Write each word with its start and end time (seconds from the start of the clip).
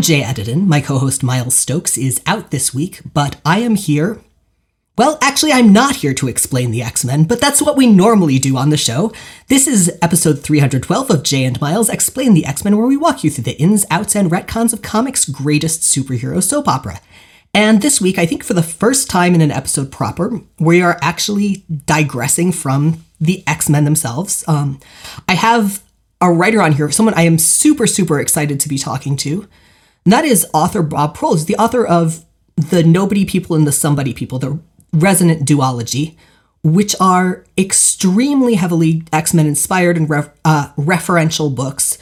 Jay 0.00 0.22
Edidin. 0.22 0.66
My 0.66 0.80
co 0.80 0.98
host 0.98 1.22
Miles 1.22 1.54
Stokes 1.54 1.98
is 1.98 2.20
out 2.26 2.50
this 2.50 2.72
week, 2.72 3.00
but 3.12 3.40
I 3.44 3.60
am 3.60 3.74
here. 3.74 4.20
Well, 4.96 5.18
actually, 5.22 5.52
I'm 5.52 5.72
not 5.72 5.96
here 5.96 6.14
to 6.14 6.28
explain 6.28 6.70
the 6.70 6.82
X 6.82 7.04
Men, 7.04 7.24
but 7.24 7.40
that's 7.40 7.62
what 7.62 7.76
we 7.76 7.86
normally 7.86 8.38
do 8.38 8.56
on 8.56 8.70
the 8.70 8.76
show. 8.76 9.12
This 9.48 9.66
is 9.66 9.96
episode 10.02 10.40
312 10.40 11.10
of 11.10 11.22
Jay 11.22 11.44
and 11.44 11.60
Miles 11.60 11.88
Explain 11.88 12.34
the 12.34 12.44
X 12.44 12.64
Men, 12.64 12.76
where 12.76 12.86
we 12.86 12.96
walk 12.96 13.24
you 13.24 13.30
through 13.30 13.44
the 13.44 13.60
ins, 13.60 13.84
outs, 13.90 14.14
and 14.14 14.30
retcons 14.30 14.72
of 14.72 14.82
comics' 14.82 15.24
greatest 15.24 15.82
superhero 15.82 16.42
soap 16.42 16.68
opera. 16.68 17.00
And 17.52 17.82
this 17.82 18.00
week, 18.00 18.18
I 18.18 18.26
think 18.26 18.44
for 18.44 18.54
the 18.54 18.62
first 18.62 19.10
time 19.10 19.34
in 19.34 19.40
an 19.40 19.50
episode 19.50 19.90
proper, 19.90 20.40
we 20.58 20.82
are 20.82 20.98
actually 21.02 21.64
digressing 21.86 22.52
from 22.52 23.04
the 23.20 23.42
X 23.46 23.68
Men 23.68 23.84
themselves. 23.84 24.44
Um, 24.46 24.80
I 25.28 25.34
have 25.34 25.82
a 26.20 26.32
writer 26.32 26.60
on 26.60 26.72
here, 26.72 26.90
someone 26.90 27.14
I 27.14 27.22
am 27.22 27.38
super, 27.38 27.86
super 27.86 28.20
excited 28.20 28.60
to 28.60 28.68
be 28.68 28.78
talking 28.78 29.16
to. 29.18 29.48
And 30.04 30.12
that 30.12 30.24
is 30.24 30.46
author 30.52 30.82
Bob 30.82 31.16
Proehl, 31.16 31.44
the 31.44 31.56
author 31.56 31.86
of 31.86 32.24
The 32.56 32.82
Nobody 32.82 33.24
People 33.24 33.56
and 33.56 33.66
the 33.66 33.72
Somebody 33.72 34.14
People, 34.14 34.38
the 34.38 34.58
resonant 34.92 35.46
duology, 35.46 36.16
which 36.62 36.94
are 37.00 37.44
extremely 37.56 38.54
heavily 38.54 39.02
X 39.12 39.32
Men 39.32 39.46
inspired 39.46 39.96
and 39.96 40.08
ref- 40.08 40.30
uh, 40.44 40.72
referential 40.76 41.54
books 41.54 41.98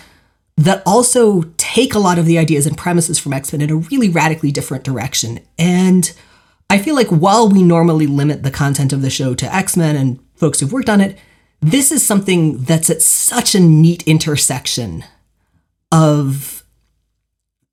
that 0.57 0.83
also 0.85 1.43
take 1.57 1.95
a 1.95 2.01
lot 2.01 2.19
of 2.19 2.27
the 2.27 2.37
ideas 2.37 2.67
and 2.67 2.77
premises 2.77 3.19
from 3.19 3.33
X 3.33 3.53
Men 3.53 3.63
in 3.63 3.71
a 3.71 3.77
really 3.77 4.09
radically 4.09 4.51
different 4.51 4.85
direction. 4.85 5.41
And 5.59 6.13
I 6.69 6.79
feel 6.79 6.95
like 6.95 7.09
while 7.09 7.49
we 7.49 7.63
normally 7.63 8.07
limit 8.07 8.43
the 8.43 8.51
content 8.51 8.93
of 8.93 9.01
the 9.03 9.11
show 9.11 9.35
to 9.35 9.55
X 9.55 9.77
Men 9.77 9.97
and 9.97 10.19
folks 10.35 10.61
who've 10.61 10.73
worked 10.73 10.89
on 10.89 11.01
it, 11.01 11.17
this 11.61 11.91
is 11.91 12.05
something 12.05 12.59
that's 12.59 12.91
at 12.91 13.03
such 13.03 13.55
a 13.55 13.61
neat 13.61 14.03
intersection 14.07 15.05
of 15.91 16.58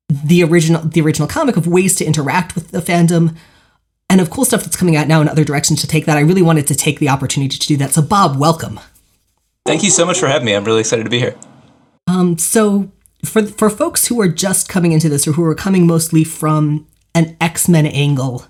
the 0.08 0.42
original 0.42 0.82
the 0.82 1.00
original 1.00 1.28
comic 1.28 1.56
of 1.56 1.66
ways 1.66 1.94
to 1.96 2.04
interact 2.04 2.54
with 2.54 2.70
the 2.70 2.80
fandom 2.80 3.36
and 4.08 4.20
of 4.20 4.30
cool 4.30 4.44
stuff 4.44 4.62
that's 4.62 4.76
coming 4.76 4.96
out 4.96 5.08
now 5.08 5.20
in 5.20 5.28
other 5.28 5.44
directions 5.44 5.80
to 5.80 5.86
take 5.86 6.06
that. 6.06 6.16
I 6.16 6.20
really 6.20 6.42
wanted 6.42 6.66
to 6.68 6.74
take 6.74 7.00
the 7.00 7.08
opportunity 7.08 7.58
to 7.58 7.66
do 7.66 7.76
that. 7.78 7.92
So 7.92 8.02
Bob, 8.02 8.38
welcome. 8.38 8.78
Thank 9.64 9.82
you 9.82 9.90
so 9.90 10.06
much 10.06 10.20
for 10.20 10.28
having 10.28 10.46
me. 10.46 10.54
I'm 10.54 10.64
really 10.64 10.80
excited 10.80 11.04
to 11.04 11.10
be 11.10 11.18
here. 11.18 11.34
Um, 12.06 12.38
so 12.38 12.92
for 13.24 13.42
for 13.42 13.68
folks 13.68 14.06
who 14.06 14.20
are 14.20 14.28
just 14.28 14.68
coming 14.68 14.92
into 14.92 15.08
this 15.08 15.26
or 15.26 15.32
who 15.32 15.44
are 15.44 15.54
coming 15.54 15.86
mostly 15.86 16.22
from 16.22 16.86
an 17.14 17.36
X-Men 17.40 17.86
angle, 17.86 18.46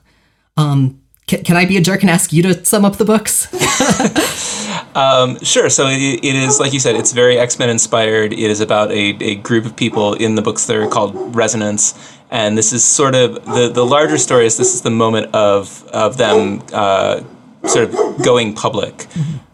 um, 0.56 1.00
can, 1.26 1.42
can 1.42 1.56
I 1.56 1.64
be 1.64 1.76
a 1.76 1.80
jerk 1.80 2.02
and 2.02 2.10
ask 2.10 2.32
you 2.32 2.42
to 2.42 2.64
sum 2.64 2.84
up 2.84 2.96
the 2.96 3.04
books? 3.04 3.48
um, 4.97 5.39
sure. 5.42 5.69
So 5.70 5.86
it, 5.86 6.25
it 6.25 6.34
is, 6.34 6.58
like 6.58 6.72
you 6.72 6.80
said, 6.80 6.97
it's 6.97 7.12
very 7.12 7.39
X 7.39 7.58
Men 7.58 7.70
inspired. 7.70 8.33
It 8.33 8.50
is 8.50 8.61
about 8.61 8.91
a, 8.91 9.16
a 9.20 9.34
group 9.36 9.64
of 9.66 9.77
people 9.77 10.14
in 10.14 10.34
the 10.34 10.42
books 10.42 10.66
that 10.66 10.77
are 10.77 10.88
called 10.88 11.36
Resonants. 11.36 11.94
And 12.30 12.58
this 12.58 12.72
is 12.72 12.84
sort 12.84 13.14
of 13.14 13.44
the, 13.44 13.70
the 13.72 13.84
larger 13.84 14.19
story 14.19 14.47
is 14.47 14.56
this 14.56 14.75
is 14.75 14.83
the 14.83 14.91
moment 14.91 15.34
of, 15.34 15.86
of 15.88 16.16
them 16.16 16.62
uh, 16.72 17.22
sort 17.66 17.88
of 17.88 18.25
going 18.25 18.55
public. 18.55 19.06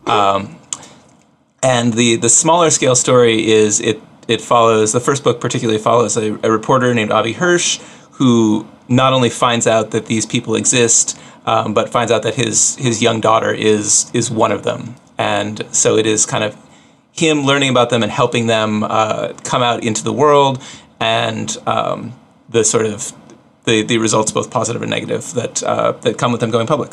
Um, 0.06 0.58
and 1.62 1.92
the, 1.92 2.16
the 2.16 2.28
smaller 2.28 2.70
scale 2.70 2.94
story 2.94 3.50
is 3.50 3.80
it, 3.80 4.00
it 4.28 4.40
follows, 4.40 4.92
the 4.92 5.00
first 5.00 5.22
book 5.22 5.40
particularly 5.40 5.78
follows 5.78 6.16
a, 6.16 6.38
a 6.42 6.50
reporter 6.50 6.94
named 6.94 7.10
Avi 7.10 7.34
Hirsch 7.34 7.78
who 8.12 8.66
not 8.88 9.12
only 9.12 9.30
finds 9.30 9.66
out 9.66 9.90
that 9.90 10.06
these 10.06 10.26
people 10.26 10.54
exist, 10.54 11.18
um, 11.46 11.74
but 11.74 11.88
finds 11.88 12.12
out 12.12 12.22
that 12.22 12.34
his 12.34 12.76
his 12.76 13.02
young 13.02 13.20
daughter 13.20 13.52
is 13.52 14.10
is 14.12 14.30
one 14.30 14.52
of 14.52 14.62
them, 14.62 14.94
and 15.22 15.64
so 15.70 15.96
it 15.96 16.06
is 16.06 16.26
kind 16.26 16.42
of 16.42 16.56
him 17.12 17.42
learning 17.42 17.70
about 17.70 17.90
them 17.90 18.02
and 18.02 18.10
helping 18.10 18.48
them 18.48 18.82
uh, 18.82 19.32
come 19.44 19.62
out 19.62 19.84
into 19.84 20.02
the 20.02 20.12
world, 20.12 20.60
and 20.98 21.56
um, 21.66 22.12
the 22.48 22.64
sort 22.64 22.86
of 22.86 23.12
the 23.64 23.82
the 23.82 23.98
results, 23.98 24.32
both 24.32 24.50
positive 24.50 24.82
and 24.82 24.90
negative, 24.90 25.32
that 25.34 25.62
uh, 25.62 25.92
that 26.02 26.18
come 26.18 26.32
with 26.32 26.40
them 26.40 26.50
going 26.50 26.66
public. 26.66 26.92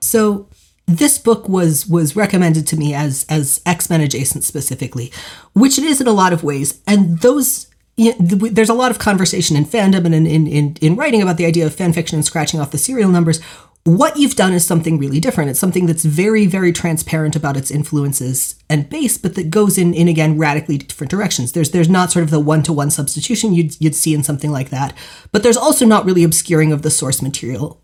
So 0.00 0.46
this 0.86 1.18
book 1.18 1.48
was 1.48 1.86
was 1.86 2.14
recommended 2.14 2.64
to 2.68 2.76
me 2.76 2.94
as 2.94 3.26
as 3.28 3.60
X 3.66 3.90
Men 3.90 4.00
adjacent 4.00 4.44
specifically, 4.44 5.10
which 5.54 5.78
it 5.78 5.84
is 5.84 6.00
in 6.00 6.06
a 6.06 6.12
lot 6.22 6.32
of 6.32 6.44
ways, 6.44 6.80
and 6.86 7.18
those 7.18 7.66
you 7.98 8.12
know, 8.12 8.48
there's 8.48 8.68
a 8.68 8.74
lot 8.74 8.92
of 8.92 9.00
conversation 9.00 9.56
in 9.56 9.64
fandom 9.64 10.06
and 10.06 10.14
in, 10.14 10.24
in, 10.24 10.46
in, 10.46 10.76
in 10.80 10.94
writing 10.94 11.20
about 11.20 11.36
the 11.36 11.44
idea 11.44 11.66
of 11.66 11.74
fan 11.74 11.92
fiction 11.92 12.16
and 12.16 12.24
scratching 12.24 12.60
off 12.60 12.70
the 12.70 12.78
serial 12.78 13.10
numbers. 13.10 13.40
What 13.88 14.18
you've 14.18 14.36
done 14.36 14.52
is 14.52 14.66
something 14.66 14.98
really 14.98 15.18
different. 15.18 15.48
It's 15.48 15.58
something 15.58 15.86
that's 15.86 16.04
very, 16.04 16.44
very 16.44 16.74
transparent 16.74 17.34
about 17.34 17.56
its 17.56 17.70
influences 17.70 18.62
and 18.68 18.86
base, 18.90 19.16
but 19.16 19.34
that 19.36 19.48
goes 19.48 19.78
in, 19.78 19.94
in 19.94 20.08
again, 20.08 20.36
radically 20.36 20.76
different 20.76 21.10
directions. 21.10 21.52
There's 21.52 21.70
there's 21.70 21.88
not 21.88 22.12
sort 22.12 22.22
of 22.22 22.30
the 22.30 22.38
one 22.38 22.62
to 22.64 22.72
one 22.74 22.90
substitution 22.90 23.54
you'd, 23.54 23.80
you'd 23.80 23.94
see 23.94 24.12
in 24.12 24.22
something 24.22 24.50
like 24.50 24.68
that, 24.68 24.92
but 25.32 25.42
there's 25.42 25.56
also 25.56 25.86
not 25.86 26.04
really 26.04 26.22
obscuring 26.22 26.70
of 26.70 26.82
the 26.82 26.90
source 26.90 27.22
material 27.22 27.80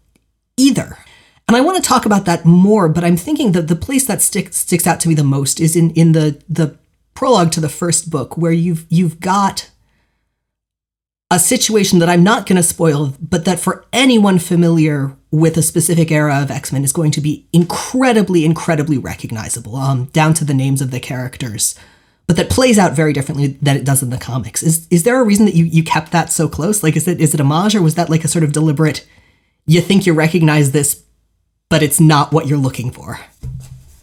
either. 0.58 0.98
And 1.48 1.56
I 1.56 1.62
want 1.62 1.82
to 1.82 1.88
talk 1.88 2.04
about 2.04 2.26
that 2.26 2.44
more, 2.44 2.90
but 2.90 3.02
I'm 3.02 3.16
thinking 3.16 3.52
that 3.52 3.68
the 3.68 3.74
place 3.74 4.06
that 4.06 4.20
sticks 4.20 4.58
sticks 4.58 4.86
out 4.86 5.00
to 5.00 5.08
me 5.08 5.14
the 5.14 5.24
most 5.24 5.58
is 5.58 5.74
in, 5.74 5.90
in 5.92 6.12
the 6.12 6.42
the 6.50 6.76
prologue 7.14 7.50
to 7.52 7.60
the 7.60 7.70
first 7.70 8.10
book, 8.10 8.36
where 8.36 8.52
you've 8.52 8.84
you've 8.90 9.20
got 9.20 9.70
a 11.30 11.38
situation 11.38 11.98
that 11.98 12.10
I'm 12.10 12.22
not 12.22 12.46
going 12.46 12.56
to 12.56 12.62
spoil, 12.62 13.14
but 13.22 13.46
that 13.46 13.58
for 13.58 13.86
anyone 13.90 14.38
familiar 14.38 15.16
with 15.34 15.56
a 15.56 15.62
specific 15.62 16.12
era 16.12 16.40
of 16.40 16.50
X 16.50 16.72
Men 16.72 16.84
is 16.84 16.92
going 16.92 17.10
to 17.10 17.20
be 17.20 17.44
incredibly, 17.52 18.44
incredibly 18.44 18.96
recognizable, 18.96 19.74
um, 19.74 20.04
down 20.06 20.32
to 20.34 20.44
the 20.44 20.54
names 20.54 20.80
of 20.80 20.92
the 20.92 21.00
characters, 21.00 21.74
but 22.28 22.36
that 22.36 22.48
plays 22.48 22.78
out 22.78 22.92
very 22.92 23.12
differently 23.12 23.58
than 23.60 23.76
it 23.76 23.84
does 23.84 24.00
in 24.00 24.10
the 24.10 24.16
comics. 24.16 24.62
Is 24.62 24.86
is 24.92 25.02
there 25.02 25.20
a 25.20 25.24
reason 25.24 25.44
that 25.46 25.56
you 25.56 25.64
you 25.64 25.82
kept 25.82 26.12
that 26.12 26.30
so 26.30 26.48
close? 26.48 26.84
Like, 26.84 26.94
is 26.94 27.08
it 27.08 27.20
is 27.20 27.34
it 27.34 27.40
homage 27.40 27.74
or 27.74 27.82
was 27.82 27.96
that 27.96 28.08
like 28.08 28.22
a 28.22 28.28
sort 28.28 28.44
of 28.44 28.52
deliberate? 28.52 29.04
You 29.66 29.80
think 29.80 30.06
you 30.06 30.12
recognize 30.12 30.70
this, 30.70 31.02
but 31.68 31.82
it's 31.82 31.98
not 31.98 32.30
what 32.30 32.46
you're 32.46 32.56
looking 32.56 32.92
for. 32.92 33.18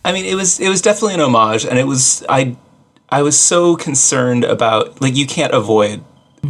I 0.04 0.12
mean, 0.12 0.26
it 0.26 0.36
was 0.36 0.60
it 0.60 0.68
was 0.68 0.82
definitely 0.82 1.14
an 1.14 1.22
homage, 1.22 1.66
and 1.66 1.80
it 1.80 1.88
was 1.88 2.26
I 2.28 2.58
I 3.08 3.22
was 3.22 3.40
so 3.40 3.78
concerned 3.78 4.44
about 4.44 5.02
like 5.02 5.16
you 5.16 5.26
can't 5.26 5.54
avoid. 5.54 6.04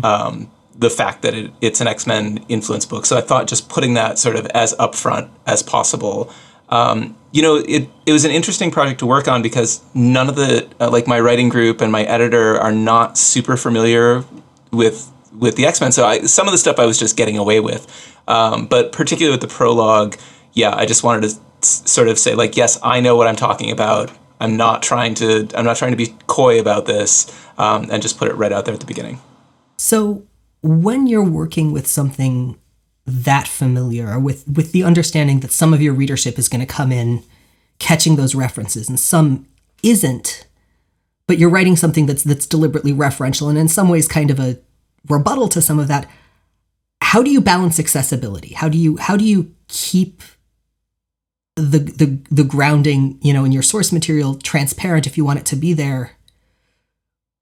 Um, 0.04 0.50
the 0.82 0.90
fact 0.90 1.22
that 1.22 1.34
it, 1.34 1.52
it's 1.62 1.80
an 1.80 1.88
X 1.88 2.06
Men 2.06 2.44
influence 2.50 2.86
book. 2.86 3.06
So 3.06 3.16
I 3.16 3.22
thought 3.22 3.48
just 3.48 3.70
putting 3.70 3.94
that 3.94 4.20
sort 4.20 4.36
of 4.36 4.48
as 4.48 4.74
upfront 4.76 5.30
as 5.46 5.64
possible. 5.64 6.34
Um, 6.70 7.16
you 7.32 7.42
know, 7.42 7.56
it, 7.56 7.88
it 8.06 8.12
was 8.12 8.26
an 8.26 8.32
interesting 8.32 8.72
project 8.72 9.00
to 9.00 9.06
work 9.06 9.28
on 9.28 9.42
because 9.42 9.82
none 9.94 10.28
of 10.28 10.36
the 10.36 10.68
uh, 10.80 10.90
like 10.90 11.08
my 11.08 11.20
writing 11.20 11.50
group 11.50 11.82
and 11.82 11.92
my 11.92 12.04
editor 12.04 12.60
are 12.60 12.72
not 12.72 13.18
super 13.18 13.56
familiar 13.56 14.26
with 14.72 15.10
with 15.38 15.56
the 15.56 15.66
X 15.66 15.80
Men. 15.80 15.92
So 15.92 16.06
I, 16.06 16.22
some 16.22 16.48
of 16.48 16.52
the 16.52 16.58
stuff 16.58 16.80
I 16.80 16.86
was 16.86 16.98
just 16.98 17.16
getting 17.16 17.38
away 17.38 17.60
with, 17.60 17.88
um, 18.28 18.66
but 18.66 18.92
particularly 18.92 19.38
with 19.38 19.48
the 19.48 19.54
prologue, 19.56 20.18
yeah, 20.54 20.76
I 20.76 20.86
just 20.86 21.04
wanted 21.04 21.30
to 21.30 21.40
sort 21.66 22.08
of 22.08 22.18
say 22.18 22.34
like, 22.34 22.58
yes, 22.58 22.80
I 22.84 23.02
know 23.02 23.16
what 23.16 23.28
I'm 23.28 23.36
talking 23.36 23.72
about. 23.72 24.12
I'm 24.40 24.58
not 24.58 24.82
trying 24.82 25.14
to 25.16 25.48
I'm 25.56 25.66
not 25.66 25.78
trying 25.78 25.92
to 25.92 25.98
be 25.98 26.16
coy 26.26 26.60
about 26.60 26.88
this, 26.88 27.32
um, 27.60 27.90
and 27.92 28.02
just 28.02 28.18
put 28.18 28.30
it 28.30 28.34
right 28.34 28.52
out 28.52 28.66
there 28.66 28.74
at 28.74 28.80
the 28.80 28.88
beginning. 28.88 29.22
So 29.78 30.26
when 30.62 31.08
you're 31.08 31.24
working 31.24 31.72
with 31.72 31.88
something 31.88 32.58
that 33.06 33.48
familiar, 33.48 34.20
with 34.20 34.48
with 34.48 34.72
the 34.72 34.84
understanding 34.84 35.40
that 35.40 35.52
some 35.52 35.74
of 35.74 35.82
your 35.82 35.94
readership 35.94 36.38
is 36.38 36.48
going 36.48 36.62
to 36.62 36.68
come 36.68 36.92
in 36.92 37.24
catching 37.80 38.16
those 38.16 38.36
references 38.36 38.88
and 38.88 39.00
some 39.00 39.48
isn't, 39.82 40.48
but 41.28 41.40
you're 41.40 41.50
writing 41.50 41.76
something 41.76 42.06
that's 42.06 42.24
that's 42.24 42.46
deliberately 42.46 42.94
referential 42.94 43.50
and 43.50 43.58
in 43.58 43.68
some 43.68 43.90
ways 43.90 44.08
kind 44.08 44.30
of 44.30 44.40
a 44.40 44.60
rebuttal 45.10 45.48
to 45.50 45.62
some 45.62 45.80
of 45.80 45.88
that. 45.88 46.08
How 47.02 47.24
do 47.24 47.32
you 47.32 47.42
balance 47.42 47.80
accessibility? 47.80 48.54
How 48.54 48.70
do 48.70 48.78
you 48.78 48.98
how 48.98 49.18
do 49.18 49.26
you 49.26 49.54
keep 49.68 50.22
the 51.56 51.80
the 51.80 52.20
the 52.30 52.44
grounding, 52.44 53.18
you 53.22 53.34
know, 53.34 53.44
in 53.44 53.52
your 53.52 53.64
source 53.64 53.92
material 53.92 54.36
transparent 54.36 55.08
if 55.08 55.18
you 55.18 55.26
want 55.26 55.40
it 55.40 55.46
to 55.48 55.56
be 55.56 55.74
there 55.74 56.12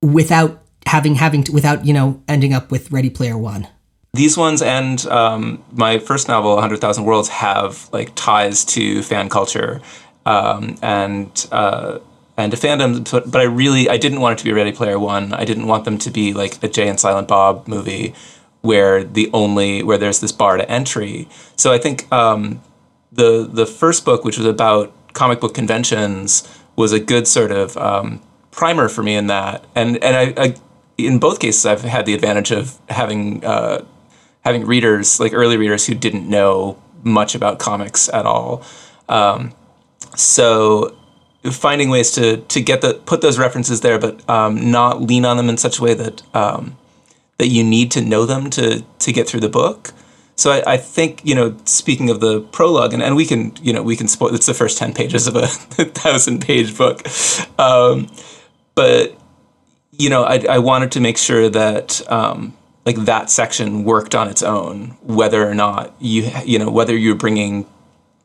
without 0.02 0.64
having 0.86 1.16
having 1.16 1.44
to, 1.46 1.52
without 1.52 1.86
you 1.86 1.94
know 1.94 2.22
ending 2.28 2.54
up 2.54 2.72
with 2.72 2.92
Ready 2.92 3.10
Player 3.10 3.38
One. 3.38 3.68
These 4.14 4.38
ones 4.38 4.62
and 4.62 5.06
um, 5.08 5.64
my 5.72 6.00
first 6.00 6.28
novel, 6.28 6.58
a 6.58 6.62
Hundred 6.62 6.82
Thousand 6.82 7.06
Worlds, 7.06 7.30
have 7.30 7.90
like 7.94 8.12
ties 8.16 8.66
to 8.66 9.04
fan 9.04 9.30
culture 9.30 9.82
um, 10.26 10.78
and 10.82 11.48
uh, 11.52 12.00
and 12.38 12.52
to 12.52 12.58
fandom. 12.58 13.10
But, 13.12 13.32
but 13.32 13.42
I 13.42 13.46
really 13.46 13.90
I 13.90 13.98
didn't 13.98 14.22
want 14.22 14.34
it 14.34 14.38
to 14.40 14.46
be 14.46 14.52
Ready 14.52 14.72
Player 14.72 14.98
One. 14.98 15.34
I 15.34 15.46
didn't 15.46 15.68
want 15.68 15.86
them 15.86 15.98
to 16.00 16.10
be 16.10 16.34
like 16.34 16.64
a 16.64 16.68
Jay 16.68 16.88
and 16.88 17.00
Silent 17.00 17.28
Bob 17.28 17.68
movie 17.68 18.16
where 18.62 19.04
the 19.04 19.30
only 19.34 19.84
where 19.84 19.98
there's 19.98 20.20
this 20.20 20.32
bar 20.32 20.58
to 20.58 20.70
entry. 20.70 21.28
So 21.56 21.72
I 21.72 21.78
think 21.78 22.12
um, 22.12 22.62
the 23.12 23.48
the 23.52 23.66
first 23.66 24.06
book, 24.06 24.24
which 24.24 24.38
was 24.38 24.48
about 24.48 24.94
comic 25.14 25.40
book 25.40 25.54
conventions, 25.54 26.48
was 26.76 26.92
a 26.92 27.00
good 27.00 27.28
sort 27.28 27.52
of 27.52 27.78
um, 27.78 28.22
primer 28.52 28.90
for 28.90 29.04
me 29.04 29.16
in 29.16 29.28
that. 29.28 29.66
And 29.76 30.04
and 30.04 30.16
I, 30.16 30.44
I 30.44 30.56
in 31.06 31.20
both 31.20 31.40
cases, 31.40 31.66
I've 31.66 31.82
had 31.82 32.06
the 32.06 32.14
advantage 32.14 32.52
of 32.52 32.80
having 32.90 33.44
uh, 33.44 33.86
having 34.44 34.66
readers, 34.66 35.20
like 35.20 35.34
early 35.34 35.58
readers, 35.58 35.86
who 35.88 35.96
didn't 35.96 36.30
know 36.30 36.82
much 37.04 37.36
about 37.36 37.60
comics 37.60 38.10
at 38.10 38.26
all. 38.26 38.64
Um, 39.08 39.54
so 40.16 40.96
finding 41.52 41.90
ways 41.90 42.12
to 42.12 42.38
to 42.38 42.62
get 42.62 42.82
the 42.82 42.96
put 43.06 43.22
those 43.22 43.40
references 43.40 43.82
there, 43.82 44.00
but 44.00 44.28
um, 44.30 44.72
not 44.72 45.02
lean 45.02 45.26
on 45.26 45.38
them 45.38 45.50
in 45.50 45.58
such 45.58 45.80
a 45.80 45.82
way 45.82 45.94
that 45.94 46.24
um, 46.36 46.78
that 47.38 47.48
you 47.48 47.64
need 47.64 47.92
to 47.92 48.02
know 48.02 48.26
them 48.26 48.50
to 48.52 48.84
to 49.00 49.12
get 49.12 49.28
through 49.28 49.40
the 49.40 49.50
book. 49.50 49.92
So 50.36 50.52
I, 50.52 50.74
I 50.74 50.78
think 50.78 51.22
you 51.26 51.36
know, 51.36 51.58
speaking 51.66 52.10
of 52.10 52.22
the 52.22 52.42
prologue, 52.42 52.94
and, 52.94 53.04
and 53.04 53.16
we 53.16 53.26
can 53.26 53.54
you 53.62 53.74
know 53.74 53.84
we 53.84 53.96
can 53.96 54.08
spoil. 54.08 54.34
It's 54.34 54.46
the 54.46 54.54
first 54.54 54.78
ten 54.78 54.94
pages 54.94 55.28
of 55.28 55.36
a 55.36 55.48
thousand 55.48 56.42
page 56.42 56.78
book, 56.78 57.06
um, 57.58 58.08
but 58.76 59.18
you 60.00 60.10
know, 60.10 60.24
I, 60.24 60.44
I 60.50 60.58
wanted 60.60 60.94
to 60.94 61.02
make 61.02 61.18
sure 61.18 61.50
that 61.50 62.02
um, 62.10 62.58
like 62.86 62.96
that 63.06 63.30
section 63.30 63.84
worked 63.84 64.16
on 64.16 64.30
its 64.30 64.42
own, 64.42 64.98
whether 65.04 65.48
or 65.48 65.54
not 65.54 65.94
you 66.00 66.32
you 66.46 66.58
know 66.58 66.72
whether 66.72 66.98
you're 66.98 67.16
bringing 67.16 67.68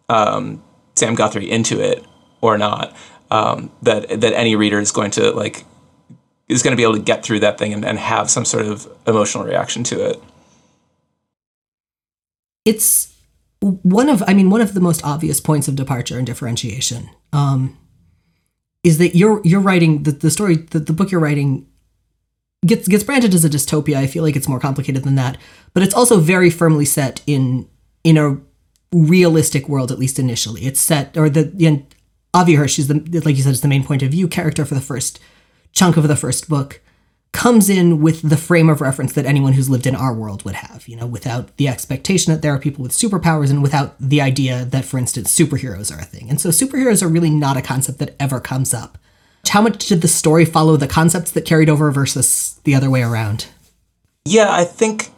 um, 0.08 0.62
Sam 0.94 1.16
Guthrie 1.16 1.50
into 1.50 1.80
it 1.80 2.02
or 2.40 2.56
not. 2.56 2.96
Um, 3.30 3.70
that 3.82 4.20
that 4.20 4.32
any 4.34 4.54
reader 4.54 4.78
is 4.78 4.92
going 4.92 5.10
to 5.12 5.32
like 5.32 5.64
is 6.48 6.62
going 6.62 6.72
to 6.72 6.76
be 6.76 6.84
able 6.84 6.94
to 6.94 7.02
get 7.02 7.24
through 7.24 7.40
that 7.40 7.58
thing 7.58 7.74
and, 7.74 7.84
and 7.84 7.98
have 7.98 8.30
some 8.30 8.44
sort 8.44 8.66
of 8.66 8.86
emotional 9.06 9.44
reaction 9.44 9.82
to 9.84 10.10
it. 10.10 10.22
It's 12.64 13.12
one 13.60 14.08
of 14.08 14.22
I 14.28 14.34
mean 14.34 14.48
one 14.48 14.60
of 14.60 14.74
the 14.74 14.80
most 14.80 15.04
obvious 15.04 15.40
points 15.40 15.66
of 15.66 15.74
departure 15.74 16.18
and 16.18 16.26
differentiation. 16.26 17.10
Um, 17.32 17.76
is 18.84 18.98
that 18.98 19.16
you're 19.16 19.40
you're 19.44 19.60
writing 19.60 20.04
the, 20.04 20.12
the 20.12 20.30
story 20.30 20.56
the, 20.56 20.78
the 20.78 20.92
book 20.92 21.10
you're 21.10 21.20
writing 21.20 21.66
gets 22.64 22.86
gets 22.86 23.02
branded 23.02 23.34
as 23.34 23.44
a 23.44 23.48
dystopia. 23.48 23.96
I 23.96 24.06
feel 24.06 24.22
like 24.22 24.36
it's 24.36 24.48
more 24.48 24.60
complicated 24.60 25.02
than 25.02 25.16
that, 25.16 25.38
but 25.72 25.82
it's 25.82 25.94
also 25.94 26.20
very 26.20 26.50
firmly 26.50 26.84
set 26.84 27.22
in 27.26 27.68
in 28.04 28.16
a 28.16 28.38
realistic 28.92 29.68
world, 29.68 29.90
at 29.90 29.98
least 29.98 30.18
initially. 30.18 30.66
It's 30.66 30.80
set 30.80 31.16
or 31.16 31.28
the 31.28 31.82
Avi 32.34 32.54
Hirsch 32.54 32.78
is 32.78 32.88
the 32.88 33.22
like 33.24 33.36
you 33.36 33.42
said 33.42 33.52
is 33.52 33.62
the 33.62 33.68
main 33.68 33.84
point 33.84 34.02
of 34.02 34.10
view 34.10 34.28
character 34.28 34.64
for 34.64 34.74
the 34.74 34.80
first 34.80 35.18
chunk 35.72 35.96
of 35.96 36.06
the 36.06 36.16
first 36.16 36.48
book 36.48 36.80
comes 37.34 37.68
in 37.68 38.00
with 38.00 38.22
the 38.22 38.36
frame 38.36 38.70
of 38.70 38.80
reference 38.80 39.12
that 39.12 39.26
anyone 39.26 39.52
who's 39.52 39.68
lived 39.68 39.86
in 39.86 39.94
our 39.94 40.14
world 40.14 40.44
would 40.44 40.54
have, 40.54 40.86
you 40.86 40.96
know, 40.96 41.06
without 41.06 41.54
the 41.56 41.66
expectation 41.66 42.32
that 42.32 42.40
there 42.40 42.54
are 42.54 42.60
people 42.60 42.82
with 42.82 42.92
superpowers 42.92 43.50
and 43.50 43.60
without 43.60 43.96
the 43.98 44.20
idea 44.20 44.64
that, 44.64 44.84
for 44.84 44.98
instance, 44.98 45.36
superheroes 45.36 45.94
are 45.94 46.00
a 46.00 46.04
thing. 46.04 46.30
And 46.30 46.40
so 46.40 46.50
superheroes 46.50 47.02
are 47.02 47.08
really 47.08 47.30
not 47.30 47.56
a 47.56 47.60
concept 47.62 47.98
that 47.98 48.14
ever 48.20 48.38
comes 48.38 48.72
up. 48.72 48.98
How 49.48 49.60
much 49.60 49.88
did 49.88 50.00
the 50.00 50.08
story 50.08 50.44
follow 50.44 50.76
the 50.76 50.86
concepts 50.86 51.32
that 51.32 51.44
carried 51.44 51.68
over 51.68 51.90
versus 51.90 52.60
the 52.62 52.74
other 52.74 52.88
way 52.88 53.02
around? 53.02 53.48
Yeah, 54.24 54.50
I 54.50 54.64
think, 54.64 55.10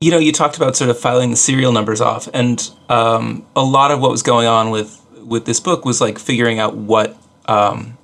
you 0.00 0.10
know, 0.10 0.18
you 0.18 0.32
talked 0.32 0.56
about 0.56 0.76
sort 0.76 0.90
of 0.90 0.98
filing 0.98 1.30
the 1.30 1.36
serial 1.36 1.72
numbers 1.72 2.00
off, 2.00 2.28
and 2.34 2.68
um, 2.88 3.46
a 3.54 3.62
lot 3.62 3.90
of 3.90 4.00
what 4.00 4.10
was 4.10 4.22
going 4.22 4.46
on 4.46 4.70
with 4.70 4.98
with 5.24 5.46
this 5.46 5.60
book 5.60 5.84
was 5.84 6.00
like 6.00 6.18
figuring 6.18 6.58
out 6.58 6.76
what 6.76 7.16
um, 7.46 7.96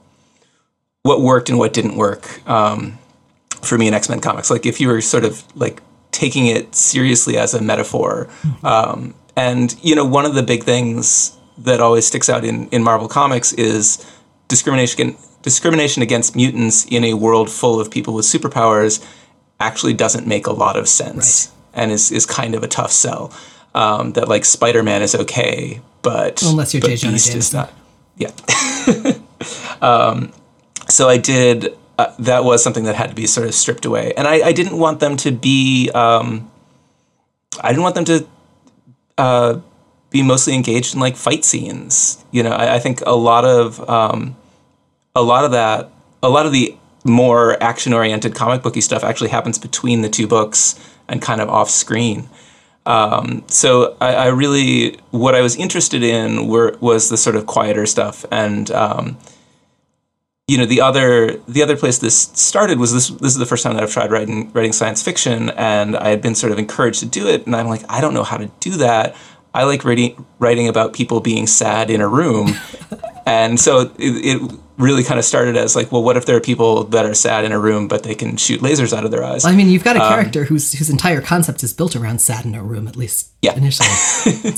what 1.03 1.21
worked 1.21 1.50
and 1.50 1.59
what 1.59 1.75
didn't 1.75 1.97
work. 1.97 2.49
Um, 2.49 2.99
for 3.62 3.78
me 3.78 3.88
in 3.88 3.94
X 3.94 4.08
Men 4.08 4.20
comics. 4.20 4.50
Like 4.50 4.66
if 4.66 4.81
you 4.81 4.88
were 4.88 5.00
sort 5.00 5.25
of 5.25 5.44
like 5.56 5.82
taking 6.10 6.46
it 6.46 6.75
seriously 6.75 7.37
as 7.37 7.55
a 7.55 7.62
metaphor, 7.62 8.28
um, 8.62 9.14
and 9.37 9.76
you 9.82 9.94
know 9.94 10.05
one 10.05 10.25
of 10.25 10.34
the 10.34 10.43
big 10.43 10.64
things 10.64 11.37
that 11.58 11.81
always 11.81 12.06
sticks 12.06 12.28
out 12.28 12.44
in 12.44 12.69
in 12.69 12.82
Marvel 12.82 13.08
comics 13.08 13.52
is 13.52 14.05
discrimination 14.49 15.16
discrimination 15.43 16.02
against 16.02 16.34
mutants 16.34 16.84
in 16.87 17.05
a 17.05 17.14
world 17.14 17.50
full 17.50 17.81
of 17.81 17.90
people 17.90 18.14
with 18.14 18.25
superpowers 18.25 19.05
actually 19.61 19.94
doesn't 19.94 20.26
make 20.26 20.46
a 20.46 20.52
lot 20.52 20.76
of 20.76 20.88
sense 20.88 21.52
right. 21.75 21.82
and 21.82 21.93
is 21.93 22.11
is 22.11 22.26
kind 22.26 22.54
of 22.54 22.62
a 22.62 22.69
tough 22.69 22.93
sell. 22.93 23.32
Um, 23.75 24.12
that 24.12 24.28
like 24.28 24.44
Spider 24.44 24.82
Man 24.82 25.02
is 25.02 25.14
okay, 25.14 25.81
but 26.02 26.43
unless 26.43 26.72
you're 26.75 26.81
but 26.81 26.88
J. 26.88 26.96
Jonah 26.96 27.19
Jameson. 27.19 27.58
not. 27.58 27.72
Yeah. 28.16 28.32
um, 29.82 30.32
so 30.88 31.08
I 31.08 31.19
did 31.19 31.76
uh, 31.99 32.15
that 32.21 32.45
was 32.45 32.62
something 32.62 32.85
that 32.85 32.95
had 32.95 33.11
to 33.11 33.15
be 33.15 33.27
sort 33.27 33.47
of 33.47 33.55
stripped 33.55 33.85
away. 33.85 34.12
And 34.17 34.27
I, 34.29 34.35
I 34.47 34.53
didn't 34.53 34.79
want 34.79 35.00
them 35.00 35.17
to 35.19 35.33
be, 35.33 35.91
um, 35.91 36.49
I 37.61 37.71
didn't 37.71 37.83
want 37.83 37.97
them 37.97 38.05
to 38.05 38.29
uh, 39.19 39.61
be 40.11 40.23
mostly 40.23 40.55
engaged 40.55 40.95
in 40.95 41.00
like 41.00 41.17
fight 41.17 41.45
scenes. 41.45 42.25
You 42.31 42.45
know, 42.45 42.53
I, 42.53 42.77
I 42.77 42.79
think 42.79 43.03
a 43.05 43.17
lot 43.17 43.45
of, 43.45 43.89
um, 43.91 44.37
a 45.15 45.23
lot 45.23 45.45
of 45.45 45.50
that, 45.50 45.91
a 46.23 46.29
lot 46.29 46.47
of 46.47 46.53
the 46.53 46.77
more 47.05 47.61
action 47.62 47.93
oriented 47.93 48.35
comic 48.35 48.62
booky 48.62 48.81
stuff 48.81 49.03
actually 49.03 49.31
happens 49.31 49.59
between 49.59 50.03
the 50.03 50.09
two 50.09 50.29
books 50.29 50.79
and 51.09 51.21
kind 51.21 51.41
of 51.41 51.49
off 51.49 51.69
screen. 51.69 52.29
Um, 52.87 53.43
so 53.49 53.97
I, 54.00 54.15
I, 54.15 54.27
really, 54.29 54.99
what 55.11 55.35
I 55.35 55.43
was 55.43 55.56
interested 55.56 56.03
in 56.03 56.49
were 56.49 56.77
was 56.81 57.11
the 57.11 57.17
sort 57.17 57.37
of 57.37 57.45
quieter 57.47 57.85
stuff 57.87 58.25
and 58.31 58.71
um, 58.71 59.19
you 60.49 60.56
know 60.56 60.65
the 60.65 60.81
other 60.81 61.37
the 61.47 61.62
other 61.62 61.77
place 61.77 61.99
this 61.99 62.19
started 62.19 62.79
was 62.79 62.93
this 62.93 63.09
this 63.09 63.33
is 63.33 63.39
the 63.39 63.47
first 63.47 63.62
time 63.62 63.75
that 63.75 63.83
I've 63.83 63.93
tried 63.93 64.11
writing 64.11 64.50
writing 64.53 64.73
science 64.73 65.03
fiction 65.03 65.50
and 65.50 65.97
I 65.97 66.09
had 66.09 66.23
been 66.23 66.35
sort 66.35 66.53
of 66.53 66.59
encouraged 66.59 67.00
to 67.00 67.06
do 67.06 67.29
it 67.29 67.47
and 67.47 67.55
I'm 67.55 67.69
like 67.69 67.83
I 67.89 68.00
don't 68.00 68.15
know 68.15 68.25
how 68.25 68.39
to 68.39 68.50
do 68.59 68.73
that. 68.79 69.15
I 69.55 69.65
like 69.65 69.85
writing 69.85 70.25
writing 70.39 70.67
about 70.67 70.95
people 70.95 71.21
being 71.21 71.47
sad 71.47 71.91
in 71.91 72.00
a 72.00 72.09
room. 72.09 72.55
And 73.29 73.61
so 73.61 73.81
it, 73.81 73.93
it 73.99 74.53
really 74.79 75.05
kind 75.05 75.19
of 75.19 75.25
started 75.25 75.55
as 75.55 75.77
like 75.77 75.93
well 75.93 76.03
what 76.03 76.17
if 76.17 76.25
there 76.25 76.35
are 76.35 76.41
people 76.41 76.85
that 76.85 77.05
are 77.05 77.12
sad 77.12 77.45
in 77.45 77.53
a 77.53 77.59
room 77.59 77.87
but 77.87 78.03
they 78.03 78.15
can 78.15 78.39
shoot 78.39 78.62
lasers 78.62 78.97
out 78.97 79.05
of 79.05 79.11
their 79.11 79.23
eyes? 79.23 79.45
Well, 79.45 79.53
I 79.53 79.56
mean 79.56 79.69
you've 79.69 79.85
got 79.85 79.97
a 79.97 80.03
um, 80.03 80.09
character 80.09 80.45
whose 80.45 80.73
whose 80.73 80.89
entire 80.89 81.21
concept 81.21 81.62
is 81.62 81.75
built 81.75 81.95
around 81.95 82.23
sad 82.23 82.47
in 82.47 82.55
a 82.55 82.62
room 82.62 82.89
at 82.89 82.97
least 82.97 83.33
yeah. 83.43 83.55
initially. 83.55 83.89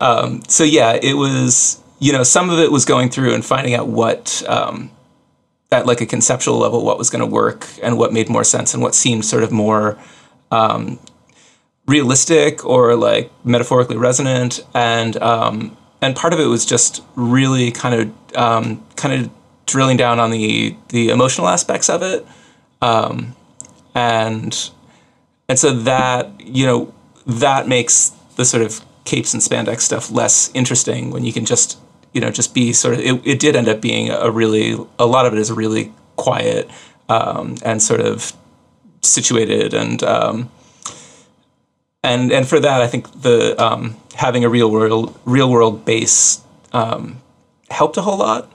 Um, 0.00 0.42
so 0.46 0.62
yeah 0.62 0.92
it 0.92 1.14
was 1.14 1.82
you 1.98 2.12
know, 2.12 2.22
some 2.22 2.50
of 2.50 2.58
it 2.58 2.70
was 2.70 2.84
going 2.84 3.10
through 3.10 3.34
and 3.34 3.44
finding 3.44 3.74
out 3.74 3.88
what, 3.88 4.42
um, 4.48 4.90
at 5.70 5.86
like 5.86 6.00
a 6.00 6.06
conceptual 6.06 6.58
level, 6.58 6.84
what 6.84 6.98
was 6.98 7.10
going 7.10 7.20
to 7.20 7.26
work 7.26 7.66
and 7.82 7.98
what 7.98 8.12
made 8.12 8.28
more 8.28 8.44
sense 8.44 8.72
and 8.72 8.82
what 8.82 8.94
seemed 8.94 9.24
sort 9.24 9.42
of 9.42 9.52
more 9.52 9.98
um, 10.50 10.98
realistic 11.86 12.64
or 12.64 12.94
like 12.96 13.30
metaphorically 13.44 13.96
resonant. 13.96 14.60
And 14.74 15.20
um, 15.22 15.76
and 16.00 16.14
part 16.16 16.32
of 16.32 16.40
it 16.40 16.46
was 16.46 16.64
just 16.64 17.02
really 17.16 17.70
kind 17.70 17.94
of 17.94 18.36
um, 18.36 18.84
kind 18.96 19.24
of 19.24 19.30
drilling 19.66 19.96
down 19.96 20.18
on 20.18 20.30
the 20.30 20.76
the 20.88 21.10
emotional 21.10 21.48
aspects 21.48 21.90
of 21.90 22.02
it. 22.02 22.26
Um, 22.80 23.34
and 23.94 24.70
and 25.48 25.58
so 25.58 25.72
that 25.72 26.40
you 26.40 26.64
know 26.64 26.94
that 27.26 27.68
makes 27.68 28.10
the 28.36 28.44
sort 28.44 28.62
of 28.62 28.84
capes 29.04 29.34
and 29.34 29.42
spandex 29.42 29.80
stuff 29.80 30.10
less 30.10 30.50
interesting 30.54 31.10
when 31.10 31.24
you 31.24 31.32
can 31.32 31.44
just 31.44 31.78
you 32.18 32.24
know 32.24 32.32
just 32.32 32.52
be 32.52 32.72
sort 32.72 32.94
of 32.94 33.00
it, 33.00 33.24
it 33.24 33.38
did 33.38 33.54
end 33.54 33.68
up 33.68 33.80
being 33.80 34.10
a 34.10 34.28
really 34.28 34.76
a 34.98 35.06
lot 35.06 35.24
of 35.24 35.32
it 35.32 35.38
is 35.38 35.52
really 35.52 35.92
quiet 36.16 36.68
um, 37.08 37.54
and 37.64 37.80
sort 37.80 38.00
of 38.00 38.32
situated 39.02 39.72
and 39.72 40.02
um, 40.02 40.50
and 42.02 42.32
and 42.32 42.48
for 42.48 42.58
that 42.58 42.82
I 42.82 42.88
think 42.88 43.22
the 43.22 43.54
um, 43.62 43.94
having 44.16 44.44
a 44.44 44.48
real 44.48 44.68
world 44.68 45.16
real 45.24 45.48
world 45.48 45.84
base 45.84 46.40
um, 46.72 47.22
helped 47.70 47.96
a 47.96 48.02
whole 48.02 48.18
lot. 48.18 48.50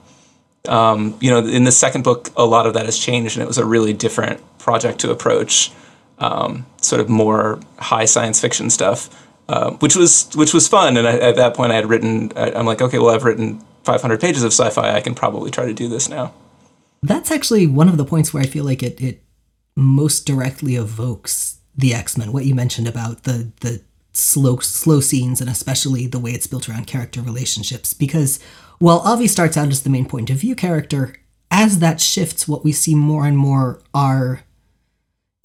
Um, 0.68 1.16
you 1.20 1.30
know, 1.30 1.38
in 1.38 1.64
the 1.64 1.72
second 1.72 2.04
book, 2.04 2.30
a 2.36 2.44
lot 2.44 2.66
of 2.66 2.74
that 2.74 2.84
has 2.84 2.98
changed, 2.98 3.36
and 3.36 3.42
it 3.42 3.46
was 3.46 3.58
a 3.58 3.64
really 3.64 3.92
different 3.92 4.40
project 4.58 4.98
to 5.00 5.10
approach, 5.10 5.70
um, 6.18 6.66
sort 6.80 7.00
of 7.00 7.08
more 7.08 7.60
high 7.78 8.04
science 8.04 8.40
fiction 8.40 8.70
stuff. 8.70 9.23
Um, 9.48 9.76
which 9.78 9.94
was 9.94 10.30
which 10.34 10.54
was 10.54 10.66
fun. 10.68 10.96
And 10.96 11.06
I, 11.06 11.18
at 11.18 11.36
that 11.36 11.54
point, 11.54 11.72
I 11.72 11.76
had 11.76 11.88
written. 11.88 12.32
I, 12.34 12.52
I'm 12.52 12.64
like, 12.64 12.80
okay, 12.80 12.98
well, 12.98 13.14
I've 13.14 13.24
written 13.24 13.62
500 13.84 14.20
pages 14.20 14.42
of 14.42 14.52
sci-fi. 14.52 14.94
I 14.94 15.00
can 15.00 15.14
probably 15.14 15.50
try 15.50 15.66
to 15.66 15.74
do 15.74 15.88
this 15.88 16.08
now. 16.08 16.32
That's 17.02 17.30
actually 17.30 17.66
one 17.66 17.88
of 17.88 17.98
the 17.98 18.06
points 18.06 18.32
where 18.32 18.42
I 18.42 18.46
feel 18.46 18.64
like 18.64 18.82
it 18.82 19.00
it 19.00 19.22
most 19.76 20.26
directly 20.26 20.76
evokes 20.76 21.58
the 21.76 21.92
X 21.92 22.16
Men. 22.16 22.32
What 22.32 22.46
you 22.46 22.54
mentioned 22.54 22.88
about 22.88 23.24
the 23.24 23.52
the 23.60 23.82
slow 24.12 24.58
slow 24.58 25.00
scenes 25.00 25.40
and 25.40 25.50
especially 25.50 26.06
the 26.06 26.18
way 26.18 26.30
it's 26.30 26.46
built 26.46 26.68
around 26.68 26.86
character 26.86 27.20
relationships. 27.20 27.92
Because 27.92 28.40
while 28.78 29.00
Avi 29.00 29.26
starts 29.26 29.56
out 29.56 29.68
as 29.68 29.82
the 29.82 29.90
main 29.90 30.06
point 30.06 30.30
of 30.30 30.38
view 30.38 30.54
character, 30.54 31.14
as 31.50 31.80
that 31.80 32.00
shifts, 32.00 32.48
what 32.48 32.64
we 32.64 32.72
see 32.72 32.94
more 32.94 33.26
and 33.26 33.36
more 33.36 33.82
are 33.92 34.42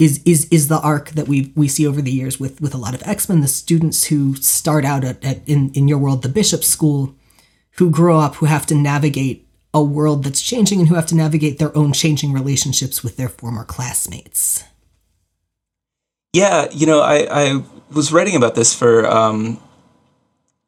is 0.00 0.20
is 0.24 0.48
is 0.50 0.68
the 0.68 0.80
arc 0.80 1.10
that 1.10 1.28
we 1.28 1.52
we 1.54 1.68
see 1.68 1.86
over 1.86 2.00
the 2.00 2.10
years 2.10 2.40
with 2.40 2.60
with 2.60 2.74
a 2.74 2.78
lot 2.78 2.94
of 2.94 3.02
X-Men, 3.04 3.42
the 3.42 3.48
students 3.48 4.06
who 4.06 4.34
start 4.36 4.84
out 4.84 5.04
at, 5.04 5.22
at 5.22 5.46
in, 5.46 5.70
in 5.74 5.86
your 5.86 5.98
world, 5.98 6.22
the 6.22 6.28
Bishop 6.28 6.64
School, 6.64 7.14
who 7.72 7.90
grow 7.90 8.18
up, 8.18 8.36
who 8.36 8.46
have 8.46 8.66
to 8.66 8.74
navigate 8.74 9.46
a 9.72 9.84
world 9.84 10.24
that's 10.24 10.40
changing 10.40 10.80
and 10.80 10.88
who 10.88 10.94
have 10.94 11.06
to 11.06 11.14
navigate 11.14 11.58
their 11.58 11.76
own 11.76 11.92
changing 11.92 12.32
relationships 12.32 13.04
with 13.04 13.16
their 13.16 13.28
former 13.28 13.62
classmates. 13.62 14.64
Yeah, 16.32 16.68
you 16.72 16.86
know, 16.86 17.00
I, 17.00 17.26
I 17.30 17.62
was 17.92 18.12
writing 18.12 18.36
about 18.36 18.54
this 18.54 18.74
for 18.74 19.06
um, 19.06 19.60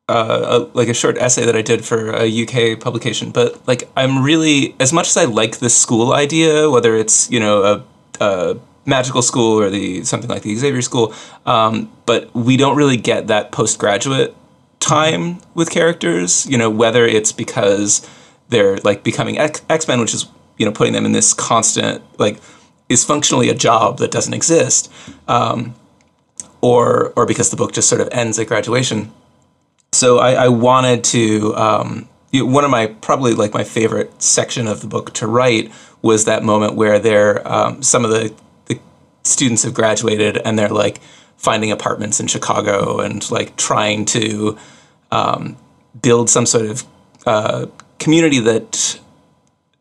uh, 0.09 0.67
a, 0.73 0.77
like 0.77 0.89
a 0.89 0.95
short 0.95 1.17
essay 1.17 1.47
that 1.47 1.57
I 1.57 1.63
did 1.63 1.85
for 1.85 2.11
a 2.15 2.27
UK 2.27 2.79
publication, 2.79 3.31
but 3.31 3.67
like 3.67 3.89
I'm 3.97 4.23
really 4.23 4.77
as 4.79 4.93
much 4.93 5.09
as 5.09 5.17
I 5.17 5.25
like 5.25 5.59
this 5.59 5.77
school 5.77 6.13
idea, 6.13 6.69
whether 6.69 6.95
it's 6.97 7.31
you 7.31 7.41
know 7.41 7.63
a, 7.63 7.85
a 8.25 8.59
magical 8.85 9.23
school 9.23 9.61
or 9.61 9.71
the 9.71 10.05
something 10.05 10.29
like 10.29 10.43
the 10.43 10.57
Xavier 10.57 10.83
School, 10.83 11.15
um, 11.47 11.91
but 12.07 12.35
we 12.35 12.57
don't 12.57 12.77
really 12.77 12.97
get 12.97 13.29
that 13.29 13.53
postgraduate 13.53 14.35
time 14.81 15.39
with 15.55 15.71
characters. 15.71 16.47
You 16.47 16.59
know, 16.59 16.71
whether 16.71 17.07
it's 17.07 17.33
because 17.33 18.09
they're 18.49 18.79
like 18.79 19.03
becoming 19.03 19.39
X 19.39 19.89
Men, 19.89 20.01
which 20.01 20.15
is 20.15 20.27
you 20.59 20.67
know 20.67 20.73
putting 20.73 20.93
them 20.93 21.07
in 21.07 21.13
this 21.13 21.33
constant 21.33 22.03
like 22.19 22.41
is 22.89 23.05
functionally 23.05 23.49
a 23.49 23.55
job 23.55 23.99
that 23.99 24.11
doesn't 24.11 24.35
exist, 24.35 24.93
um, 25.29 25.75
or 26.61 27.13
or 27.17 27.27
because 27.27 27.51
the 27.51 27.57
book 27.57 27.73
just 27.73 27.89
sort 27.89 28.01
of 28.01 28.09
ends 28.13 28.39
at 28.39 28.47
graduation. 28.47 29.13
So 29.93 30.19
I, 30.19 30.45
I 30.45 30.49
wanted 30.49 31.05
to. 31.05 31.55
Um, 31.57 32.09
one 32.35 32.65
of 32.65 32.71
my 32.71 32.87
probably 32.87 33.35
like 33.35 33.53
my 33.53 33.63
favorite 33.63 34.23
section 34.23 34.67
of 34.67 34.81
the 34.81 34.87
book 34.87 35.13
to 35.15 35.27
write 35.27 35.71
was 36.01 36.25
that 36.25 36.43
moment 36.43 36.75
where 36.75 36.99
they're 36.99 37.47
um, 37.47 37.83
some 37.83 38.07
of 38.07 38.11
the 38.11 38.35
students 39.25 39.63
have 39.63 39.75
graduated 39.75 40.37
and 40.39 40.59
they're 40.59 40.69
like 40.69 41.01
finding 41.37 41.73
apartments 41.73 42.21
in 42.21 42.27
Chicago 42.27 43.01
and 43.01 43.29
like 43.31 43.57
trying 43.57 44.05
to 44.05 44.57
um, 45.11 45.57
build 46.01 46.31
some 46.31 46.47
sort 46.47 46.67
of 46.67 46.85
uh, 47.27 47.67
community 47.99 48.41
that 48.41 48.99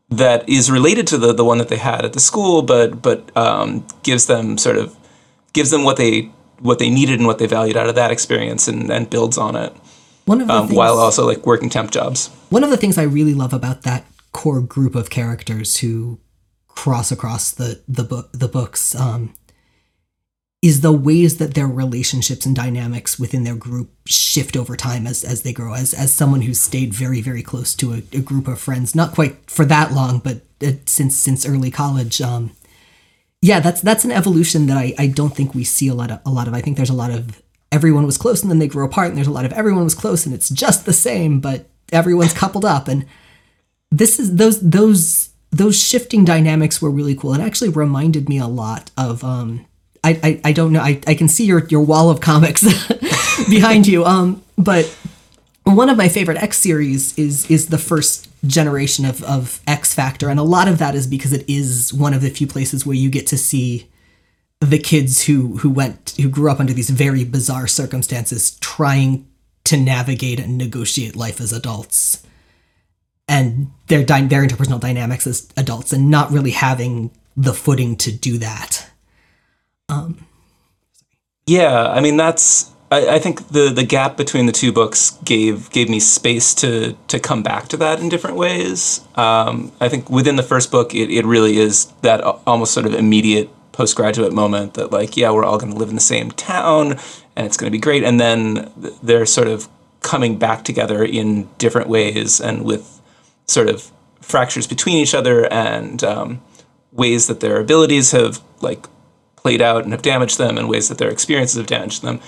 that 0.10 0.48
is 0.50 0.70
related 0.70 1.08
to 1.08 1.18
the 1.18 1.34
the 1.34 1.46
one 1.46 1.58
that 1.58 1.70
they 1.70 1.78
had 1.78 2.04
at 2.04 2.14
the 2.14 2.20
school, 2.20 2.62
but 2.62 3.02
but 3.02 3.36
um, 3.38 3.86
gives 4.04 4.28
them 4.28 4.58
sort 4.58 4.78
of 4.78 4.96
gives 5.54 5.72
them 5.72 5.84
what 5.84 5.98
they 5.98 6.32
what 6.60 6.80
they 6.80 6.90
needed 6.90 7.20
and 7.20 7.28
what 7.28 7.40
they 7.40 7.48
valued 7.48 7.78
out 7.78 7.88
of 7.88 7.96
that 7.96 8.12
experience 8.12 8.68
and, 8.68 8.92
and 8.92 9.10
builds 9.10 9.38
on 9.38 9.56
it. 9.56 9.74
One 10.26 10.42
of 10.42 10.48
the 10.48 10.54
um, 10.54 10.68
things, 10.68 10.78
while 10.78 11.00
also 11.00 11.26
like 11.26 11.46
working 11.46 11.70
temp 11.70 11.92
jobs. 11.92 12.28
One 12.50 12.64
of 12.64 12.70
the 12.70 12.78
things 12.78 12.98
I 12.98 13.04
really 13.04 13.34
love 13.34 13.54
about 13.54 13.82
that 13.84 14.06
core 14.32 14.62
group 14.62 14.96
of 14.96 15.10
characters 15.10 15.78
who 15.78 16.20
cross 16.76 17.12
across 17.12 17.52
the 17.52 17.82
the 17.88 18.04
book 18.04 18.30
the 18.32 18.48
books 18.48 18.96
um, 18.96 19.34
is 20.62 20.82
the 20.82 20.92
ways 20.92 21.38
that 21.38 21.56
their 21.56 21.68
relationships 21.68 22.46
and 22.46 22.56
dynamics 22.56 23.18
within 23.18 23.44
their 23.44 23.56
group 23.56 23.90
shift 24.06 24.56
over 24.56 24.76
time 24.76 25.08
as 25.08 25.24
as 25.24 25.42
they 25.42 25.54
grow. 25.54 25.74
As 25.74 25.94
as 25.94 26.14
someone 26.14 26.42
who's 26.42 26.60
stayed 26.60 26.94
very 26.94 27.22
very 27.22 27.42
close 27.42 27.74
to 27.76 27.94
a, 27.94 28.04
a 28.14 28.22
group 28.22 28.48
of 28.48 28.60
friends, 28.60 28.96
not 28.96 29.14
quite 29.14 29.50
for 29.50 29.66
that 29.66 29.92
long, 29.92 30.20
but 30.20 30.42
uh, 30.62 30.74
since 30.86 31.18
since 31.18 31.46
early 31.46 31.72
college. 31.72 32.22
Um, 32.22 32.52
yeah, 33.42 33.60
that's 33.60 33.82
that's 33.82 34.06
an 34.06 34.12
evolution 34.12 34.68
that 34.68 34.78
I, 34.78 34.94
I 35.00 35.08
don't 35.08 35.36
think 35.36 35.56
we 35.56 35.64
see 35.64 35.88
a 35.88 35.96
lot 35.96 36.12
of 36.12 36.20
a 36.26 36.30
lot 36.30 36.48
of. 36.48 36.54
I 36.54 36.62
think 36.62 36.78
there's 36.78 36.92
a 36.92 36.94
lot 36.94 37.12
of 37.12 37.42
everyone 37.72 38.06
was 38.06 38.18
close 38.18 38.44
and 38.44 38.52
then 38.52 38.60
they 38.60 38.68
grow 38.68 38.86
apart, 38.86 39.10
and 39.10 39.18
there's 39.18 39.28
a 39.28 39.32
lot 39.32 39.46
of 39.46 39.54
everyone 39.54 39.84
was 39.84 39.96
close 39.96 40.26
and 40.26 40.36
it's 40.36 40.50
just 40.50 40.86
the 40.86 40.94
same, 40.94 41.40
but 41.40 41.68
everyone's 41.92 42.34
coupled 42.34 42.66
up. 42.66 42.88
And 42.88 43.08
this 43.92 44.20
is 44.20 44.36
those 44.36 44.62
those 44.62 45.31
those 45.52 45.82
shifting 45.82 46.26
dynamics 46.26 46.82
were 46.82 46.90
really 46.90 47.16
cool. 47.16 47.34
It 47.34 47.42
actually 47.42 47.70
reminded 47.70 48.30
me 48.30 48.38
a 48.40 48.48
lot 48.48 48.90
of 48.98 49.24
um, 49.24 49.66
I, 50.04 50.20
I, 50.24 50.42
I 50.46 50.52
don't 50.52 50.74
know. 50.74 50.82
I, 50.82 51.00
I 51.06 51.14
can 51.14 51.28
see 51.28 51.46
your, 51.46 51.68
your 51.68 51.82
wall 51.82 52.10
of 52.10 52.22
comics 52.22 52.64
behind 53.50 53.86
you. 53.86 54.04
Um, 54.04 54.44
but 54.58 54.86
one 55.64 55.90
of 55.90 55.98
my 55.98 56.10
favorite 56.10 56.38
X 56.38 56.58
series 56.58 57.18
is 57.18 57.50
is 57.50 57.68
the 57.68 57.78
first 57.78 58.28
generation 58.48 59.06
of, 59.06 59.22
of 59.24 59.62
X 59.68 59.94
Factor, 59.94 60.30
and 60.30 60.40
a 60.40 60.44
lot 60.44 60.68
of 60.68 60.80
that 60.80 60.96
is 60.96 61.06
because 61.06 61.34
it 61.34 61.46
is 61.48 61.94
one 61.94 62.14
of 62.14 62.22
the 62.22 62.30
few 62.30 62.48
places 62.48 62.86
where 62.86 62.96
you 62.96 63.10
get 63.10 63.28
to 63.28 63.38
see 63.38 63.88
the 64.60 64.80
kids 64.80 65.26
who 65.26 65.58
who 65.58 65.70
went 65.70 66.16
who 66.20 66.30
grew 66.30 66.50
up 66.50 66.60
under 66.60 66.74
these 66.74 66.90
very 66.90 67.24
bizarre 67.24 67.68
circumstances 67.68 68.58
trying 68.60 69.28
to 69.64 69.78
navigate 69.78 70.40
and 70.40 70.58
negotiate 70.58 71.16
life 71.16 71.40
as 71.40 71.54
adults 71.54 72.24
and 73.32 73.72
their 73.88 74.04
their 74.04 74.46
interpersonal 74.46 74.80
dynamics 74.80 75.26
as 75.26 75.50
adults 75.58 75.92
and 75.92 76.12
not 76.12 76.30
really 76.32 76.52
having 76.52 77.10
the 77.36 77.54
footing 77.54 77.96
to 77.96 78.12
do 78.12 78.38
that 78.38 78.92
um, 79.90 80.26
yeah, 81.46 81.88
I 81.90 82.00
mean 82.00 82.18
that's 82.18 82.72
I, 82.92 83.16
I, 83.16 83.20
think 83.20 83.50
the 83.50 83.70
the 83.70 83.84
gap 83.84 84.16
between 84.16 84.46
the 84.46 84.52
two 84.52 84.72
books 84.72 85.12
gave 85.26 85.70
gave 85.72 85.90
me 85.90 86.00
space 86.00 86.54
to 86.56 86.96
to 87.10 87.20
come 87.20 87.44
back 87.44 87.68
to 87.70 87.78
that 87.78 88.00
in 88.00 88.10
different 88.10 88.38
ways. 88.38 89.02
Um, 89.16 89.72
I 89.82 89.90
think 89.90 90.10
within 90.10 90.38
the 90.38 90.44
first 90.44 90.72
book, 90.72 90.96
it, 90.96 91.10
it 91.10 91.26
really 91.26 91.58
is 91.58 91.88
that 92.04 92.22
almost 92.22 92.74
sort 92.74 92.86
of 92.86 92.94
immediate 92.94 93.50
postgraduate 93.74 94.34
moment 94.34 94.76
that 94.76 94.92
like 94.92 95.16
yeah 95.18 95.32
we're 95.32 95.46
all 95.46 95.58
going 95.58 95.72
to 95.72 95.78
live 95.78 95.90
in 95.90 95.96
the 95.96 96.02
same 96.02 96.30
town 96.32 97.00
and 97.36 97.46
it's 97.48 97.56
going 97.56 97.72
to 97.72 97.72
be 97.72 97.80
great 97.80 98.04
and 98.04 98.20
then 98.20 98.70
they're 99.02 99.26
sort 99.26 99.48
of 99.48 99.70
coming 100.02 100.38
back 100.38 100.64
together 100.66 101.06
in 101.06 101.48
different 101.58 101.88
ways 101.88 102.42
and 102.42 102.66
with 102.66 103.01
sort 103.46 103.70
of 103.70 103.92
fractures 104.22 104.68
between 104.68 104.98
each 104.98 105.14
other 105.14 105.52
and 105.52 106.04
um, 106.04 106.42
ways 106.92 107.28
that 107.28 107.40
their 107.40 107.60
abilities 107.60 108.12
have 108.12 108.42
like 108.62 108.86
played 109.36 109.62
out 109.62 109.84
and 109.84 109.92
have 109.92 110.02
damaged 110.02 110.38
them 110.38 110.58
and 110.58 110.70
ways 110.70 110.90
that 110.90 110.98
their 110.98 111.10
experiences 111.10 111.58
have 111.58 111.68
damaged 111.68 112.02
them. 112.02 112.20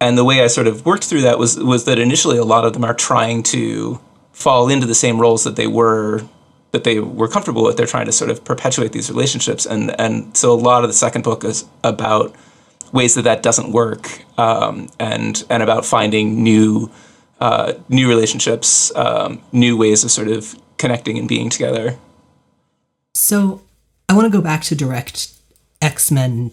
And 0.00 0.18
the 0.18 0.24
way 0.24 0.42
I 0.42 0.48
sort 0.48 0.66
of 0.66 0.84
worked 0.84 1.04
through 1.04 1.22
that 1.22 1.38
was 1.38 1.56
was 1.56 1.84
that 1.84 1.98
initially 1.98 2.36
a 2.36 2.44
lot 2.44 2.64
of 2.64 2.72
them 2.72 2.84
are 2.84 2.94
trying 2.94 3.42
to 3.44 4.00
fall 4.32 4.68
into 4.68 4.86
the 4.86 4.94
same 4.94 5.20
roles 5.20 5.44
that 5.44 5.56
they 5.56 5.68
were 5.68 6.22
that 6.72 6.84
they 6.84 6.98
were 6.98 7.28
comfortable 7.28 7.62
with. 7.62 7.76
They're 7.76 7.86
trying 7.86 8.06
to 8.06 8.12
sort 8.12 8.30
of 8.30 8.44
perpetuate 8.44 8.92
these 8.92 9.10
relationships, 9.10 9.64
and 9.64 9.98
and 10.00 10.36
so 10.36 10.52
a 10.52 10.58
lot 10.58 10.82
of 10.82 10.90
the 10.90 10.94
second 10.94 11.22
book 11.22 11.44
is 11.44 11.64
about 11.84 12.34
ways 12.92 13.14
that 13.14 13.22
that 13.22 13.42
doesn't 13.42 13.70
work, 13.70 14.24
um, 14.38 14.88
and 14.98 15.44
and 15.48 15.62
about 15.62 15.86
finding 15.86 16.42
new 16.42 16.90
uh, 17.42 17.72
new 17.88 18.08
relationships, 18.08 18.94
um, 18.94 19.42
new 19.50 19.76
ways 19.76 20.04
of 20.04 20.10
sort 20.12 20.28
of 20.28 20.54
connecting 20.78 21.18
and 21.18 21.28
being 21.28 21.50
together. 21.50 21.98
So 23.14 23.62
I 24.08 24.14
want 24.14 24.26
to 24.30 24.38
go 24.38 24.42
back 24.42 24.62
to 24.64 24.76
direct 24.76 25.32
X 25.80 26.12
Men 26.12 26.52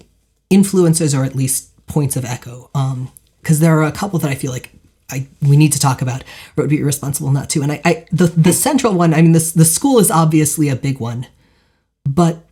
influences 0.50 1.14
or 1.14 1.24
at 1.24 1.36
least 1.36 1.70
points 1.86 2.16
of 2.16 2.26
echo. 2.26 2.72
Um, 2.74 3.12
because 3.42 3.60
there 3.60 3.78
are 3.80 3.84
a 3.84 3.92
couple 3.92 4.18
that 4.20 4.32
I 4.32 4.36
feel 4.36 4.52
like 4.52 4.72
I 5.12 5.28
we 5.42 5.58
need 5.58 5.74
to 5.74 5.80
talk 5.80 6.02
about, 6.02 6.22
or 6.56 6.62
it 6.62 6.62
would 6.64 6.70
be 6.70 6.80
irresponsible 6.80 7.32
not 7.32 7.50
to. 7.52 7.62
And 7.62 7.72
I, 7.72 7.82
I 7.86 8.06
the 8.12 8.28
the 8.28 8.54
central 8.54 8.94
one, 8.94 9.14
I 9.14 9.22
mean, 9.22 9.34
the 9.34 9.52
the 9.56 9.66
school 9.66 10.00
is 10.00 10.10
obviously 10.10 10.70
a 10.70 10.76
big 10.76 11.00
one, 11.00 11.28
but 12.04 12.48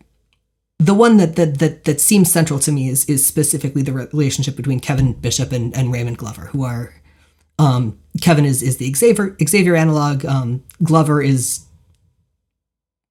the 0.77 0.93
one 0.93 1.17
that 1.17 1.35
that 1.37 1.57
that, 1.57 1.85
that 1.85 1.99
seems 1.99 2.31
central 2.31 2.59
to 2.59 2.71
me 2.71 2.87
is 2.87 3.03
is 3.05 3.25
specifically 3.25 3.81
the 3.81 3.93
relationship 3.93 4.55
between 4.55 4.79
Kevin 4.79 5.13
Bishop 5.13 5.51
and, 5.51 5.75
and 5.75 5.91
Raymond 5.91 6.19
Glover, 6.19 6.45
who 6.53 6.63
are 6.63 6.93
um, 7.59 7.97
Kevin 8.21 8.45
is 8.45 8.61
is 8.63 8.77
the 8.77 8.93
Xavier 8.93 9.35
Xavier 9.43 9.75
analog. 9.75 10.25
Um, 10.25 10.63
Glover 10.83 11.21
is 11.21 11.65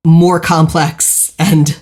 more 0.04 0.38
complex 0.38 1.34
and 1.38 1.80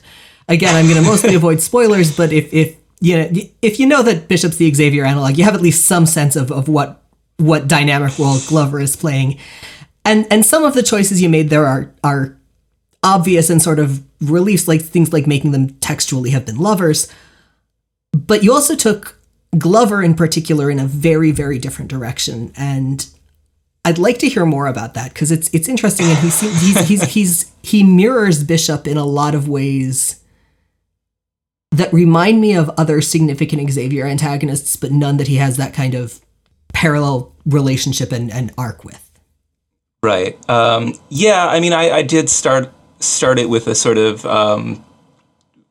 again, 0.48 0.74
I'm 0.74 0.86
going 0.86 0.96
to 1.02 1.08
mostly 1.08 1.34
avoid 1.34 1.60
spoilers, 1.60 2.16
but 2.16 2.32
if 2.32 2.52
if 2.52 2.76
you 3.00 3.16
know 3.16 3.30
if 3.62 3.80
you 3.80 3.86
know 3.86 4.02
that 4.02 4.28
Bishop's 4.28 4.56
the 4.56 4.72
Xavier 4.72 5.04
analog, 5.04 5.36
you 5.38 5.44
have 5.44 5.54
at 5.54 5.62
least 5.62 5.86
some 5.86 6.06
sense 6.06 6.36
of 6.36 6.50
of 6.50 6.68
what 6.68 7.02
what 7.36 7.68
dynamic 7.68 8.18
role 8.18 8.38
Glover 8.46 8.80
is 8.80 8.96
playing, 8.96 9.38
and 10.04 10.26
and 10.30 10.44
some 10.44 10.64
of 10.64 10.74
the 10.74 10.82
choices 10.82 11.22
you 11.22 11.28
made 11.28 11.50
there 11.50 11.66
are 11.66 11.92
are 12.02 12.36
obvious 13.02 13.50
and 13.50 13.60
sort 13.60 13.78
of 13.78 14.02
reliefs, 14.20 14.66
like 14.66 14.80
things 14.80 15.12
like 15.12 15.26
making 15.26 15.52
them 15.52 15.70
textually 15.74 16.30
have 16.30 16.46
been 16.46 16.56
lovers, 16.56 17.12
but 18.12 18.42
you 18.42 18.52
also 18.52 18.74
took 18.74 19.18
Glover 19.58 20.02
in 20.02 20.14
particular 20.14 20.70
in 20.70 20.78
a 20.78 20.86
very 20.86 21.30
very 21.30 21.58
different 21.58 21.90
direction, 21.90 22.52
and 22.56 23.06
I'd 23.84 23.98
like 23.98 24.18
to 24.18 24.28
hear 24.28 24.46
more 24.46 24.66
about 24.66 24.94
that 24.94 25.12
because 25.12 25.30
it's 25.30 25.48
it's 25.52 25.68
interesting 25.68 26.06
and 26.06 26.18
he 26.18 26.28
he's, 26.28 26.88
he's 26.88 27.02
he's 27.14 27.52
he 27.62 27.82
mirrors 27.82 28.42
Bishop 28.42 28.86
in 28.86 28.96
a 28.96 29.04
lot 29.04 29.34
of 29.34 29.48
ways 29.48 30.20
that 31.70 31.92
remind 31.92 32.40
me 32.40 32.54
of 32.54 32.70
other 32.78 33.00
significant 33.00 33.70
Xavier 33.70 34.06
antagonists, 34.06 34.76
but 34.76 34.92
none 34.92 35.16
that 35.16 35.26
he 35.26 35.36
has 35.36 35.56
that 35.56 35.74
kind 35.74 35.94
of 35.94 36.20
parallel 36.72 37.32
relationship 37.44 38.12
and, 38.12 38.30
and 38.32 38.52
arc 38.56 38.84
with. 38.84 39.10
Right. 40.02 40.38
Um, 40.48 40.94
yeah. 41.08 41.48
I 41.48 41.60
mean, 41.60 41.72
I, 41.72 41.90
I 41.90 42.02
did 42.02 42.28
start 42.28 42.72
start 43.00 43.38
it 43.38 43.48
with 43.48 43.66
a 43.66 43.74
sort 43.74 43.98
of 43.98 44.24
um, 44.24 44.84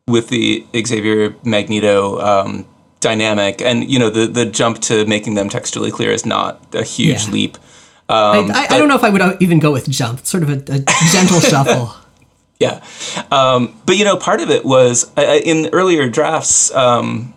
with 0.08 0.30
the 0.30 0.66
Xavier 0.76 1.36
Magneto 1.44 2.20
um, 2.20 2.66
dynamic, 3.04 3.62
and 3.62 3.90
you 3.90 4.00
know, 4.00 4.10
the 4.10 4.26
the 4.26 4.46
jump 4.46 4.80
to 4.82 5.06
making 5.06 5.36
them 5.36 5.50
textually 5.50 5.92
clear 5.92 6.12
is 6.12 6.26
not 6.26 6.76
a 6.76 6.84
huge 6.84 7.26
yeah. 7.26 7.32
leap. 7.32 7.58
Um, 8.10 8.52
I, 8.52 8.68
I, 8.70 8.76
I, 8.76 8.78
don't 8.80 8.90
know 8.90 8.96
if 8.96 9.04
I 9.04 9.10
would 9.10 9.42
even 9.42 9.60
go 9.60 9.72
with 9.72 9.90
jump. 9.90 10.20
It's 10.20 10.30
sort 10.30 10.44
of 10.44 10.50
a, 10.50 10.54
a 10.54 10.80
gentle 11.12 11.40
shuffle. 11.52 11.96
Yeah. 12.60 12.84
Um, 13.32 13.80
but, 13.86 13.98
you 13.98 14.06
know, 14.06 14.18
part 14.18 14.42
of 14.42 14.50
it 14.50 14.66
was 14.66 15.12
uh, 15.18 15.40
in 15.44 15.70
earlier 15.74 16.08
drafts, 16.10 16.74
um, 16.74 17.34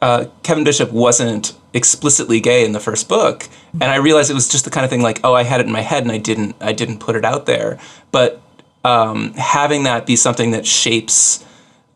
uh, 0.00 0.26
Kevin 0.42 0.64
Bishop 0.64 0.92
wasn't 0.92 1.54
explicitly 1.72 2.40
gay 2.40 2.64
in 2.64 2.72
the 2.72 2.80
first 2.80 3.08
book. 3.08 3.48
And 3.74 3.84
I 3.84 3.96
realized 3.96 4.30
it 4.30 4.34
was 4.34 4.48
just 4.48 4.64
the 4.64 4.70
kind 4.70 4.84
of 4.84 4.90
thing 4.90 5.02
like, 5.02 5.20
oh, 5.22 5.34
I 5.34 5.44
had 5.44 5.60
it 5.60 5.66
in 5.66 5.72
my 5.72 5.82
head 5.82 6.02
and 6.02 6.10
I 6.10 6.18
didn't, 6.18 6.56
I 6.60 6.72
didn't 6.72 6.98
put 6.98 7.16
it 7.16 7.24
out 7.24 7.46
there. 7.46 7.78
But 8.12 8.42
um, 8.84 9.34
having 9.34 9.84
that 9.84 10.06
be 10.06 10.16
something 10.16 10.50
that 10.52 10.66
shapes 10.66 11.44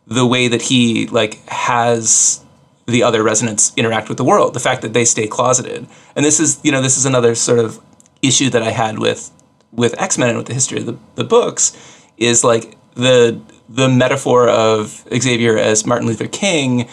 the 0.06 0.26
way 0.26 0.48
that 0.48 0.62
he 0.62 1.06
like 1.06 1.46
has 1.48 2.43
the 2.86 3.02
other 3.02 3.22
resonants 3.22 3.72
interact 3.76 4.08
with 4.08 4.18
the 4.18 4.24
world, 4.24 4.54
the 4.54 4.60
fact 4.60 4.82
that 4.82 4.92
they 4.92 5.04
stay 5.04 5.26
closeted. 5.26 5.86
And 6.14 6.24
this 6.24 6.38
is, 6.38 6.60
you 6.62 6.70
know, 6.70 6.82
this 6.82 6.96
is 6.96 7.06
another 7.06 7.34
sort 7.34 7.58
of 7.58 7.80
issue 8.22 8.50
that 8.50 8.62
I 8.62 8.70
had 8.70 8.98
with 8.98 9.30
with 9.72 10.00
X 10.00 10.18
Men 10.18 10.28
and 10.28 10.38
with 10.38 10.46
the 10.46 10.54
history 10.54 10.78
of 10.78 10.86
the, 10.86 10.96
the 11.16 11.24
books 11.24 11.76
is 12.16 12.44
like 12.44 12.76
the 12.94 13.40
the 13.68 13.88
metaphor 13.88 14.48
of 14.48 15.04
Xavier 15.16 15.58
as 15.58 15.86
Martin 15.86 16.06
Luther 16.06 16.28
King 16.28 16.88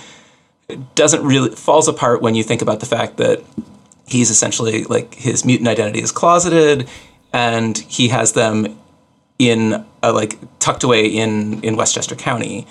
doesn't 0.96 1.24
really 1.24 1.54
falls 1.56 1.88
apart 1.88 2.22
when 2.22 2.34
you 2.34 2.44
think 2.44 2.62
about 2.62 2.80
the 2.80 2.86
fact 2.86 3.18
that 3.18 3.44
he's 4.08 4.30
essentially 4.30 4.84
like 4.86 5.16
his 5.16 5.46
mutant 5.46 5.68
identity 5.68 6.02
is 6.02 6.12
closeted 6.12 6.88
and 7.34 7.78
he 7.78 8.08
has 8.08 8.34
them 8.34 8.80
in 9.38 9.86
like 10.02 10.38
tucked 10.60 10.84
away 10.84 11.06
in 11.06 11.62
in 11.64 11.76
Westchester 11.76 12.16
County. 12.16 12.68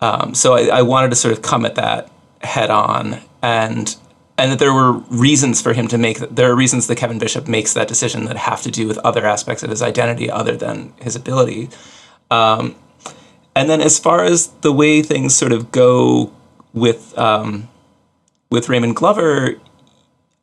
Um, 0.00 0.34
so 0.34 0.54
I, 0.54 0.78
I 0.78 0.82
wanted 0.82 1.10
to 1.10 1.16
sort 1.16 1.32
of 1.32 1.42
come 1.42 1.64
at 1.64 1.76
that 1.76 2.10
head 2.44 2.70
on 2.70 3.20
and 3.42 3.96
and 4.36 4.50
that 4.50 4.58
there 4.58 4.72
were 4.72 4.92
reasons 5.10 5.62
for 5.62 5.72
him 5.72 5.86
to 5.88 5.98
make 5.98 6.18
there 6.18 6.50
are 6.50 6.56
reasons 6.56 6.86
that 6.86 6.96
Kevin 6.96 7.18
Bishop 7.18 7.46
makes 7.46 7.72
that 7.74 7.86
decision 7.86 8.24
that 8.24 8.36
have 8.36 8.62
to 8.62 8.70
do 8.70 8.88
with 8.88 8.98
other 8.98 9.24
aspects 9.24 9.62
of 9.62 9.70
his 9.70 9.82
identity 9.82 10.30
other 10.30 10.56
than 10.56 10.92
his 11.00 11.14
ability. 11.14 11.68
Um, 12.30 12.74
and 13.54 13.70
then 13.70 13.80
as 13.80 13.98
far 13.98 14.24
as 14.24 14.48
the 14.62 14.72
way 14.72 15.02
things 15.02 15.34
sort 15.34 15.52
of 15.52 15.70
go 15.70 16.32
with 16.72 17.16
um, 17.16 17.68
with 18.50 18.68
Raymond 18.68 18.96
Glover, 18.96 19.60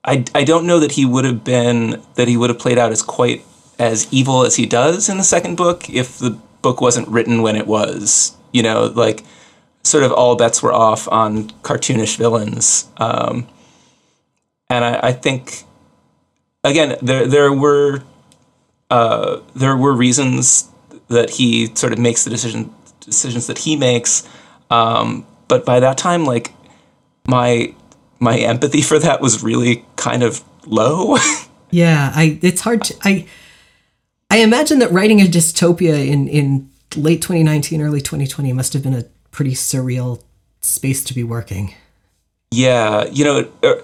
I, 0.05 0.24
I 0.34 0.43
don't 0.43 0.65
know 0.65 0.79
that 0.79 0.93
he 0.93 1.05
would 1.05 1.25
have 1.25 1.43
been 1.43 2.01
that 2.15 2.27
he 2.27 2.38
would 2.38 2.50
have 2.50 2.60
played 2.60 2.77
out 2.77 2.91
as 2.91 3.01
quite 3.01 3.46
as 3.77 4.08
evil 4.12 4.46
as 4.46 4.55
he 4.55 4.65
does 4.65 5.10
in 5.10 5.17
the 5.17 5.24
second 5.24 5.58
book 5.58 5.89
if 5.89 6.17
the 6.20 6.31
book 6.62 6.79
wasn't 6.79 7.08
written 7.10 7.41
when 7.41 7.55
it 7.55 7.67
was. 7.67 8.36
You 8.53 8.63
know, 8.63 8.86
like 8.86 9.24
sort 9.84 10.04
of 10.04 10.12
all 10.12 10.36
bets 10.36 10.62
were 10.62 10.74
off 10.74 11.08
on 11.08 11.50
cartoonish 11.64 12.18
villains. 12.18 12.88
Um, 12.98 13.48
and 14.70 14.86
I, 14.86 15.00
I, 15.10 15.12
think 15.12 15.64
again 16.64 16.98
there 17.02 17.28
there 17.28 17.52
were 17.52 18.04
uh, 18.90 19.42
there 19.56 19.76
were 19.76 19.94
reasons 19.94 20.70
that 21.08 21.32
he 21.32 21.74
sort 21.76 21.94
of 21.94 22.00
makes 22.00 22.24
the 22.24 22.30
decision 22.30 22.74
decisions 23.02 23.48
that 23.48 23.60
he 23.60 23.76
makes. 23.76 24.28
Um, 24.70 25.26
but 25.48 25.66
by 25.66 25.80
that 25.80 25.98
time, 25.98 26.26
like 26.26 26.54
my 27.28 27.76
my 28.20 28.38
empathy 28.38 28.82
for 28.82 29.00
that 29.00 29.20
was 29.22 29.44
really 29.44 29.86
kind 29.96 30.24
of 30.24 30.44
low. 30.66 31.18
yeah, 31.72 32.12
I 32.16 32.40
it's 32.42 32.62
hard 32.62 32.84
to 32.86 32.96
I 33.04 33.28
I 34.30 34.38
imagine 34.38 34.80
that 34.80 34.92
writing 34.92 35.20
a 35.20 35.26
dystopia 35.26 36.08
in 36.08 36.28
in 36.28 36.70
late 36.96 37.22
2019 37.22 37.82
early 37.82 38.02
2020 38.02 38.52
must 38.54 38.74
have 38.74 38.84
been 38.84 38.94
a 38.94 39.06
pretty 39.32 39.52
surreal 39.52 40.22
space 40.62 41.04
to 41.06 41.14
be 41.14 41.24
working. 41.24 41.74
Yeah, 42.52 43.06
you 43.06 43.24
know, 43.24 43.38
it, 43.38 43.52
uh, 43.64 43.76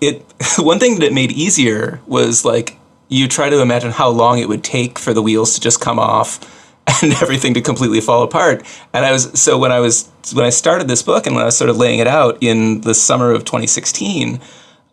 it 0.00 0.24
one 0.58 0.78
thing 0.78 0.98
that 0.98 1.04
it 1.04 1.12
made 1.12 1.32
easier 1.32 2.00
was 2.06 2.44
like 2.44 2.76
you 3.08 3.28
try 3.28 3.50
to 3.50 3.60
imagine 3.60 3.90
how 3.90 4.08
long 4.08 4.38
it 4.38 4.48
would 4.48 4.64
take 4.64 4.98
for 4.98 5.12
the 5.12 5.22
wheels 5.22 5.54
to 5.54 5.60
just 5.60 5.80
come 5.80 5.98
off 5.98 6.40
and 7.02 7.12
everything 7.14 7.54
to 7.54 7.60
completely 7.60 8.00
fall 8.00 8.22
apart. 8.22 8.62
And 8.92 9.04
I 9.04 9.12
was 9.12 9.38
so 9.38 9.58
when 9.58 9.70
I 9.70 9.80
was 9.80 10.10
when 10.34 10.44
I 10.44 10.50
started 10.50 10.88
this 10.88 11.02
book 11.02 11.26
and 11.26 11.36
when 11.36 11.42
I 11.42 11.46
was 11.46 11.56
sort 11.56 11.70
of 11.70 11.76
laying 11.76 11.98
it 11.98 12.06
out 12.06 12.38
in 12.40 12.80
the 12.80 12.94
summer 12.94 13.32
of 13.32 13.44
2016, 13.44 14.40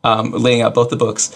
um, 0.04 0.32
laying 0.32 0.62
out 0.62 0.74
both 0.74 0.90
the 0.90 0.96
books, 0.96 1.36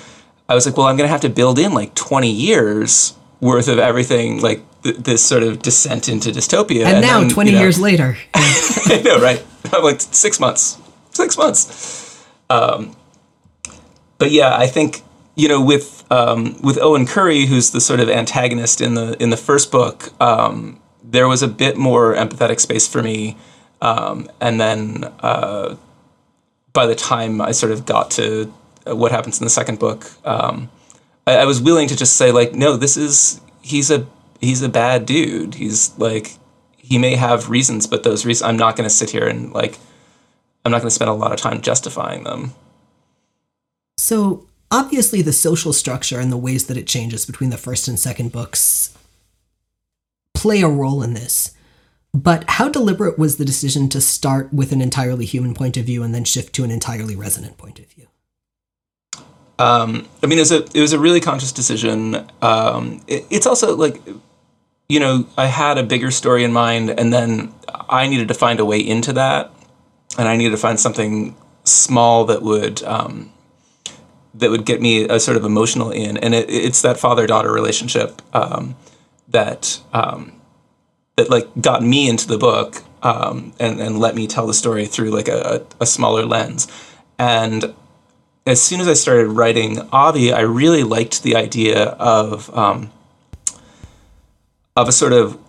I 0.49 0.55
was 0.55 0.65
like, 0.65 0.77
well, 0.77 0.87
I'm 0.87 0.97
going 0.97 1.07
to 1.07 1.11
have 1.11 1.21
to 1.21 1.29
build 1.29 1.57
in 1.57 1.73
like 1.73 1.95
20 1.95 2.29
years 2.29 3.15
worth 3.43 3.67
of 3.67 3.77
everything, 3.77 4.41
like 4.41 4.61
th- 4.83 4.95
this 4.97 5.23
sort 5.23 5.43
of 5.43 5.61
descent 5.61 6.07
into 6.07 6.31
dystopia. 6.31 6.85
And, 6.85 6.97
and 6.97 7.01
now, 7.01 7.19
then, 7.19 7.29
20 7.29 7.49
you 7.49 7.55
know, 7.55 7.61
years 7.61 7.79
later, 7.79 8.17
I 8.33 9.01
know, 9.03 9.19
right? 9.19 9.43
like 9.83 10.01
six 10.01 10.39
months, 10.39 10.79
six 11.11 11.37
months. 11.37 12.25
Um, 12.49 12.95
but 14.17 14.31
yeah, 14.31 14.55
I 14.55 14.67
think 14.67 15.01
you 15.35 15.47
know 15.47 15.61
with 15.61 16.05
um, 16.09 16.55
with 16.61 16.77
Owen 16.79 17.05
Curry, 17.05 17.45
who's 17.45 17.71
the 17.71 17.81
sort 17.81 17.99
of 17.99 18.09
antagonist 18.09 18.81
in 18.81 18.93
the 18.93 19.21
in 19.21 19.29
the 19.29 19.37
first 19.37 19.71
book, 19.71 20.09
um, 20.21 20.79
there 21.03 21.27
was 21.27 21.41
a 21.41 21.47
bit 21.47 21.77
more 21.77 22.15
empathetic 22.15 22.59
space 22.59 22.87
for 22.87 23.03
me, 23.03 23.37
um, 23.81 24.29
and 24.39 24.59
then 24.59 25.11
uh, 25.19 25.75
by 26.71 26.85
the 26.85 26.95
time 26.95 27.41
I 27.41 27.51
sort 27.51 27.71
of 27.71 27.85
got 27.85 28.11
to 28.11 28.53
what 28.85 29.11
happens 29.11 29.39
in 29.39 29.45
the 29.45 29.49
second 29.49 29.79
book, 29.79 30.11
um, 30.25 30.69
I, 31.25 31.37
I 31.37 31.45
was 31.45 31.61
willing 31.61 31.87
to 31.87 31.95
just 31.95 32.17
say 32.17 32.31
like, 32.31 32.53
no, 32.53 32.77
this 32.77 32.97
is 32.97 33.41
he's 33.61 33.91
a 33.91 34.07
he's 34.39 34.61
a 34.61 34.69
bad 34.69 35.05
dude. 35.05 35.55
He's 35.55 35.97
like 35.97 36.37
he 36.77 36.97
may 36.97 37.15
have 37.15 37.49
reasons, 37.49 37.87
but 37.87 38.03
those 38.03 38.25
reasons 38.25 38.49
I'm 38.49 38.57
not 38.57 38.75
going 38.75 38.87
to 38.87 38.93
sit 38.95 39.09
here 39.09 39.27
and 39.27 39.53
like 39.53 39.77
I'm 40.65 40.71
not 40.71 40.79
going 40.79 40.89
to 40.89 40.95
spend 40.95 41.09
a 41.09 41.13
lot 41.13 41.31
of 41.31 41.39
time 41.39 41.61
justifying 41.61 42.23
them. 42.23 42.53
So 43.97 44.47
obviously 44.71 45.21
the 45.21 45.33
social 45.33 45.73
structure 45.73 46.19
and 46.19 46.31
the 46.31 46.37
ways 46.37 46.67
that 46.67 46.77
it 46.77 46.87
changes 46.87 47.25
between 47.25 47.49
the 47.49 47.57
first 47.57 47.87
and 47.87 47.99
second 47.99 48.31
books 48.31 48.97
play 50.33 50.61
a 50.61 50.67
role 50.67 51.01
in 51.03 51.13
this. 51.13 51.55
But 52.13 52.43
how 52.47 52.69
deliberate 52.69 53.17
was 53.17 53.37
the 53.37 53.45
decision 53.45 53.89
to 53.89 54.01
start 54.01 54.53
with 54.53 54.71
an 54.71 54.81
entirely 54.81 55.25
human 55.25 55.53
point 55.53 55.77
of 55.77 55.85
view 55.85 56.03
and 56.03 56.13
then 56.13 56.25
shift 56.25 56.53
to 56.55 56.63
an 56.63 56.69
entirely 56.69 57.15
resonant 57.15 57.57
point 57.57 57.79
of 57.79 57.85
view? 57.85 58.07
Um, 59.59 60.07
I 60.21 60.27
mean, 60.27 60.39
it 60.39 60.41
was 60.41 60.51
a 60.51 60.63
it 60.73 60.81
was 60.81 60.93
a 60.93 60.99
really 60.99 61.19
conscious 61.19 61.51
decision. 61.51 62.27
Um, 62.41 63.01
it, 63.07 63.25
it's 63.29 63.45
also 63.45 63.75
like, 63.75 64.01
you 64.89 64.99
know, 64.99 65.25
I 65.37 65.45
had 65.45 65.77
a 65.77 65.83
bigger 65.83 66.11
story 66.11 66.43
in 66.43 66.51
mind, 66.51 66.89
and 66.89 67.13
then 67.13 67.53
I 67.89 68.07
needed 68.07 68.27
to 68.29 68.33
find 68.33 68.59
a 68.59 68.65
way 68.65 68.79
into 68.79 69.13
that, 69.13 69.51
and 70.17 70.27
I 70.27 70.35
needed 70.35 70.51
to 70.51 70.57
find 70.57 70.79
something 70.79 71.35
small 71.63 72.25
that 72.25 72.41
would 72.41 72.83
um, 72.83 73.31
that 74.33 74.49
would 74.49 74.65
get 74.65 74.81
me 74.81 75.07
a 75.07 75.19
sort 75.19 75.37
of 75.37 75.45
emotional 75.45 75.91
in, 75.91 76.17
and 76.17 76.33
it, 76.33 76.49
it's 76.49 76.81
that 76.81 76.97
father 76.97 77.27
daughter 77.27 77.51
relationship 77.51 78.21
um, 78.33 78.75
that 79.27 79.79
um, 79.93 80.33
that 81.15 81.29
like 81.29 81.47
got 81.61 81.83
me 81.83 82.09
into 82.09 82.27
the 82.27 82.37
book 82.37 82.83
um, 83.03 83.53
and 83.59 83.79
and 83.79 83.99
let 83.99 84.15
me 84.15 84.25
tell 84.25 84.47
the 84.47 84.53
story 84.53 84.85
through 84.85 85.11
like 85.11 85.27
a, 85.27 85.65
a 85.79 85.85
smaller 85.85 86.25
lens. 86.25 86.67
And 87.19 87.75
as 88.45 88.61
soon 88.61 88.81
as 88.81 88.87
I 88.87 88.93
started 88.93 89.27
writing 89.29 89.79
Avi, 89.91 90.33
I 90.33 90.41
really 90.41 90.83
liked 90.83 91.23
the 91.23 91.35
idea 91.35 91.85
of 91.85 92.55
um, 92.55 92.91
of 94.75 94.87
a 94.87 94.91
sort 94.91 95.13
of 95.13 95.39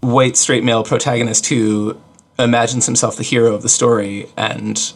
white 0.00 0.36
straight 0.36 0.62
male 0.62 0.84
protagonist 0.84 1.46
who 1.46 2.00
imagines 2.38 2.86
himself 2.86 3.16
the 3.16 3.22
hero 3.22 3.54
of 3.54 3.62
the 3.62 3.68
story 3.68 4.26
and 4.36 4.92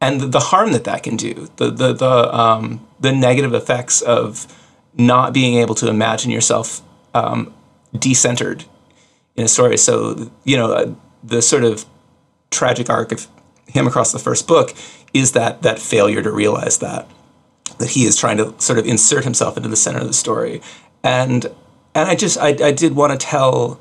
and 0.00 0.20
the 0.20 0.40
harm 0.40 0.72
that 0.72 0.84
that 0.84 1.02
can 1.02 1.16
do, 1.16 1.48
the 1.56 1.70
the 1.70 1.92
the 1.92 2.34
um, 2.34 2.86
the 3.00 3.12
negative 3.12 3.52
effects 3.52 4.00
of 4.02 4.46
not 4.96 5.32
being 5.32 5.58
able 5.58 5.74
to 5.74 5.88
imagine 5.88 6.30
yourself 6.30 6.80
um, 7.12 7.52
decentered 7.94 8.64
in 9.34 9.44
a 9.44 9.48
story. 9.48 9.76
So 9.76 10.30
you 10.44 10.56
know 10.56 10.72
uh, 10.72 10.94
the 11.24 11.42
sort 11.42 11.64
of 11.64 11.84
tragic 12.50 12.88
arc 12.88 13.10
of 13.10 13.26
him 13.66 13.86
across 13.86 14.12
the 14.12 14.18
first 14.18 14.46
book 14.46 14.74
is 15.12 15.32
that 15.32 15.62
that 15.62 15.78
failure 15.78 16.22
to 16.22 16.30
realize 16.30 16.78
that 16.78 17.08
that 17.78 17.90
he 17.90 18.04
is 18.04 18.16
trying 18.16 18.36
to 18.38 18.54
sort 18.58 18.78
of 18.78 18.86
insert 18.86 19.24
himself 19.24 19.56
into 19.56 19.68
the 19.68 19.76
center 19.76 19.98
of 19.98 20.06
the 20.06 20.14
story, 20.14 20.60
and 21.02 21.46
and 21.94 22.08
I 22.08 22.14
just 22.14 22.38
I, 22.38 22.48
I 22.48 22.72
did 22.72 22.94
want 22.94 23.18
to 23.18 23.26
tell. 23.26 23.80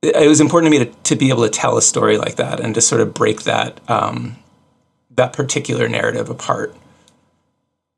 It 0.00 0.28
was 0.28 0.40
important 0.40 0.72
to 0.72 0.78
me 0.78 0.84
to, 0.84 0.92
to 0.92 1.16
be 1.16 1.28
able 1.28 1.42
to 1.42 1.50
tell 1.50 1.76
a 1.76 1.82
story 1.82 2.18
like 2.18 2.36
that 2.36 2.60
and 2.60 2.72
to 2.76 2.80
sort 2.80 3.00
of 3.00 3.12
break 3.14 3.42
that 3.42 3.80
um, 3.90 4.36
that 5.16 5.32
particular 5.32 5.88
narrative 5.88 6.30
apart. 6.30 6.76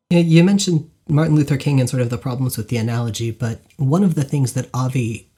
You 0.08 0.42
mentioned 0.42 0.90
Martin 1.08 1.36
Luther 1.36 1.58
King 1.58 1.78
and 1.78 1.88
sort 1.88 2.02
of 2.02 2.08
the 2.08 2.18
problems 2.18 2.56
with 2.56 2.68
the 2.68 2.78
analogy, 2.78 3.30
but 3.30 3.60
one 3.76 4.02
of 4.02 4.14
the 4.14 4.24
things 4.24 4.54
that 4.54 4.68
Avi 4.72 5.28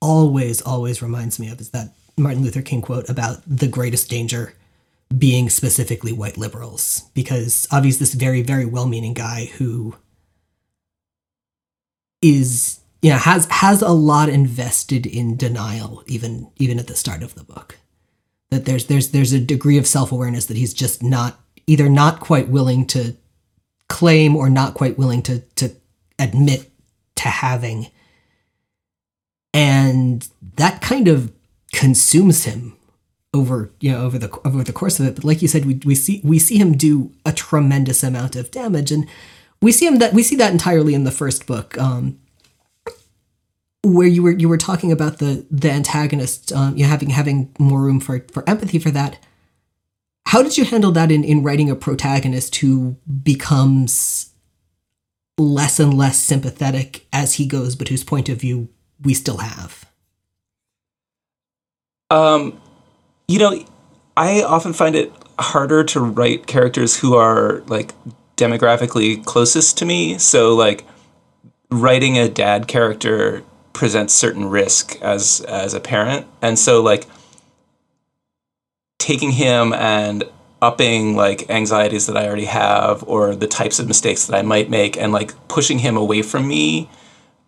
always, 0.00 0.62
always 0.62 1.02
reminds 1.02 1.40
me 1.40 1.50
of 1.50 1.60
is 1.60 1.70
that 1.70 1.94
Martin 2.16 2.42
Luther 2.42 2.62
King 2.62 2.80
quote 2.80 3.08
about 3.08 3.42
the 3.46 3.68
greatest 3.68 4.08
danger 4.08 4.54
being 5.16 5.48
specifically 5.48 6.12
white 6.12 6.36
liberals, 6.36 7.10
because 7.14 7.66
Avi's 7.72 7.98
this 7.98 8.14
very, 8.14 8.42
very 8.42 8.66
well 8.66 8.86
meaning 8.86 9.14
guy 9.14 9.46
who 9.56 9.94
is 12.20 12.80
you 13.00 13.10
know 13.10 13.16
has 13.16 13.46
has 13.50 13.80
a 13.80 13.90
lot 13.90 14.28
invested 14.28 15.06
in 15.06 15.36
denial 15.36 16.02
even 16.06 16.50
even 16.56 16.78
at 16.78 16.88
the 16.88 16.96
start 16.96 17.22
of 17.22 17.34
the 17.34 17.44
book. 17.44 17.78
That 18.50 18.64
there's 18.64 18.86
there's 18.86 19.10
there's 19.10 19.32
a 19.32 19.40
degree 19.40 19.78
of 19.78 19.86
self-awareness 19.86 20.46
that 20.46 20.56
he's 20.56 20.74
just 20.74 21.02
not 21.02 21.40
either 21.66 21.88
not 21.88 22.20
quite 22.20 22.48
willing 22.48 22.86
to 22.88 23.16
claim 23.88 24.36
or 24.36 24.50
not 24.50 24.74
quite 24.74 24.98
willing 24.98 25.22
to 25.22 25.40
to 25.56 25.74
admit 26.18 26.70
to 27.16 27.28
having. 27.28 27.88
And 29.54 30.28
that 30.56 30.82
kind 30.82 31.08
of 31.08 31.32
consumes 31.72 32.44
him 32.44 32.77
over 33.38 33.70
you 33.80 33.92
know 33.92 34.04
over 34.04 34.18
the 34.18 34.30
over 34.44 34.62
the 34.64 34.72
course 34.72 34.98
of 34.98 35.06
it 35.06 35.14
but 35.14 35.24
like 35.24 35.40
you 35.40 35.48
said 35.48 35.64
we, 35.64 35.80
we 35.84 35.94
see 35.94 36.20
we 36.24 36.38
see 36.38 36.58
him 36.58 36.76
do 36.76 37.12
a 37.24 37.32
tremendous 37.32 38.02
amount 38.02 38.36
of 38.36 38.50
damage 38.50 38.90
and 38.90 39.08
we 39.60 39.72
see 39.72 39.86
him 39.86 39.98
that 39.98 40.12
we 40.12 40.22
see 40.22 40.36
that 40.36 40.52
entirely 40.52 40.94
in 40.94 41.04
the 41.04 41.10
first 41.10 41.46
book 41.46 41.76
um, 41.78 42.18
where 43.82 44.06
you 44.06 44.22
were 44.22 44.32
you 44.32 44.48
were 44.48 44.56
talking 44.56 44.92
about 44.92 45.18
the 45.18 45.46
the 45.50 45.70
antagonist, 45.70 46.52
um, 46.52 46.76
you 46.76 46.84
know, 46.84 46.90
having 46.90 47.10
having 47.10 47.54
more 47.58 47.80
room 47.80 48.00
for 48.00 48.24
for 48.32 48.48
empathy 48.48 48.78
for 48.78 48.90
that. 48.90 49.18
How 50.26 50.42
did 50.42 50.58
you 50.58 50.64
handle 50.64 50.90
that 50.92 51.10
in 51.10 51.24
in 51.24 51.42
writing 51.42 51.70
a 51.70 51.76
protagonist 51.76 52.56
who 52.56 52.96
becomes 53.22 54.32
less 55.38 55.78
and 55.78 55.94
less 55.94 56.18
sympathetic 56.18 57.06
as 57.12 57.34
he 57.34 57.46
goes, 57.46 57.76
but 57.76 57.88
whose 57.88 58.04
point 58.04 58.28
of 58.28 58.40
view 58.40 58.68
we 59.00 59.14
still 59.14 59.38
have? 59.38 59.84
Um, 62.10 62.60
you 63.28 63.38
know, 63.38 63.62
I 64.16 64.42
often 64.42 64.72
find 64.72 64.96
it 64.96 65.12
harder 65.38 65.84
to 65.84 66.00
write 66.00 66.46
characters 66.46 66.98
who 66.98 67.14
are 67.14 67.62
like 67.66 67.92
demographically 68.36 69.24
closest 69.24 69.78
to 69.78 69.84
me. 69.84 70.18
So 70.18 70.54
like 70.54 70.84
writing 71.70 72.18
a 72.18 72.28
dad 72.28 72.66
character 72.66 73.44
presents 73.74 74.14
certain 74.14 74.46
risk 74.46 75.00
as 75.02 75.40
as 75.42 75.74
a 75.74 75.80
parent, 75.80 76.26
and 76.42 76.58
so 76.58 76.82
like 76.82 77.06
taking 78.98 79.32
him 79.32 79.72
and 79.72 80.24
upping 80.60 81.14
like 81.14 81.48
anxieties 81.48 82.06
that 82.06 82.16
I 82.16 82.26
already 82.26 82.46
have 82.46 83.04
or 83.06 83.34
the 83.34 83.46
types 83.46 83.78
of 83.78 83.86
mistakes 83.86 84.26
that 84.26 84.36
I 84.36 84.42
might 84.42 84.68
make 84.68 84.96
and 84.96 85.12
like 85.12 85.32
pushing 85.46 85.78
him 85.78 85.96
away 85.96 86.22
from 86.22 86.48
me 86.48 86.90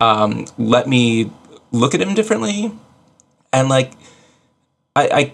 um, 0.00 0.46
let 0.56 0.86
me 0.86 1.30
look 1.72 1.94
at 1.94 2.00
him 2.00 2.14
differently 2.14 2.72
and 3.52 3.68
like 3.68 3.92
I 4.94 5.08
I, 5.08 5.32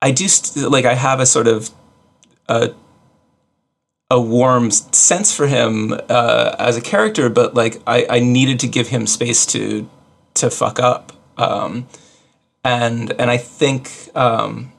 I 0.00 0.10
do 0.10 0.28
st- 0.28 0.70
like 0.70 0.84
I 0.84 0.94
have 0.94 1.20
a 1.20 1.26
sort 1.26 1.46
of 1.46 1.70
a 2.48 2.72
a 4.10 4.20
warm 4.20 4.70
sense 4.70 5.34
for 5.34 5.46
him 5.46 5.92
uh, 6.08 6.56
as 6.58 6.76
a 6.76 6.80
character 6.80 7.28
but 7.28 7.54
like 7.54 7.82
I, 7.86 8.06
I 8.08 8.20
needed 8.20 8.58
to 8.60 8.68
give 8.68 8.88
him 8.88 9.06
space 9.06 9.44
to 9.46 9.88
to 10.34 10.50
fuck 10.50 10.80
up 10.80 11.12
um, 11.36 11.86
and 12.64 13.12
and 13.12 13.30
I 13.30 13.36
think 13.36 13.90
um, 14.14 14.72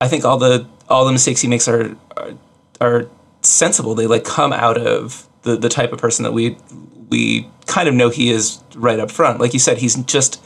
I 0.00 0.08
think 0.08 0.24
all 0.24 0.38
the 0.38 0.66
all 0.88 1.04
the 1.04 1.12
mistakes 1.12 1.40
he 1.40 1.48
makes 1.48 1.68
are 1.68 1.96
are, 2.16 2.32
are 2.80 3.08
sensible. 3.42 3.94
They 3.94 4.06
like 4.06 4.24
come 4.24 4.52
out 4.52 4.76
of 4.76 5.28
the 5.42 5.56
the 5.56 5.68
type 5.68 5.92
of 5.92 5.98
person 5.98 6.24
that 6.24 6.32
we 6.32 6.56
we 7.08 7.48
kind 7.66 7.88
of 7.88 7.94
know 7.94 8.08
he 8.08 8.30
is 8.30 8.60
right 8.74 8.98
up 8.98 9.10
front. 9.10 9.40
Like 9.40 9.52
you 9.52 9.58
said, 9.58 9.78
he's 9.78 9.96
just 10.04 10.42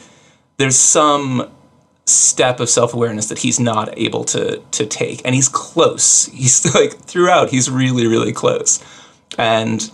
there's 0.58 0.76
some 0.76 1.50
step 2.06 2.60
of 2.60 2.68
self-awareness 2.68 3.28
that 3.28 3.38
he's 3.38 3.58
not 3.58 3.96
able 3.98 4.24
to 4.24 4.58
to 4.70 4.84
take 4.84 5.22
and 5.24 5.34
he's 5.34 5.48
close 5.48 6.26
he's 6.26 6.64
like 6.74 6.92
throughout 6.98 7.50
he's 7.50 7.70
really 7.70 8.06
really 8.06 8.32
close 8.32 8.84
and 9.38 9.90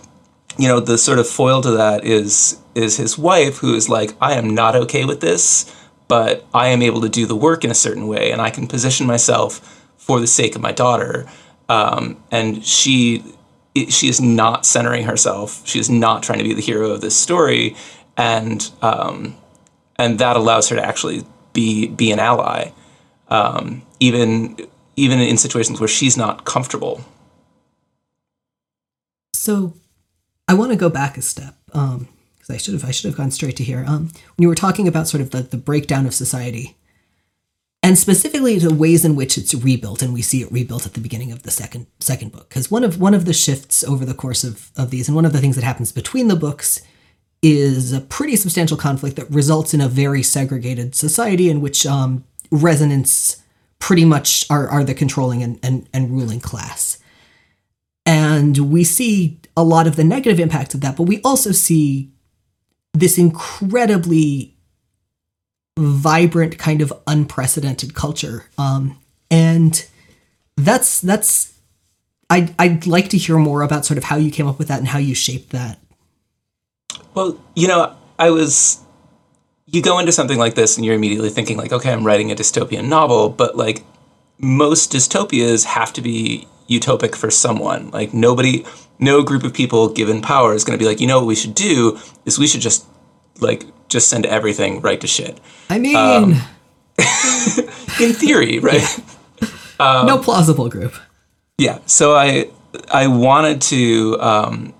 you 0.57 0.67
know 0.67 0.79
the 0.79 0.97
sort 0.97 1.19
of 1.19 1.27
foil 1.27 1.61
to 1.61 1.71
that 1.71 2.03
is 2.03 2.59
is 2.75 2.97
his 2.97 3.17
wife 3.17 3.57
who 3.57 3.73
is 3.73 3.87
like 3.87 4.13
i 4.19 4.33
am 4.33 4.53
not 4.53 4.75
okay 4.75 5.05
with 5.05 5.21
this 5.21 5.73
but 6.11 6.45
I 6.53 6.67
am 6.67 6.81
able 6.81 6.99
to 6.99 7.07
do 7.07 7.25
the 7.25 7.37
work 7.37 7.63
in 7.63 7.71
a 7.71 7.73
certain 7.73 8.05
way, 8.05 8.33
and 8.33 8.41
I 8.41 8.49
can 8.49 8.67
position 8.67 9.07
myself 9.07 9.81
for 9.95 10.19
the 10.19 10.27
sake 10.27 10.57
of 10.57 10.61
my 10.61 10.73
daughter. 10.73 11.25
Um, 11.69 12.21
and 12.29 12.65
she 12.65 13.23
she 13.87 14.09
is 14.09 14.19
not 14.19 14.65
centering 14.65 15.05
herself. 15.05 15.65
She 15.65 15.79
is 15.79 15.89
not 15.89 16.21
trying 16.21 16.39
to 16.39 16.43
be 16.43 16.53
the 16.53 16.61
hero 16.61 16.89
of 16.91 16.99
this 16.99 17.15
story, 17.15 17.77
and 18.17 18.69
um, 18.81 19.37
and 19.95 20.19
that 20.19 20.35
allows 20.35 20.67
her 20.67 20.75
to 20.75 20.85
actually 20.85 21.23
be 21.53 21.87
be 21.87 22.11
an 22.11 22.19
ally, 22.19 22.71
um, 23.29 23.83
even 23.99 24.57
even 24.95 25.19
in 25.19 25.37
situations 25.37 25.79
where 25.79 25.87
she's 25.87 26.17
not 26.17 26.45
comfortable. 26.45 27.03
So, 29.33 29.73
I 30.47 30.53
want 30.53 30.71
to 30.71 30.77
go 30.77 30.89
back 30.89 31.17
a 31.17 31.21
step. 31.21 31.55
Um, 31.73 32.07
because 32.41 32.55
I 32.55 32.57
should 32.57 32.73
have 32.73 32.85
I 32.85 32.91
should 32.91 33.07
have 33.07 33.17
gone 33.17 33.31
straight 33.31 33.55
to 33.57 33.63
here. 33.63 33.85
Um, 33.87 34.05
when 34.05 34.43
you 34.43 34.47
were 34.47 34.55
talking 34.55 34.87
about 34.87 35.07
sort 35.07 35.21
of 35.21 35.31
the, 35.31 35.43
the 35.43 35.57
breakdown 35.57 36.05
of 36.05 36.13
society, 36.13 36.77
and 37.83 37.97
specifically 37.97 38.57
the 38.57 38.73
ways 38.73 39.05
in 39.05 39.15
which 39.15 39.37
it's 39.37 39.53
rebuilt, 39.53 40.01
and 40.01 40.13
we 40.13 40.21
see 40.21 40.41
it 40.41 40.51
rebuilt 40.51 40.85
at 40.85 40.93
the 40.93 40.99
beginning 40.99 41.31
of 41.31 41.43
the 41.43 41.51
second 41.51 41.87
second 41.99 42.31
book. 42.31 42.49
Because 42.49 42.71
one 42.71 42.83
of 42.83 42.99
one 42.99 43.13
of 43.13 43.25
the 43.25 43.33
shifts 43.33 43.83
over 43.83 44.05
the 44.05 44.13
course 44.13 44.43
of, 44.43 44.71
of 44.75 44.89
these, 44.89 45.07
and 45.07 45.15
one 45.15 45.25
of 45.25 45.33
the 45.33 45.39
things 45.39 45.55
that 45.55 45.63
happens 45.63 45.91
between 45.91 46.27
the 46.27 46.35
books 46.35 46.81
is 47.41 47.91
a 47.91 48.01
pretty 48.01 48.35
substantial 48.35 48.77
conflict 48.77 49.15
that 49.15 49.29
results 49.29 49.73
in 49.73 49.81
a 49.81 49.87
very 49.87 50.21
segregated 50.21 50.95
society 50.95 51.49
in 51.49 51.61
which 51.61 51.85
um, 51.85 52.23
resonants 52.51 53.41
pretty 53.79 54.05
much 54.05 54.45
are, 54.49 54.67
are 54.67 54.83
the 54.83 54.93
controlling 54.93 55.41
and, 55.41 55.59
and, 55.63 55.87
and 55.93 56.11
ruling 56.11 56.39
class. 56.39 56.99
And 58.05 58.71
we 58.71 58.83
see 58.83 59.39
a 59.57 59.63
lot 59.63 59.87
of 59.87 59.95
the 59.95 60.03
negative 60.03 60.39
impacts 60.39 60.75
of 60.75 60.81
that, 60.81 60.97
but 60.97 61.03
we 61.03 61.21
also 61.21 61.51
see 61.51 62.11
this 62.93 63.17
incredibly 63.17 64.55
vibrant 65.77 66.57
kind 66.57 66.81
of 66.81 66.93
unprecedented 67.07 67.93
culture 67.93 68.45
um, 68.57 68.99
and 69.29 69.87
that's 70.57 71.01
that's 71.01 71.57
I'd, 72.29 72.53
I'd 72.59 72.85
like 72.85 73.09
to 73.09 73.17
hear 73.17 73.37
more 73.37 73.61
about 73.61 73.85
sort 73.85 73.97
of 73.97 74.03
how 74.03 74.17
you 74.17 74.31
came 74.31 74.47
up 74.47 74.59
with 74.59 74.67
that 74.67 74.79
and 74.79 74.87
how 74.87 74.99
you 74.99 75.15
shaped 75.15 75.51
that 75.51 75.79
well 77.13 77.39
you 77.55 77.67
know 77.67 77.95
i 78.19 78.29
was 78.29 78.79
you 79.65 79.81
go 79.81 79.99
into 79.99 80.11
something 80.11 80.37
like 80.37 80.55
this 80.55 80.77
and 80.77 80.85
you're 80.85 80.95
immediately 80.95 81.29
thinking 81.29 81.57
like 81.57 81.71
okay 81.71 81.91
i'm 81.91 82.05
writing 82.05 82.31
a 82.31 82.35
dystopian 82.35 82.87
novel 82.87 83.29
but 83.29 83.55
like 83.55 83.83
most 84.37 84.91
dystopias 84.91 85.65
have 85.65 85.93
to 85.93 86.01
be 86.01 86.47
utopic 86.69 87.15
for 87.15 87.29
someone 87.29 87.89
like 87.91 88.13
nobody 88.13 88.63
no 89.01 89.23
group 89.23 89.43
of 89.43 89.53
people 89.53 89.89
given 89.89 90.21
power 90.21 90.53
is 90.53 90.63
going 90.63 90.77
to 90.77 90.81
be 90.81 90.87
like, 90.87 91.01
you 91.01 91.07
know 91.07 91.17
what 91.17 91.25
we 91.25 91.35
should 91.35 91.55
do 91.55 91.99
is 92.25 92.39
we 92.39 92.47
should 92.47 92.61
just 92.61 92.85
like 93.39 93.65
just 93.89 94.09
send 94.09 94.25
everything 94.25 94.79
right 94.79 95.01
to 95.01 95.07
shit. 95.07 95.39
I 95.69 95.79
mean, 95.79 95.95
um, 95.95 96.33
in 97.99 98.13
theory, 98.13 98.59
right? 98.59 98.99
Um, 99.79 100.05
no 100.05 100.19
plausible 100.19 100.69
group. 100.69 100.93
Yeah. 101.57 101.79
So 101.87 102.15
I 102.15 102.51
I 102.89 103.07
wanted 103.07 103.61
to. 103.63 104.21
Um, 104.21 104.73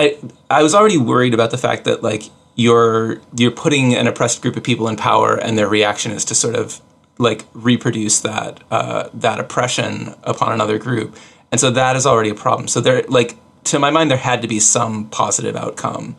I 0.00 0.18
I 0.48 0.62
was 0.62 0.74
already 0.74 0.98
worried 0.98 1.34
about 1.34 1.50
the 1.50 1.58
fact 1.58 1.84
that 1.84 2.02
like 2.02 2.24
you're 2.54 3.20
you're 3.36 3.50
putting 3.50 3.94
an 3.94 4.06
oppressed 4.06 4.42
group 4.42 4.56
of 4.56 4.62
people 4.62 4.88
in 4.88 4.96
power, 4.96 5.36
and 5.36 5.56
their 5.58 5.68
reaction 5.68 6.12
is 6.12 6.24
to 6.26 6.34
sort 6.34 6.54
of 6.54 6.80
like 7.18 7.44
reproduce 7.52 8.20
that 8.20 8.62
uh, 8.70 9.08
that 9.14 9.38
oppression 9.38 10.14
upon 10.24 10.52
another 10.52 10.78
group 10.78 11.16
and 11.50 11.60
so 11.60 11.70
that 11.70 11.96
is 11.96 12.06
already 12.06 12.30
a 12.30 12.34
problem. 12.34 12.68
So 12.68 12.80
there, 12.80 13.02
like 13.08 13.36
to 13.64 13.78
my 13.78 13.90
mind, 13.90 14.10
there 14.10 14.18
had 14.18 14.42
to 14.42 14.48
be 14.48 14.60
some 14.60 15.08
positive 15.08 15.56
outcome, 15.56 16.16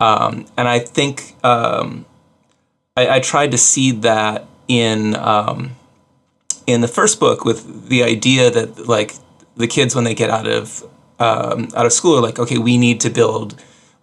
um, 0.00 0.46
and 0.56 0.68
I 0.68 0.80
think 0.80 1.36
um, 1.44 2.04
I, 2.96 3.16
I, 3.16 3.20
tried 3.20 3.52
to 3.52 3.58
see 3.58 3.92
that 3.92 4.46
in 4.66 5.14
um, 5.14 5.76
in 6.66 6.80
the 6.80 6.88
first 6.88 7.20
book 7.20 7.44
with 7.44 7.88
the 7.88 8.02
idea 8.02 8.50
that 8.50 8.88
like 8.88 9.14
the 9.56 9.66
kids 9.66 9.94
when 9.94 10.04
they 10.04 10.14
get 10.14 10.30
out 10.30 10.46
of 10.46 10.84
um, 11.22 11.68
out 11.76 11.86
of 11.86 11.92
school 11.92 12.18
are 12.18 12.20
like, 12.20 12.38
okay, 12.38 12.58
we 12.58 12.76
need 12.76 13.00
to 13.02 13.10
build, 13.10 13.48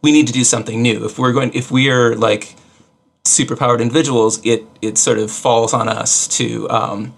we 0.01 0.11
need 0.11 0.27
to 0.27 0.33
do 0.33 0.43
something 0.43 0.81
new. 0.81 1.05
If 1.05 1.19
we're 1.19 1.33
going, 1.33 1.51
if 1.53 1.69
we 1.69 1.89
are 1.89 2.15
like 2.15 2.55
superpowered 3.25 3.81
individuals, 3.81 4.39
it 4.45 4.65
it 4.81 4.97
sort 4.97 5.17
of 5.17 5.29
falls 5.31 5.73
on 5.73 5.89
us 5.89 6.27
to 6.37 6.69
um, 6.69 7.13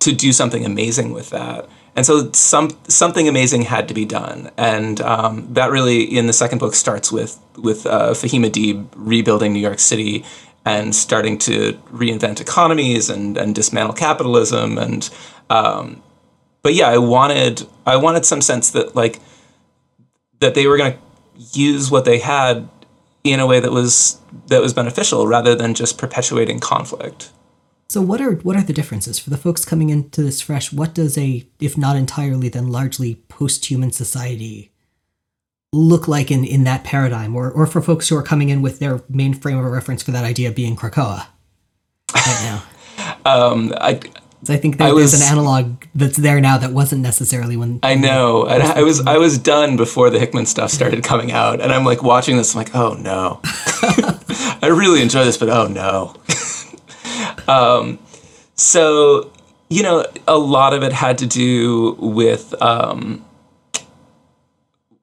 to 0.00 0.12
do 0.12 0.32
something 0.32 0.64
amazing 0.64 1.12
with 1.12 1.30
that. 1.30 1.68
And 1.96 2.06
so 2.06 2.30
some 2.32 2.70
something 2.88 3.28
amazing 3.28 3.62
had 3.62 3.88
to 3.88 3.94
be 3.94 4.04
done, 4.04 4.50
and 4.56 5.00
um, 5.00 5.52
that 5.54 5.70
really 5.70 6.02
in 6.02 6.26
the 6.26 6.32
second 6.32 6.58
book 6.58 6.74
starts 6.74 7.10
with 7.12 7.38
with 7.56 7.86
uh, 7.86 8.12
Fahim 8.12 8.48
Adib 8.48 8.86
rebuilding 8.94 9.52
New 9.52 9.60
York 9.60 9.80
City 9.80 10.24
and 10.64 10.94
starting 10.94 11.38
to 11.38 11.72
reinvent 11.92 12.40
economies 12.40 13.10
and 13.10 13.36
and 13.36 13.54
dismantle 13.54 13.94
capitalism 13.94 14.78
and 14.78 15.10
um, 15.50 16.02
but 16.62 16.74
yeah, 16.74 16.88
I 16.88 16.98
wanted 16.98 17.66
I 17.86 17.96
wanted 17.96 18.24
some 18.24 18.40
sense 18.40 18.70
that 18.70 18.94
like 18.94 19.20
that 20.40 20.54
they 20.54 20.66
were 20.66 20.76
going 20.76 20.92
to 20.92 20.98
use 21.58 21.90
what 21.90 22.04
they 22.04 22.18
had 22.18 22.68
in 23.24 23.40
a 23.40 23.46
way 23.46 23.60
that 23.60 23.72
was 23.72 24.20
that 24.46 24.60
was 24.60 24.72
beneficial 24.72 25.26
rather 25.26 25.54
than 25.54 25.74
just 25.74 25.98
perpetuating 25.98 26.60
conflict. 26.60 27.30
So 27.88 28.00
what 28.00 28.20
are 28.20 28.32
what 28.36 28.56
are 28.56 28.62
the 28.62 28.72
differences 28.72 29.18
for 29.18 29.30
the 29.30 29.36
folks 29.36 29.64
coming 29.64 29.90
into 29.90 30.22
this 30.22 30.40
fresh? 30.40 30.72
What 30.72 30.94
does 30.94 31.18
a, 31.18 31.46
if 31.60 31.76
not 31.76 31.96
entirely, 31.96 32.48
then 32.48 32.68
largely 32.68 33.16
post-human 33.28 33.92
society 33.92 34.72
look 35.74 36.08
like 36.08 36.30
in, 36.30 36.44
in 36.44 36.64
that 36.64 36.84
paradigm, 36.84 37.36
or 37.36 37.50
or 37.50 37.66
for 37.66 37.82
folks 37.82 38.08
who 38.08 38.16
are 38.16 38.22
coming 38.22 38.48
in 38.48 38.62
with 38.62 38.78
their 38.78 39.02
main 39.08 39.34
frame 39.34 39.58
of 39.58 39.64
reference 39.66 40.02
for 40.02 40.10
that 40.10 40.24
idea 40.24 40.50
being 40.50 40.74
Krakoa 40.74 41.26
right 42.14 42.40
now? 42.42 43.16
um, 43.26 43.74
I. 43.78 44.00
I 44.48 44.56
think 44.56 44.78
there, 44.78 44.92
was, 44.92 45.12
there's 45.12 45.22
an 45.22 45.28
analog 45.28 45.81
that's 45.94 46.16
there 46.16 46.40
now 46.40 46.58
that 46.58 46.72
wasn't 46.72 47.02
necessarily 47.02 47.56
when. 47.56 47.80
I 47.82 47.94
know. 47.94 48.46
I, 48.46 48.80
I 48.80 48.82
was 48.82 49.00
I 49.06 49.18
was 49.18 49.38
done 49.38 49.76
before 49.76 50.10
the 50.10 50.18
Hickman 50.18 50.46
stuff 50.46 50.70
started 50.70 51.04
coming 51.04 51.32
out, 51.32 51.60
and 51.60 51.72
I'm 51.72 51.84
like 51.84 52.02
watching 52.02 52.36
this. 52.36 52.54
I'm 52.54 52.58
like, 52.58 52.74
oh 52.74 52.94
no, 52.94 53.40
I 54.62 54.68
really 54.72 55.02
enjoy 55.02 55.24
this, 55.24 55.36
but 55.36 55.48
oh 55.48 55.66
no. 55.66 56.14
Um, 57.48 57.98
so, 58.54 59.32
you 59.68 59.82
know, 59.82 60.06
a 60.28 60.38
lot 60.38 60.74
of 60.74 60.82
it 60.82 60.92
had 60.92 61.18
to 61.18 61.26
do 61.26 61.96
with. 61.98 62.54
Um, 62.62 63.24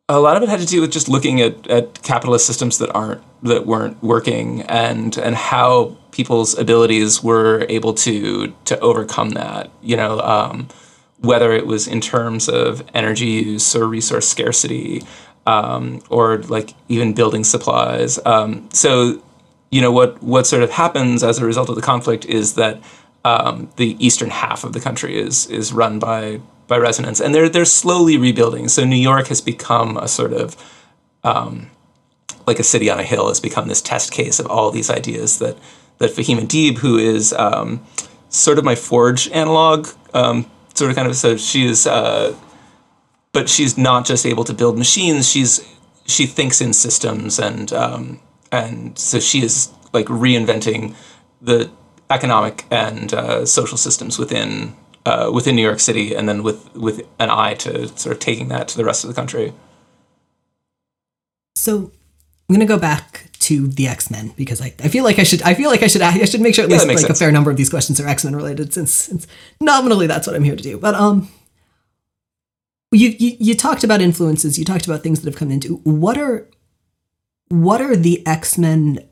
a 0.09 0.19
lot 0.19 0.35
of 0.35 0.43
it 0.43 0.49
had 0.49 0.59
to 0.59 0.65
do 0.65 0.81
with 0.81 0.91
just 0.91 1.07
looking 1.07 1.39
at, 1.39 1.67
at 1.67 2.01
capitalist 2.01 2.47
systems 2.47 2.79
that 2.79 2.89
aren't 2.93 3.21
that 3.43 3.65
weren't 3.65 4.01
working 4.03 4.63
and 4.63 5.17
and 5.17 5.35
how 5.35 5.95
people's 6.11 6.57
abilities 6.57 7.23
were 7.23 7.65
able 7.69 7.93
to 7.93 8.53
to 8.65 8.77
overcome 8.79 9.29
that 9.31 9.69
you 9.81 9.95
know 9.95 10.19
um, 10.21 10.67
whether 11.19 11.53
it 11.53 11.67
was 11.67 11.87
in 11.87 12.01
terms 12.01 12.49
of 12.49 12.83
energy 12.93 13.27
use 13.27 13.75
or 13.75 13.87
resource 13.87 14.27
scarcity 14.27 15.03
um, 15.45 16.01
or 16.09 16.39
like 16.43 16.73
even 16.87 17.13
building 17.13 17.43
supplies. 17.43 18.19
Um, 18.25 18.69
so 18.73 19.21
you 19.69 19.81
know 19.81 19.91
what 19.91 20.21
what 20.23 20.47
sort 20.47 20.63
of 20.63 20.71
happens 20.71 21.23
as 21.23 21.37
a 21.37 21.45
result 21.45 21.69
of 21.69 21.75
the 21.75 21.81
conflict 21.81 22.25
is 22.25 22.55
that 22.55 22.81
um, 23.23 23.69
the 23.75 23.95
eastern 24.03 24.31
half 24.31 24.63
of 24.63 24.73
the 24.73 24.79
country 24.79 25.19
is 25.19 25.45
is 25.47 25.71
run 25.71 25.99
by 25.99 26.41
by 26.69 26.77
resonants, 26.77 27.19
and 27.19 27.35
they're 27.35 27.49
they're 27.49 27.65
slowly 27.65 28.17
rebuilding. 28.17 28.69
So 28.69 28.85
New 28.85 28.95
York 28.95 29.27
has 29.27 29.41
become 29.41 29.97
a 29.97 30.07
sort 30.07 30.31
of 30.31 30.55
um, 31.23 31.69
like 32.47 32.59
a 32.59 32.63
city 32.63 32.89
on 32.89 32.99
a 32.99 33.03
hill 33.03 33.27
has 33.27 33.39
become 33.39 33.67
this 33.67 33.81
test 33.81 34.11
case 34.11 34.39
of 34.39 34.47
all 34.47 34.71
these 34.71 34.89
ideas 34.89 35.39
that 35.39 35.57
that 35.97 36.11
Fahim 36.11 36.39
Adib, 36.39 36.77
who 36.77 36.97
is 36.97 37.33
um, 37.33 37.85
sort 38.29 38.57
of 38.57 38.63
my 38.63 38.75
Forge 38.75 39.29
analog, 39.31 39.89
um, 40.13 40.49
sort 40.73 40.89
of 40.89 40.95
kind 40.95 41.07
of 41.07 41.15
so 41.15 41.35
she 41.35 41.65
is, 41.65 41.85
uh, 41.85 42.33
but 43.33 43.49
she's 43.49 43.77
not 43.77 44.05
just 44.05 44.25
able 44.25 44.43
to 44.45 44.53
build 44.53 44.77
machines. 44.77 45.29
She's 45.29 45.67
she 46.05 46.25
thinks 46.25 46.61
in 46.61 46.73
systems 46.73 47.39
and 47.39 47.71
um, 47.73 48.19
and 48.51 48.97
so 48.97 49.19
she 49.19 49.43
is 49.43 49.71
like 49.93 50.07
reinventing 50.07 50.95
the 51.41 51.69
economic 52.09 52.65
and 52.71 53.13
uh, 53.13 53.45
social 53.45 53.77
systems 53.77 54.17
within 54.17 54.75
uh, 55.05 55.31
within 55.33 55.55
New 55.55 55.61
York 55.61 55.79
City, 55.79 56.13
and 56.15 56.27
then 56.27 56.43
with 56.43 56.73
with 56.75 57.01
an 57.19 57.29
eye 57.29 57.53
to 57.55 57.87
sort 57.97 58.13
of 58.13 58.19
taking 58.19 58.49
that 58.49 58.67
to 58.69 58.77
the 58.77 58.85
rest 58.85 59.03
of 59.03 59.07
the 59.07 59.13
country. 59.13 59.53
So 61.55 61.91
I'm 62.49 62.55
gonna 62.55 62.65
go 62.65 62.77
back 62.79 63.29
to 63.39 63.67
the 63.67 63.87
X 63.87 64.11
Men 64.11 64.33
because 64.37 64.61
I, 64.61 64.73
I 64.83 64.87
feel 64.89 65.03
like 65.03 65.19
I 65.19 65.23
should 65.23 65.41
I 65.43 65.53
feel 65.53 65.69
like 65.69 65.83
I 65.83 65.87
should 65.87 66.01
I 66.01 66.23
should 66.25 66.41
make 66.41 66.55
sure 66.55 66.63
at 66.65 66.69
Yeah, 66.69 66.77
least 66.77 66.87
like 66.87 66.95
makes 66.97 67.09
a 67.09 67.15
fair 67.15 67.31
number 67.31 67.51
of 67.51 67.57
these 67.57 67.69
questions 67.69 67.99
are 67.99 68.07
X 68.07 68.23
Men 68.23 68.35
related 68.35 68.73
since, 68.73 68.91
since 68.91 69.27
nominally 69.59 70.07
that's 70.07 70.27
what 70.27 70.35
I'm 70.35 70.43
here 70.43 70.55
to 70.55 70.63
do. 70.63 70.77
But 70.77 70.95
um, 70.95 71.29
you, 72.91 73.09
you 73.19 73.37
you 73.39 73.55
talked 73.55 73.83
about 73.83 74.01
influences. 74.01 74.57
You 74.57 74.65
talked 74.65 74.85
about 74.85 75.03
things 75.03 75.21
that 75.21 75.31
have 75.31 75.39
come 75.39 75.51
into. 75.51 75.75
What 75.77 76.17
are 76.17 76.47
what 77.49 77.81
are 77.81 77.95
the 77.95 78.25
X 78.27 78.57
Men 78.57 79.07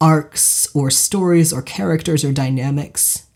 arcs 0.00 0.68
or 0.74 0.90
stories 0.90 1.52
or 1.52 1.62
characters 1.62 2.24
or 2.24 2.32
dynamics 2.32 3.26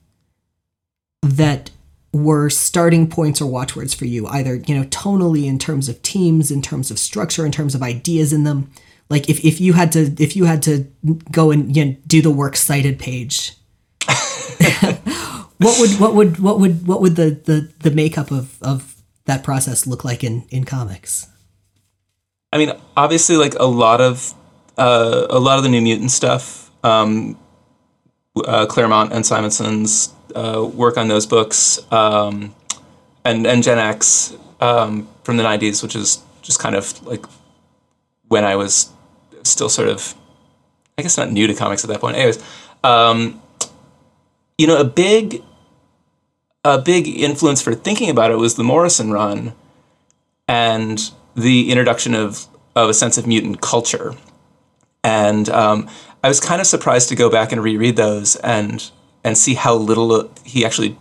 that 1.23 1.71
were 2.13 2.51
starting 2.51 3.09
points 3.09 3.41
or 3.41 3.47
watchwords 3.47 3.95
for 3.95 4.05
you 4.05 4.27
either 4.27 4.57
you 4.67 4.75
know 4.75 4.85
tonally 4.85 5.47
in 5.47 5.59
terms 5.59 5.89
of 5.89 6.03
teams 6.03 6.51
in 6.51 6.61
terms 6.61 6.91
of 6.91 6.99
structure 6.99 7.47
in 7.47 7.53
terms 7.53 7.75
of 7.75 7.83
ideas 7.83 8.33
in 8.33 8.45
them? 8.45 8.71
Like 9.09 9.29
if, 9.29 9.45
if 9.45 9.61
you 9.61 9.75
had 9.75 9.93
to 9.93 10.15
if 10.19 10.37
you 10.37 10.45
had 10.45 10.63
to 10.63 10.87
go 11.31 11.51
and 11.51 11.77
you 11.77 11.85
know, 11.85 11.97
do 12.07 12.23
the 12.23 12.31
works 12.31 12.61
cited 12.61 12.99
page 12.99 13.53
what 15.63 15.81
would 15.81 16.01
what 16.01 16.15
would 16.15 16.39
what 16.39 16.61
would 16.61 16.87
what 16.87 17.01
would 17.01 17.17
the 17.17 17.31
the, 17.45 17.73
the 17.81 17.91
makeup 17.91 18.31
of 18.31 18.61
of 18.63 18.97
that 19.27 19.45
process 19.45 19.87
look 19.87 20.05
like 20.05 20.25
in 20.25 20.45
in 20.51 20.65
comics? 20.65 21.29
I 22.53 22.59
mean, 22.59 22.73
obviously, 22.97 23.37
like 23.37 23.55
a 23.55 23.65
lot 23.65 24.01
of 24.01 24.35
uh, 24.77 25.27
a 25.31 25.39
lot 25.39 25.59
of 25.59 25.65
the 25.65 25.71
New 25.71 25.81
Mutant 25.81 26.11
stuff, 26.11 26.71
um, 26.85 27.39
uh, 28.37 28.67
Claremont 28.67 29.13
and 29.13 29.25
Simonson's 29.25 30.13
uh, 30.35 30.69
work 30.75 30.97
on 30.97 31.09
those 31.09 31.27
books, 31.27 31.81
um, 31.93 32.55
and 33.25 33.47
and 33.47 33.63
Gen 33.63 33.79
X 33.79 34.37
um, 34.61 35.09
from 35.25 35.37
the 35.37 35.43
'90s, 35.43 35.83
which 35.83 35.95
is 35.95 36.23
just 36.43 36.59
kind 36.59 36.75
of 36.75 37.05
like 37.07 37.25
when 38.29 38.45
I 38.45 38.57
was 38.57 38.91
still 39.43 39.69
sort 39.69 39.89
of, 39.89 40.15
I 40.97 41.03
guess, 41.03 41.17
not 41.17 41.31
new 41.31 41.47
to 41.47 41.55
comics 41.55 41.85
at 41.85 41.91
that 41.91 42.01
point. 42.01 42.17
Anyways, 42.17 42.43
um, 42.83 43.41
you 44.57 44.67
know, 44.67 44.79
a 44.79 44.85
big 44.85 45.43
a 46.65 46.79
big 46.79 47.09
influence 47.09 47.61
for 47.61 47.75
thinking 47.75 48.09
about 48.09 48.31
it 48.31 48.37
was 48.37 48.55
the 48.55 48.65
Morrison 48.65 49.11
run 49.11 49.53
and 50.49 51.11
the 51.35 51.71
introduction 51.71 52.15
of 52.15 52.47
of 52.75 52.89
a 52.89 52.95
sense 52.95 53.19
of 53.19 53.27
mutant 53.27 53.61
culture. 53.61 54.15
And 55.05 55.49
um, 55.49 55.89
I 56.23 56.29
was 56.29 56.41
kind 56.41 56.61
of 56.61 56.67
surprised 56.67 57.09
to 57.09 57.17
go 57.17 57.31
back 57.31 57.53
and 57.53 57.63
reread 57.63 57.97
those 57.97 58.37
and 58.37 58.91
and 59.25 59.39
see 59.39 59.55
how 59.55 59.75
little 59.75 60.31
he 60.45 60.65
actually 60.65 60.99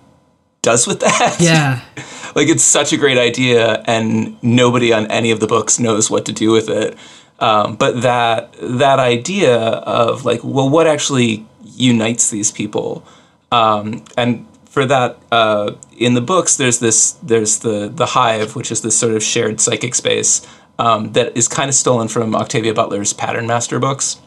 does 0.62 0.88
with 0.88 0.99
that. 1.01 1.38
yeah 1.39 1.81
like 2.36 2.47
it's 2.47 2.63
such 2.63 2.93
a 2.93 2.97
great 2.97 3.17
idea, 3.17 3.84
and 3.86 4.41
nobody 4.43 4.93
on 4.93 5.07
any 5.07 5.31
of 5.31 5.39
the 5.39 5.47
books 5.47 5.79
knows 5.79 6.10
what 6.10 6.25
to 6.25 6.31
do 6.31 6.51
with 6.51 6.69
it. 6.69 6.97
Um, 7.39 7.75
but 7.75 8.01
that 8.01 8.53
that 8.62 8.99
idea 8.99 9.57
of 9.57 10.25
like, 10.25 10.41
well, 10.43 10.69
what 10.69 10.88
actually 10.88 11.45
unites 11.63 12.29
these 12.29 12.51
people, 12.51 13.03
um, 13.51 14.03
and 14.15 14.45
for 14.65 14.86
that, 14.86 15.17
uh, 15.31 15.73
in 15.97 16.13
the 16.13 16.21
books, 16.21 16.55
there's 16.55 16.79
this 16.79 17.12
there's 17.23 17.60
the 17.60 17.89
the 17.93 18.07
hive, 18.07 18.55
which 18.55 18.71
is 18.71 18.81
this 18.81 18.97
sort 18.97 19.13
of 19.13 19.23
shared 19.23 19.60
psychic 19.60 19.95
space 19.95 20.45
um, 20.79 21.13
that 21.13 21.36
is 21.36 21.47
kind 21.47 21.69
of 21.69 21.75
stolen 21.75 22.07
from 22.07 22.36
Octavia 22.36 22.73
Butler's 22.73 23.13
Patternmaster 23.13 23.81
books. 23.81 24.19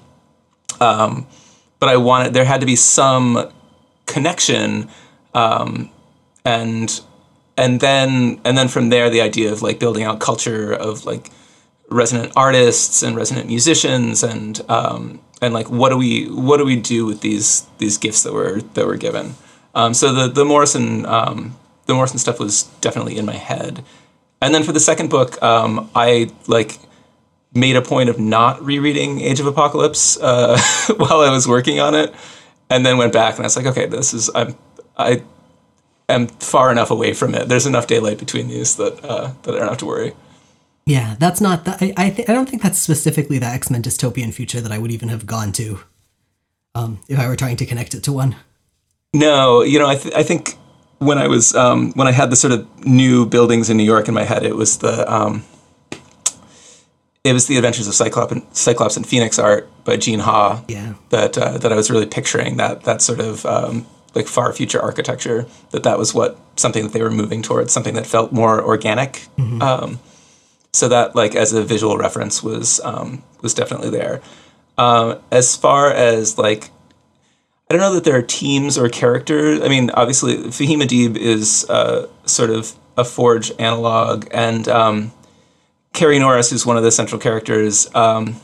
Um, 0.80 1.26
but 1.78 1.88
I 1.88 1.96
wanted 1.96 2.34
there 2.34 2.44
had 2.44 2.60
to 2.60 2.66
be 2.66 2.76
some 2.76 3.52
connection, 4.06 4.88
um, 5.34 5.90
and 6.44 7.00
and 7.56 7.80
then 7.80 8.40
and 8.44 8.56
then 8.56 8.68
from 8.68 8.88
there 8.88 9.10
the 9.10 9.20
idea 9.20 9.52
of 9.52 9.62
like 9.62 9.78
building 9.78 10.04
out 10.04 10.20
culture 10.20 10.72
of 10.72 11.04
like 11.04 11.30
resident 11.90 12.32
artists 12.37 13.02
and 13.02 13.14
resident 13.16 13.46
musicians 13.46 14.22
and 14.22 14.60
um, 14.68 15.20
and 15.42 15.54
like 15.54 15.70
what 15.70 15.90
do 15.90 15.96
we 15.96 16.26
what 16.26 16.56
do 16.56 16.64
we 16.64 16.76
do 16.76 17.06
with 17.06 17.20
these 17.20 17.66
these 17.78 17.98
gifts 17.98 18.22
that 18.22 18.32
were 18.32 18.60
that 18.60 18.87
were 18.87 18.96
given? 18.96 19.34
Um, 19.74 19.94
so 19.94 20.12
the 20.12 20.28
the 20.28 20.44
Morrison 20.44 21.06
um, 21.06 21.56
the 21.87 21.94
Morrison 21.94 22.18
stuff 22.18 22.40
was 22.40 22.64
definitely 22.80 23.18
in 23.18 23.26
my 23.26 23.37
head. 23.37 23.84
And 24.40 24.54
then 24.54 24.62
for 24.62 24.72
the 24.72 24.80
second 24.80 25.10
book 25.10 25.42
um, 25.42 25.90
I 25.94 26.30
like 26.46 26.78
made 27.55 27.77
a 27.77 27.83
point 27.83 28.09
of 28.11 28.19
not 28.19 28.61
rereading 28.64 29.21
Age 29.21 29.40
of 29.40 29.47
Apocalypse 29.47 30.19
uh, 30.21 30.59
while 30.97 31.21
I 31.21 31.31
was 31.31 31.47
working 31.49 31.81
on 31.81 31.95
it 31.95 32.14
and 32.71 32.85
then 32.85 32.99
went 32.99 33.12
back 33.12 33.37
and 33.37 33.45
I 33.45 33.47
was 33.47 33.57
like 33.57 33.67
okay 33.67 33.87
this 33.87 34.12
is 34.14 34.31
I'm 34.35 34.57
I 34.97 35.23
am 36.09 36.27
far 36.29 36.71
enough 36.71 36.90
away 36.90 37.14
from 37.14 37.35
it. 37.35 37.49
There's 37.49 37.67
enough 37.67 37.87
daylight 37.87 38.19
between 38.19 38.49
these 38.49 38.77
that 38.77 39.05
uh, 39.05 39.33
that 39.43 39.55
I 39.55 39.59
don't 39.59 39.69
have 39.69 39.79
to 39.79 39.87
worry. 39.87 40.12
yeah 40.87 41.17
that's 41.19 41.40
not 41.40 41.64
that 41.64 41.79
i 41.83 41.88
I, 41.97 42.11
th- 42.11 42.29
I 42.29 42.33
don't 42.35 42.49
think 42.51 42.62
that's 42.62 42.79
specifically 42.79 43.38
the 43.40 43.47
x-men 43.47 43.83
dystopian 43.83 44.33
future 44.35 44.61
that 44.61 44.71
i 44.71 44.79
would 44.79 44.93
even 44.97 45.09
have 45.14 45.25
gone 45.25 45.51
to 45.61 45.67
um, 46.75 46.99
if 47.09 47.19
i 47.19 47.27
were 47.29 47.37
trying 47.37 47.57
to 47.57 47.67
connect 47.67 47.95
it 47.95 48.03
to 48.05 48.12
one 48.12 48.37
No, 49.14 49.62
you 49.62 49.79
know, 49.79 49.88
I, 49.95 49.97
th- 49.97 50.14
I 50.14 50.25
think 50.31 50.43
when 50.99 51.19
I 51.25 51.27
was 51.29 51.55
um, 51.55 51.93
when 51.99 52.09
I 52.09 52.12
had 52.21 52.29
the 52.31 52.37
sort 52.37 52.53
of 52.57 52.61
new 52.85 53.25
buildings 53.27 53.71
in 53.71 53.77
New 53.77 53.85
York 53.95 54.09
in 54.09 54.14
my 54.14 54.25
head, 54.25 54.43
it 54.43 54.57
was 54.57 54.79
the 54.79 54.95
um, 55.17 55.43
it 57.24 57.32
was 57.32 57.46
the 57.46 57.56
Adventures 57.56 57.88
of 57.88 57.94
Cyclops 57.94 58.32
and, 58.32 58.42
Cyclops 58.52 58.96
and 58.96 59.06
Phoenix 59.06 59.38
art 59.38 59.68
by 59.84 59.96
Gene 59.96 60.20
Ha. 60.20 60.62
Yeah. 60.68 60.94
That 61.08 61.37
uh, 61.37 61.58
that 61.58 61.72
I 61.72 61.76
was 61.76 61.90
really 61.90 62.06
picturing 62.06 62.58
that 62.58 62.84
that 62.84 63.00
sort 63.00 63.20
of 63.20 63.44
um, 63.46 63.87
like 64.14 64.26
far 64.26 64.52
future 64.52 64.80
architecture. 64.80 65.46
That 65.70 65.82
that 65.84 65.98
was 65.98 66.14
what 66.14 66.38
something 66.56 66.84
that 66.84 66.92
they 66.92 67.02
were 67.02 67.10
moving 67.10 67.42
towards, 67.42 67.72
something 67.72 67.94
that 67.94 68.06
felt 68.06 68.30
more 68.30 68.62
organic. 68.62 69.26
Um, 69.62 69.98
so 70.74 70.88
that 70.88 71.16
like 71.16 71.34
as 71.34 71.52
a 71.52 71.64
visual 71.64 71.96
reference 71.96 72.42
was 72.42 72.78
um, 72.80 73.22
was 73.40 73.54
definitely 73.54 73.90
there. 73.90 74.20
Um, 74.76 75.20
as 75.30 75.56
far 75.56 75.90
as 75.90 76.37
like 76.37 76.70
I 77.70 77.74
don't 77.74 77.80
know 77.80 77.94
that 77.94 78.04
there 78.04 78.16
are 78.16 78.22
teams 78.22 78.76
or 78.76 78.90
characters. 78.90 79.62
I 79.62 79.68
mean, 79.68 79.90
obviously, 79.90 80.37
Fahim 80.37 80.82
Adib 80.82 81.16
is 81.16 81.64
uh, 81.70 82.08
sort 82.26 82.50
of 82.50 82.74
a 82.98 83.04
Forge 83.04 83.50
analog, 83.58 84.28
and 84.30 84.68
um, 84.68 85.12
Carrie 85.94 86.18
Norris, 86.18 86.50
who's 86.50 86.66
one 86.66 86.76
of 86.76 86.83
the 86.83 86.92
central 86.92 87.18
characters, 87.18 87.92
um, 87.94 88.37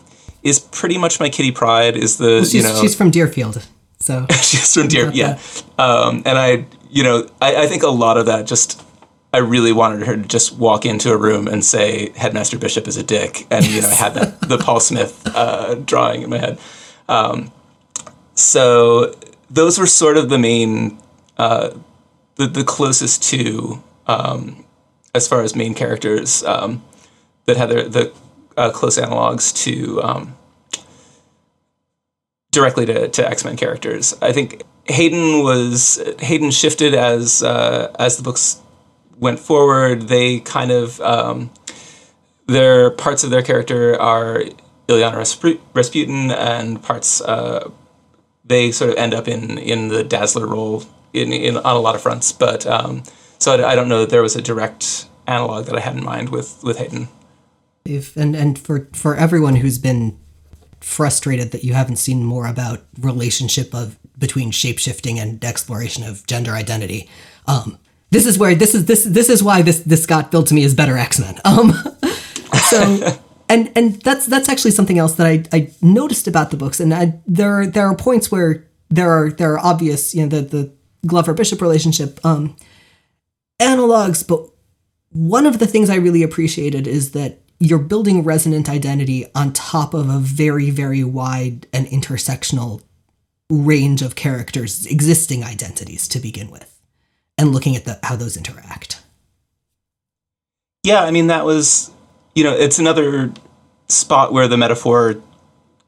is 0.43 0.59
pretty 0.59 0.97
much 0.97 1.21
my 1.21 1.29
Kitty 1.29 1.53
Pryde. 1.53 1.97
Is 1.97 2.17
the 2.17 2.41
she's, 2.41 2.55
you 2.55 2.63
know 2.63 2.81
she's 2.81 2.95
from 2.95 3.11
deerfield 3.11 3.63
so 4.01 4.27
she's 4.31 4.75
from 4.75 4.89
Deer, 4.89 5.11
yeah. 5.13 5.39
Um, 5.79 6.23
and 6.25 6.39
I, 6.39 6.67
you 6.91 7.03
know, 7.03 7.29
I, 7.41 7.65
I 7.65 7.67
think 7.67 7.83
a 7.83 7.89
lot 7.89 8.17
of 8.17 8.27
that 8.27 8.47
just. 8.47 8.85
I 9.33 9.39
really 9.39 9.73
wanted 9.73 10.09
her 10.09 10.17
to 10.17 10.23
just 10.23 10.57
walk 10.57 10.85
into 10.85 11.13
a 11.13 11.17
room 11.17 11.47
and 11.47 11.65
say 11.65 12.11
Headmaster 12.17 12.59
Bishop 12.59 12.89
is 12.89 12.97
a 12.97 13.03
dick, 13.05 13.47
and 13.49 13.65
you 13.65 13.81
know, 13.81 13.89
I 13.89 13.95
had 13.95 14.15
that 14.15 14.41
the 14.49 14.59
Paul 14.59 14.81
Smith 14.81 15.23
uh, 15.25 15.77
drawing 15.77 16.23
in 16.23 16.31
my 16.31 16.39
head. 16.39 16.59
Um, 17.09 17.53
so 18.35 19.15
those 19.49 19.79
were 19.79 19.87
sort 19.87 20.17
of 20.17 20.31
the 20.31 20.39
main, 20.39 20.99
uh, 21.39 21.71
the 22.37 22.49
the 22.49 22.65
closest 22.65 23.23
to 23.25 23.81
um, 24.09 24.65
as 25.15 25.29
far 25.29 25.43
as 25.43 25.55
main 25.55 25.75
characters 25.75 26.43
um, 26.43 26.83
that 27.51 27.59
had 27.59 27.69
their, 27.69 27.89
the 27.89 28.13
uh, 28.57 28.71
close 28.71 28.97
analogs 28.97 29.53
to 29.65 30.03
um, 30.03 30.37
directly 32.53 32.87
to, 32.87 33.09
to 33.09 33.29
X 33.29 33.45
Men 33.45 33.57
characters. 33.57 34.15
I 34.23 34.33
think 34.33 34.63
Hayden 34.85 35.43
was 35.43 36.01
Hayden 36.21 36.51
shifted 36.51 36.95
as 36.95 37.43
uh, 37.43 37.95
as 37.99 38.17
the 38.17 38.23
books 38.23 38.61
went 39.19 39.41
forward. 39.41 40.03
They 40.03 40.41
kind 40.41 40.71
of 40.71 41.01
um, 41.01 41.51
their 42.47 42.91
parts 42.91 43.25
of 43.25 43.31
their 43.31 43.43
character 43.43 44.01
are 44.01 44.45
Illyana 44.89 45.17
Raspu- 45.17 45.61
Rasputin, 45.75 46.31
and 46.31 46.83
parts 46.83 47.21
uh, 47.21 47.71
they 48.45 48.71
sort 48.73 48.91
of 48.91 48.97
end 48.97 49.13
up 49.15 49.27
in 49.27 49.59
in 49.59 49.89
the 49.89 50.05
Dazzler 50.05 50.47
role 50.47 50.85
in, 51.13 51.33
in 51.33 51.57
on 51.57 51.77
a 51.77 51.81
lot 51.81 51.95
of 51.97 52.03
fronts. 52.03 52.31
But 52.31 52.67
um, 52.67 53.03
so 53.39 53.53
I, 53.53 53.73
I 53.73 53.75
don't 53.75 53.89
know 53.89 54.01
that 54.01 54.11
there 54.11 54.23
was 54.23 54.37
a 54.37 54.43
direct 54.43 55.07
analog 55.27 55.67
that 55.67 55.77
I 55.77 55.81
had 55.81 55.97
in 55.97 56.05
mind 56.05 56.29
with 56.29 56.63
with 56.63 56.79
Hayden. 56.79 57.09
If 57.85 58.17
and 58.17 58.35
and 58.37 58.59
for 58.59 58.89
for 58.93 59.15
everyone 59.17 59.57
who's 59.57 59.79
been 59.79 60.19
frustrated 60.81 61.51
that 61.53 61.65
you 61.65 61.75
haven't 61.75 61.97
seen 61.97 62.25
more 62.25 62.47
about 62.47 62.81
relationship 63.01 63.75
of 63.75 63.99
between 64.19 64.51
shapeshifting 64.51 65.17
and 65.17 65.45
exploration 65.45 66.05
of 66.05 66.27
gender 66.27 66.53
identity 66.53 67.09
um 67.47 67.79
this 68.11 68.27
is 68.27 68.39
where 68.39 68.55
this 68.55 68.75
is 68.75 68.87
this 68.87 69.05
this 69.05 69.29
is 69.29 69.43
why 69.43 69.63
this 69.63 69.81
this 69.81 70.07
got 70.07 70.31
billed 70.31 70.47
to 70.47 70.55
me 70.55 70.65
as 70.65 70.75
better 70.75 70.97
x-men. 70.97 71.39
Um 71.45 71.73
so 72.69 73.19
and 73.49 73.71
and 73.75 74.01
that's 74.03 74.27
that's 74.27 74.49
actually 74.49 74.71
something 74.71 74.99
else 74.99 75.15
that 75.15 75.27
i 75.27 75.45
i 75.53 75.71
noticed 75.83 76.27
about 76.29 76.51
the 76.51 76.57
books 76.57 76.81
and 76.81 76.95
I, 76.95 77.21
there 77.27 77.61
are 77.61 77.67
there 77.67 77.87
are 77.87 77.97
points 77.97 78.31
where 78.31 78.71
there 78.91 79.11
are 79.11 79.31
there 79.31 79.55
are 79.55 79.59
obvious, 79.59 80.15
you 80.15 80.23
know, 80.23 80.29
the 80.29 80.43
the 80.43 80.73
Glover 81.07 81.33
Bishop 81.33 81.63
relationship 81.63 82.21
um, 82.27 82.57
analogs, 83.59 84.27
but 84.27 84.47
one 85.11 85.47
of 85.47 85.59
the 85.59 85.67
things 85.67 85.89
I 85.89 85.95
really 85.97 86.23
appreciated 86.23 86.87
is 86.87 87.13
that 87.13 87.39
you're 87.61 87.79
building 87.79 88.25
resonant 88.25 88.69
identity 88.69 89.27
on 89.35 89.53
top 89.53 89.95
of 89.95 90.09
a 90.09 90.19
very 90.19 90.71
very 90.71 91.05
wide 91.05 91.67
and 91.73 91.87
intersectional 91.87 92.83
range 93.51 94.01
of 94.01 94.15
characters' 94.15 94.87
existing 94.87 95.45
identities 95.45 96.09
to 96.09 96.19
begin 96.19 96.51
with, 96.51 96.81
and 97.37 97.53
looking 97.53 97.77
at 97.77 97.85
the, 97.85 97.99
how 98.03 98.17
those 98.17 98.37
interact. 98.37 99.03
Yeah, 100.83 101.03
I 101.03 101.11
mean 101.11 101.27
that 101.27 101.45
was, 101.45 101.91
you 102.35 102.45
know, 102.45 102.55
it's 102.55 102.79
another 102.79 103.33
spot 103.89 104.33
where 104.33 104.49
the 104.49 104.57
metaphor 104.57 105.21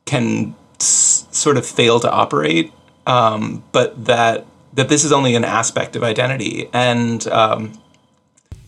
can 0.05 0.55
s- 0.81 1.27
sort 1.31 1.57
of 1.57 1.65
fail 1.65 2.01
to 2.01 2.11
operate, 2.11 2.73
um, 3.07 3.65
but 3.73 4.05
that 4.05 4.45
that 4.75 4.89
this 4.89 5.05
is 5.05 5.13
only 5.13 5.35
an 5.35 5.45
aspect 5.45 5.97
of 5.97 6.03
identity, 6.03 6.69
and 6.73 7.27
um, 7.29 7.73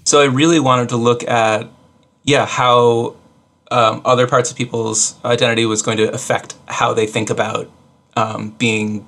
so 0.04 0.20
I 0.20 0.26
really 0.26 0.60
wanted 0.60 0.90
to 0.90 0.96
look 0.96 1.24
at, 1.24 1.68
yeah, 2.24 2.46
how 2.46 3.16
um, 3.70 4.02
other 4.04 4.26
parts 4.26 4.50
of 4.50 4.56
people's 4.56 5.14
identity 5.24 5.66
was 5.66 5.82
going 5.82 5.98
to 5.98 6.12
affect 6.12 6.54
how 6.66 6.92
they 6.92 7.06
think 7.06 7.30
about 7.30 7.70
um, 8.16 8.50
being 8.58 9.06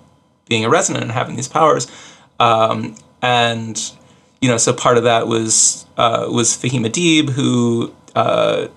being 0.48 0.64
a 0.64 0.70
resonant 0.70 1.02
and 1.02 1.12
having 1.12 1.34
these 1.34 1.48
powers, 1.48 1.90
um, 2.38 2.94
and 3.22 3.92
you 4.40 4.48
know, 4.48 4.56
so 4.58 4.72
part 4.72 4.98
of 4.98 5.04
that 5.04 5.26
was 5.26 5.86
uh, 5.96 6.26
was 6.28 6.50
Fahima 6.50 6.88
Deeb, 6.88 7.30
who 7.30 7.92
uh, 8.14 8.68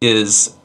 is 0.00 0.56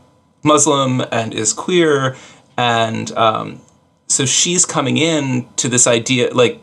Muslim 0.43 1.01
and 1.11 1.33
is 1.33 1.53
queer, 1.53 2.15
and 2.57 3.11
um, 3.13 3.61
so 4.07 4.25
she's 4.25 4.65
coming 4.65 4.97
in 4.97 5.47
to 5.57 5.67
this 5.67 5.87
idea 5.87 6.33
like 6.33 6.61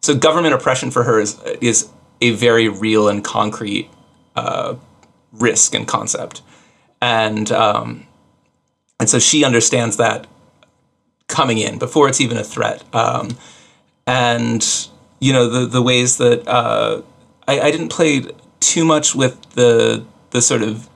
so 0.00 0.16
government 0.16 0.54
oppression 0.54 0.90
for 0.90 1.04
her 1.04 1.20
is 1.20 1.40
is 1.60 1.88
a 2.20 2.30
very 2.30 2.68
real 2.68 3.08
and 3.08 3.22
concrete 3.24 3.90
uh, 4.36 4.74
risk 5.32 5.74
and 5.74 5.86
concept, 5.86 6.42
and 7.00 7.50
um, 7.52 8.06
and 9.00 9.08
so 9.08 9.18
she 9.18 9.44
understands 9.44 9.96
that 9.96 10.26
coming 11.28 11.58
in 11.58 11.78
before 11.78 12.08
it's 12.08 12.20
even 12.20 12.36
a 12.36 12.44
threat, 12.44 12.84
um, 12.94 13.36
and 14.06 14.88
you 15.20 15.32
know 15.32 15.48
the 15.48 15.66
the 15.66 15.82
ways 15.82 16.18
that 16.18 16.46
uh, 16.46 17.02
I, 17.48 17.60
I 17.60 17.70
didn't 17.70 17.88
play 17.88 18.26
too 18.60 18.84
much 18.84 19.14
with 19.14 19.40
the 19.52 20.04
the 20.30 20.42
sort 20.42 20.62
of 20.62 20.88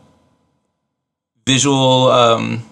visual 1.46 2.08
um, 2.08 2.62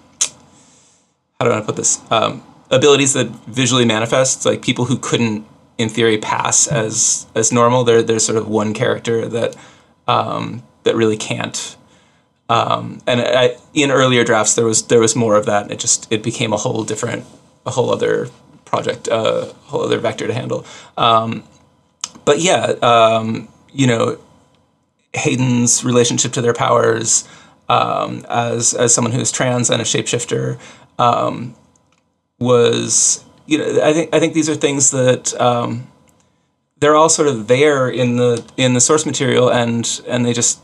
how 1.38 1.46
do 1.46 1.52
I 1.52 1.60
put 1.60 1.76
this? 1.76 2.00
Um, 2.10 2.42
abilities 2.70 3.12
that 3.12 3.26
visually 3.46 3.84
manifest 3.84 4.46
like 4.46 4.62
people 4.62 4.86
who 4.86 4.96
couldn't 4.98 5.46
in 5.78 5.88
theory 5.88 6.18
pass 6.18 6.66
as 6.66 7.26
as 7.34 7.52
normal. 7.52 7.84
There 7.84 8.02
there's 8.02 8.24
sort 8.24 8.38
of 8.38 8.48
one 8.48 8.74
character 8.74 9.26
that 9.28 9.56
um, 10.06 10.62
that 10.84 10.96
really 10.96 11.16
can't. 11.16 11.76
Um, 12.48 13.00
and 13.06 13.20
I, 13.20 13.56
in 13.72 13.90
earlier 13.90 14.22
drafts 14.22 14.54
there 14.54 14.66
was 14.66 14.86
there 14.88 15.00
was 15.00 15.16
more 15.16 15.36
of 15.36 15.46
that 15.46 15.70
it 15.70 15.78
just 15.78 16.10
it 16.12 16.22
became 16.22 16.52
a 16.52 16.58
whole 16.58 16.84
different 16.84 17.24
a 17.64 17.70
whole 17.70 17.90
other 17.90 18.28
project 18.66 19.08
a 19.08 19.14
uh, 19.14 19.52
whole 19.64 19.82
other 19.82 19.98
vector 19.98 20.26
to 20.26 20.34
handle. 20.34 20.66
Um, 20.96 21.44
but 22.24 22.40
yeah 22.40 22.74
um, 22.82 23.48
you 23.72 23.86
know 23.86 24.18
Hayden's 25.14 25.84
relationship 25.84 26.32
to 26.32 26.42
their 26.42 26.52
powers 26.52 27.26
um, 27.68 28.26
as 28.28 28.74
as 28.74 28.94
someone 28.94 29.12
who's 29.12 29.32
trans 29.32 29.70
and 29.70 29.80
a 29.80 29.84
shapeshifter 29.84 30.58
um, 30.98 31.54
was 32.38 33.24
you 33.46 33.56
know 33.56 33.80
I 33.82 33.92
think 33.94 34.14
I 34.14 34.20
think 34.20 34.34
these 34.34 34.50
are 34.50 34.54
things 34.54 34.90
that 34.90 35.38
um, 35.40 35.86
they're 36.78 36.96
all 36.96 37.08
sort 37.08 37.28
of 37.28 37.48
there 37.48 37.88
in 37.88 38.16
the 38.16 38.44
in 38.56 38.74
the 38.74 38.80
source 38.80 39.06
material 39.06 39.50
and 39.50 40.00
and 40.06 40.26
they 40.26 40.32
just 40.32 40.60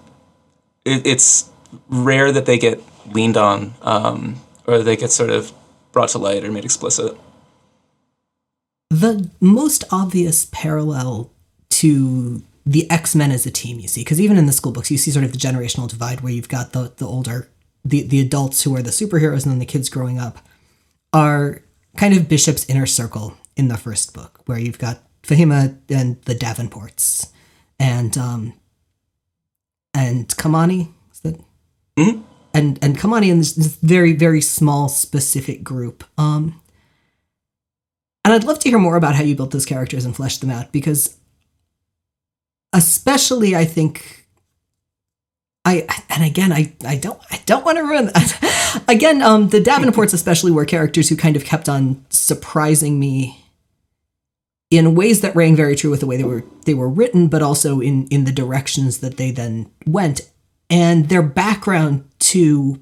it, 0.84 1.06
it's 1.06 1.50
rare 1.88 2.32
that 2.32 2.46
they 2.46 2.58
get 2.58 2.82
leaned 3.12 3.36
on 3.36 3.74
um, 3.82 4.40
or 4.66 4.80
they 4.80 4.96
get 4.96 5.10
sort 5.10 5.30
of 5.30 5.52
brought 5.92 6.10
to 6.10 6.18
light 6.18 6.44
or 6.44 6.50
made 6.50 6.64
explicit. 6.64 7.16
The 8.90 9.30
most 9.40 9.84
obvious 9.92 10.48
parallel 10.50 11.30
to 11.70 12.42
the 12.66 12.90
X 12.90 13.14
Men 13.14 13.30
as 13.30 13.46
a 13.46 13.50
team, 13.50 13.78
you 13.78 13.88
see, 13.88 14.02
because 14.02 14.20
even 14.20 14.36
in 14.36 14.46
the 14.46 14.52
school 14.52 14.72
books, 14.72 14.90
you 14.90 14.98
see 14.98 15.10
sort 15.10 15.24
of 15.24 15.32
the 15.32 15.38
generational 15.38 15.88
divide 15.88 16.20
where 16.20 16.32
you've 16.32 16.48
got 16.48 16.72
the 16.72 16.92
the 16.96 17.06
older, 17.06 17.48
the 17.84 18.02
the 18.02 18.20
adults 18.20 18.62
who 18.62 18.74
are 18.74 18.82
the 18.82 18.90
superheroes, 18.90 19.44
and 19.44 19.52
then 19.52 19.58
the 19.58 19.66
kids 19.66 19.88
growing 19.88 20.18
up 20.18 20.38
are 21.12 21.62
kind 21.96 22.16
of 22.16 22.28
Bishop's 22.28 22.68
inner 22.68 22.86
circle 22.86 23.36
in 23.56 23.68
the 23.68 23.76
first 23.76 24.12
book, 24.12 24.40
where 24.46 24.58
you've 24.58 24.78
got 24.78 25.02
Fahima 25.22 25.78
and 25.88 26.20
the 26.22 26.34
Davenports, 26.34 27.30
and 27.78 28.16
um, 28.18 28.54
and 29.94 30.28
Kimani, 30.28 30.92
is 31.12 31.20
that? 31.20 31.40
Mm-hmm. 31.98 32.22
And 32.52 32.78
and 32.82 32.98
Kimani 32.98 33.30
in 33.30 33.38
this, 33.38 33.52
this 33.52 33.76
very 33.76 34.12
very 34.12 34.40
small 34.40 34.88
specific 34.88 35.62
group. 35.62 36.04
Um, 36.18 36.60
and 38.24 38.34
I'd 38.34 38.44
love 38.44 38.58
to 38.60 38.68
hear 38.68 38.78
more 38.78 38.96
about 38.96 39.14
how 39.14 39.22
you 39.22 39.34
built 39.34 39.50
those 39.50 39.66
characters 39.66 40.04
and 40.04 40.14
fleshed 40.14 40.40
them 40.40 40.50
out 40.50 40.72
because 40.72 41.16
especially 42.72 43.56
I 43.56 43.64
think 43.64 44.26
I 45.64 45.86
and 46.08 46.24
again 46.24 46.52
I, 46.52 46.72
I 46.84 46.96
don't 46.96 47.20
I 47.30 47.40
don't 47.46 47.64
want 47.64 47.78
to 47.78 47.84
ruin 47.84 48.06
that. 48.06 48.84
again 48.88 49.22
um 49.22 49.48
the 49.48 49.60
Davenports 49.60 50.14
especially 50.14 50.52
were 50.52 50.64
characters 50.64 51.08
who 51.08 51.16
kind 51.16 51.36
of 51.36 51.44
kept 51.44 51.68
on 51.68 52.04
surprising 52.10 52.98
me 52.98 53.39
in 54.70 54.94
ways 54.94 55.20
that 55.20 55.34
rang 55.34 55.56
very 55.56 55.74
true 55.76 55.90
with 55.90 56.00
the 56.00 56.06
way 56.06 56.16
they 56.16 56.24
were 56.24 56.44
they 56.64 56.74
were 56.74 56.88
written 56.88 57.28
but 57.28 57.42
also 57.42 57.80
in 57.80 58.06
in 58.08 58.24
the 58.24 58.32
directions 58.32 58.98
that 58.98 59.16
they 59.16 59.30
then 59.30 59.70
went 59.86 60.30
and 60.68 61.08
their 61.08 61.22
background 61.22 62.04
too 62.18 62.80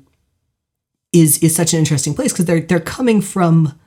is 1.13 1.39
is 1.39 1.55
such 1.55 1.73
an 1.73 1.79
interesting 1.79 2.15
place 2.15 2.33
because 2.33 2.45
they're 2.45 2.61
they're 2.61 2.81
coming 2.81 3.21
from 3.21 3.79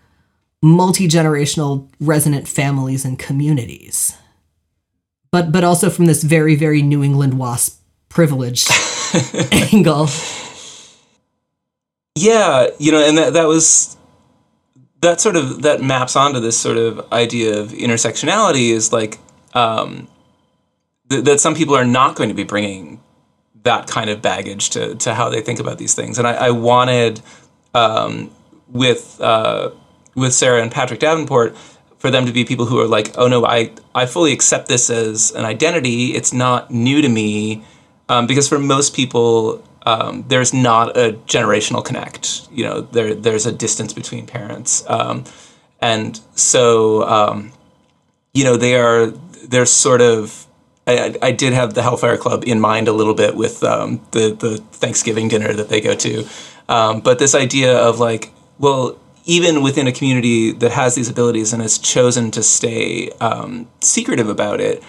multi-generational 0.63 1.89
resonant 1.99 2.47
families 2.47 3.05
and 3.05 3.17
communities 3.19 4.15
but 5.31 5.51
but 5.51 5.63
also 5.63 5.89
from 5.89 6.05
this 6.05 6.23
very 6.23 6.55
very 6.55 6.81
New 6.81 7.03
England 7.03 7.37
wasp 7.37 7.81
privilege 8.11 8.67
angle. 9.51 10.07
Yeah, 12.15 12.67
you 12.77 12.91
know, 12.91 13.03
and 13.03 13.17
that 13.17 13.33
that 13.33 13.47
was 13.47 13.97
that 15.01 15.19
sort 15.19 15.35
of 15.35 15.63
that 15.63 15.81
maps 15.81 16.15
onto 16.15 16.39
this 16.39 16.59
sort 16.59 16.77
of 16.77 17.11
idea 17.11 17.59
of 17.59 17.69
intersectionality 17.69 18.69
is 18.69 18.93
like 18.93 19.19
um, 19.53 20.07
th- 21.09 21.23
that 21.25 21.39
some 21.39 21.55
people 21.55 21.75
are 21.75 21.85
not 21.85 22.15
going 22.15 22.29
to 22.29 22.35
be 22.35 22.43
bringing 22.43 23.01
that 23.63 23.87
kind 23.87 24.09
of 24.09 24.21
baggage 24.21 24.69
to 24.71 24.95
to 24.95 25.13
how 25.13 25.29
they 25.29 25.41
think 25.41 25.59
about 25.59 25.77
these 25.77 25.93
things, 25.93 26.17
and 26.17 26.27
I, 26.27 26.33
I 26.33 26.49
wanted 26.51 27.21
um, 27.73 28.31
with 28.67 29.19
uh, 29.21 29.71
with 30.15 30.33
Sarah 30.33 30.61
and 30.61 30.71
Patrick 30.71 30.99
Davenport 30.99 31.55
for 32.01 32.09
them 32.09 32.25
to 32.25 32.31
be 32.31 32.43
people 32.43 32.65
who 32.65 32.79
are 32.79 32.87
like, 32.87 33.15
oh 33.15 33.27
no, 33.27 33.45
I, 33.45 33.71
I 33.93 34.07
fully 34.07 34.33
accept 34.33 34.67
this 34.67 34.89
as 34.89 35.31
an 35.31 35.45
identity. 35.45 36.15
It's 36.15 36.33
not 36.33 36.71
new 36.71 36.99
to 36.99 37.07
me. 37.07 37.63
Um, 38.09 38.25
because 38.25 38.49
for 38.49 38.57
most 38.57 38.95
people, 38.95 39.63
um, 39.85 40.25
there's 40.27 40.53
not 40.53 40.97
a 40.97 41.13
generational 41.25 41.83
connect. 41.83 42.47
You 42.51 42.65
know, 42.65 42.81
there 42.81 43.15
there's 43.15 43.45
a 43.45 43.51
distance 43.51 43.93
between 43.93 44.25
parents, 44.27 44.83
um, 44.87 45.23
and 45.79 46.19
so 46.35 47.03
um, 47.07 47.51
you 48.33 48.43
know 48.43 48.57
they 48.57 48.75
are 48.75 49.07
they're 49.07 49.65
sort 49.65 50.01
of. 50.01 50.47
I, 50.87 51.15
I 51.21 51.31
did 51.31 51.53
have 51.53 51.75
the 51.75 51.83
Hellfire 51.83 52.17
Club 52.17 52.43
in 52.45 52.59
mind 52.59 52.87
a 52.87 52.91
little 52.91 53.13
bit 53.13 53.35
with 53.35 53.63
um, 53.63 54.01
the 54.11 54.33
the 54.33 54.57
Thanksgiving 54.71 55.27
dinner 55.27 55.53
that 55.53 55.69
they 55.69 55.79
go 55.79 55.95
to, 55.95 56.27
um, 56.67 57.01
but 57.01 57.19
this 57.19 57.35
idea 57.35 57.77
of 57.77 57.99
like, 57.99 58.31
well, 58.57 58.97
even 59.25 59.61
within 59.61 59.87
a 59.87 59.91
community 59.91 60.51
that 60.51 60.71
has 60.71 60.95
these 60.95 61.09
abilities 61.09 61.53
and 61.53 61.61
has 61.61 61.77
chosen 61.77 62.31
to 62.31 62.41
stay 62.41 63.09
um, 63.19 63.67
secretive 63.81 64.27
about 64.27 64.59
it, 64.59 64.83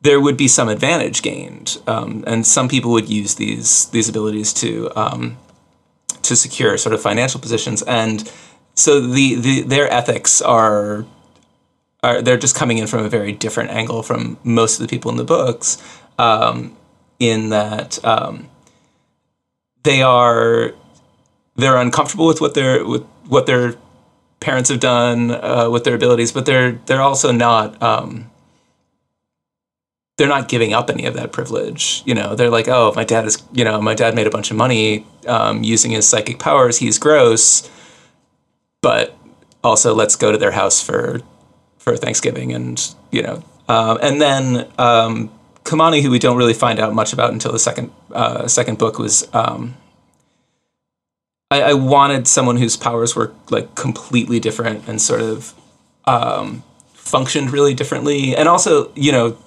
there 0.00 0.20
would 0.20 0.36
be 0.36 0.48
some 0.48 0.68
advantage 0.68 1.22
gained, 1.22 1.78
um, 1.86 2.22
and 2.26 2.46
some 2.46 2.68
people 2.68 2.92
would 2.92 3.08
use 3.08 3.34
these 3.34 3.86
these 3.86 4.08
abilities 4.08 4.52
to 4.54 4.90
um, 4.96 5.38
to 6.22 6.36
secure 6.36 6.76
sort 6.78 6.94
of 6.94 7.02
financial 7.02 7.40
positions, 7.40 7.82
and 7.82 8.30
so 8.74 9.00
the, 9.00 9.34
the 9.34 9.62
their 9.62 9.92
ethics 9.92 10.40
are 10.40 11.04
are 12.02 12.22
they're 12.22 12.38
just 12.38 12.54
coming 12.54 12.78
in 12.78 12.86
from 12.86 13.04
a 13.04 13.08
very 13.08 13.32
different 13.32 13.70
angle 13.70 14.02
from 14.02 14.38
most 14.44 14.80
of 14.80 14.86
the 14.86 14.88
people 14.88 15.10
in 15.10 15.16
the 15.16 15.24
books, 15.24 15.82
um, 16.18 16.76
in 17.18 17.48
that 17.48 18.02
um, 18.04 18.48
they 19.82 20.00
are 20.02 20.74
they're 21.56 21.76
uncomfortable 21.76 22.26
with 22.26 22.40
what 22.40 22.54
they're 22.54 22.86
with 22.86 23.04
what 23.26 23.46
their 23.46 23.74
parents 24.38 24.70
have 24.70 24.78
done 24.78 25.32
uh, 25.32 25.68
with 25.68 25.82
their 25.82 25.96
abilities, 25.96 26.30
but 26.30 26.46
they're 26.46 26.72
they're 26.86 27.02
also 27.02 27.32
not 27.32 27.82
um, 27.82 28.30
they're 30.18 30.28
not 30.28 30.48
giving 30.48 30.74
up 30.74 30.90
any 30.90 31.06
of 31.06 31.14
that 31.14 31.32
privilege. 31.32 32.02
You 32.04 32.14
know, 32.14 32.34
they're 32.34 32.50
like, 32.50 32.68
oh, 32.68 32.92
my 32.94 33.04
dad 33.04 33.24
is 33.24 33.42
you 33.52 33.64
know 33.64 33.80
my 33.80 33.94
dad 33.94 34.14
made 34.14 34.26
a 34.26 34.30
bunch 34.30 34.50
of 34.50 34.56
money 34.56 35.06
um, 35.26 35.62
using 35.62 35.92
his 35.92 36.06
psychic 36.06 36.38
powers. 36.38 36.78
He's 36.78 36.98
gross, 36.98 37.70
but 38.82 39.16
also 39.64 39.94
let's 39.94 40.16
go 40.16 40.30
to 40.30 40.36
their 40.36 40.50
house 40.50 40.82
for 40.82 41.22
for 41.78 41.96
Thanksgiving, 41.96 42.52
and 42.52 42.94
you 43.12 43.22
know, 43.22 43.42
um, 43.68 43.98
and 44.02 44.20
then 44.20 44.68
um, 44.76 45.30
Kimani, 45.62 46.02
who 46.02 46.10
we 46.10 46.18
don't 46.18 46.36
really 46.36 46.54
find 46.54 46.80
out 46.80 46.92
much 46.92 47.12
about 47.12 47.32
until 47.32 47.52
the 47.52 47.58
second 47.58 47.92
uh, 48.12 48.46
second 48.46 48.76
book, 48.76 48.98
was. 48.98 49.26
Um, 49.32 49.76
I, 51.50 51.62
I, 51.62 51.72
wanted 51.72 52.28
someone 52.28 52.58
whose 52.58 52.76
powers 52.76 53.16
were 53.16 53.32
like 53.48 53.74
completely 53.74 54.38
different 54.38 54.86
and 54.86 55.00
sort 55.00 55.22
of 55.22 55.54
um, 56.04 56.62
functioned 56.92 57.52
really 57.52 57.72
differently, 57.72 58.36
and 58.36 58.50
also, 58.50 58.92
you 58.94 59.12
know, 59.12 59.38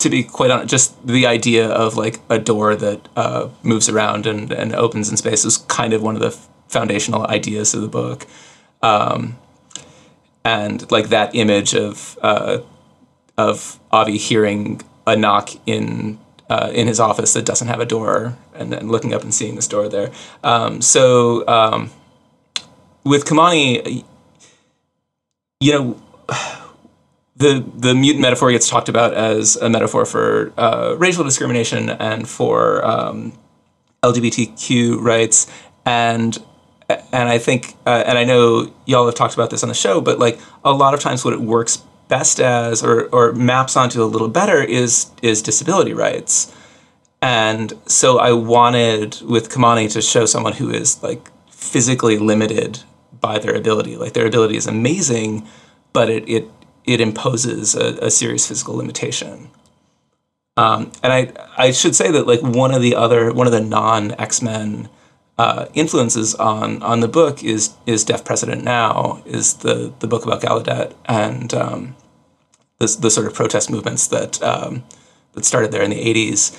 to 0.00 0.08
be 0.10 0.24
quite 0.24 0.50
honest, 0.50 0.70
just 0.70 1.06
the 1.06 1.26
idea 1.26 1.68
of 1.68 1.96
like 1.96 2.20
a 2.28 2.38
door 2.38 2.74
that 2.74 3.08
uh, 3.16 3.48
moves 3.62 3.88
around 3.88 4.26
and, 4.26 4.50
and 4.50 4.74
opens 4.74 5.10
in 5.10 5.16
space 5.16 5.44
is 5.44 5.58
kind 5.58 5.92
of 5.92 6.02
one 6.02 6.16
of 6.16 6.22
the 6.22 6.30
foundational 6.68 7.26
ideas 7.26 7.74
of 7.74 7.82
the 7.82 7.88
book. 7.88 8.26
Um, 8.82 9.36
and 10.42 10.90
like 10.90 11.10
that 11.10 11.34
image 11.34 11.74
of 11.74 12.18
uh, 12.22 12.60
of 13.36 13.78
Avi 13.92 14.16
hearing 14.16 14.80
a 15.06 15.14
knock 15.14 15.50
in 15.66 16.18
uh, 16.48 16.70
in 16.72 16.86
his 16.86 16.98
office 16.98 17.34
that 17.34 17.44
doesn't 17.44 17.68
have 17.68 17.80
a 17.80 17.84
door, 17.84 18.38
and 18.54 18.72
then 18.72 18.88
looking 18.88 19.12
up 19.12 19.22
and 19.22 19.34
seeing 19.34 19.54
this 19.54 19.68
door 19.68 19.86
there. 19.86 20.10
Um, 20.42 20.80
so 20.80 21.46
um, 21.46 21.90
with 23.04 23.24
Kimani, 23.26 24.04
you 25.60 25.72
know. 25.72 26.02
The, 27.40 27.64
the 27.74 27.94
mutant 27.94 28.20
metaphor 28.20 28.50
gets 28.52 28.68
talked 28.68 28.90
about 28.90 29.14
as 29.14 29.56
a 29.56 29.70
metaphor 29.70 30.04
for 30.04 30.52
uh, 30.58 30.94
racial 30.98 31.24
discrimination 31.24 31.88
and 31.88 32.28
for 32.28 32.84
um, 32.84 33.32
LGBTQ 34.02 35.00
rights, 35.00 35.50
and 35.86 36.36
and 36.88 37.28
I 37.28 37.38
think, 37.38 37.76
uh, 37.86 38.04
and 38.06 38.18
I 38.18 38.24
know 38.24 38.72
y'all 38.84 39.06
have 39.06 39.14
talked 39.14 39.34
about 39.34 39.50
this 39.50 39.62
on 39.62 39.68
the 39.68 39.74
show, 39.74 40.00
but 40.00 40.18
like 40.18 40.38
a 40.64 40.72
lot 40.72 40.92
of 40.92 41.00
times, 41.00 41.24
what 41.24 41.32
it 41.32 41.40
works 41.40 41.78
best 42.08 42.40
as, 42.40 42.82
or 42.82 43.04
or 43.06 43.32
maps 43.32 43.76
onto 43.76 44.02
a 44.02 44.06
little 44.06 44.28
better, 44.28 44.62
is 44.62 45.10
is 45.22 45.40
disability 45.40 45.94
rights. 45.94 46.54
And 47.22 47.72
so 47.86 48.18
I 48.18 48.32
wanted 48.32 49.20
with 49.22 49.50
Kimani 49.50 49.90
to 49.92 50.02
show 50.02 50.26
someone 50.26 50.54
who 50.54 50.70
is 50.70 51.02
like 51.02 51.30
physically 51.50 52.18
limited 52.18 52.80
by 53.20 53.38
their 53.38 53.54
ability. 53.54 53.96
Like 53.96 54.14
their 54.14 54.26
ability 54.26 54.56
is 54.56 54.66
amazing, 54.66 55.46
but 55.92 56.10
it 56.10 56.28
it 56.28 56.50
it 56.84 57.00
imposes 57.00 57.74
a, 57.74 57.96
a 58.04 58.10
serious 58.10 58.46
physical 58.46 58.74
limitation. 58.76 59.50
Um, 60.56 60.92
and 61.02 61.12
I 61.12 61.32
I 61.56 61.70
should 61.70 61.94
say 61.94 62.10
that 62.10 62.26
like 62.26 62.42
one 62.42 62.74
of 62.74 62.82
the 62.82 62.94
other 62.94 63.32
one 63.32 63.46
of 63.46 63.52
the 63.52 63.60
non 63.60 64.12
X 64.20 64.42
Men 64.42 64.88
uh, 65.38 65.66
influences 65.74 66.34
on 66.34 66.82
on 66.82 67.00
the 67.00 67.08
book 67.08 67.42
is 67.42 67.74
is 67.86 68.04
Deaf 68.04 68.24
President 68.24 68.62
Now 68.62 69.22
is 69.24 69.54
the 69.54 69.92
the 70.00 70.06
book 70.06 70.26
about 70.26 70.42
Gallaudet 70.42 70.94
and 71.06 71.54
um, 71.54 71.96
the 72.78 72.94
the 73.00 73.10
sort 73.10 73.26
of 73.26 73.34
protest 73.34 73.70
movements 73.70 74.06
that 74.08 74.42
um, 74.42 74.84
that 75.32 75.44
started 75.44 75.72
there 75.72 75.82
in 75.82 75.90
the 75.90 76.04
'80s, 76.04 76.54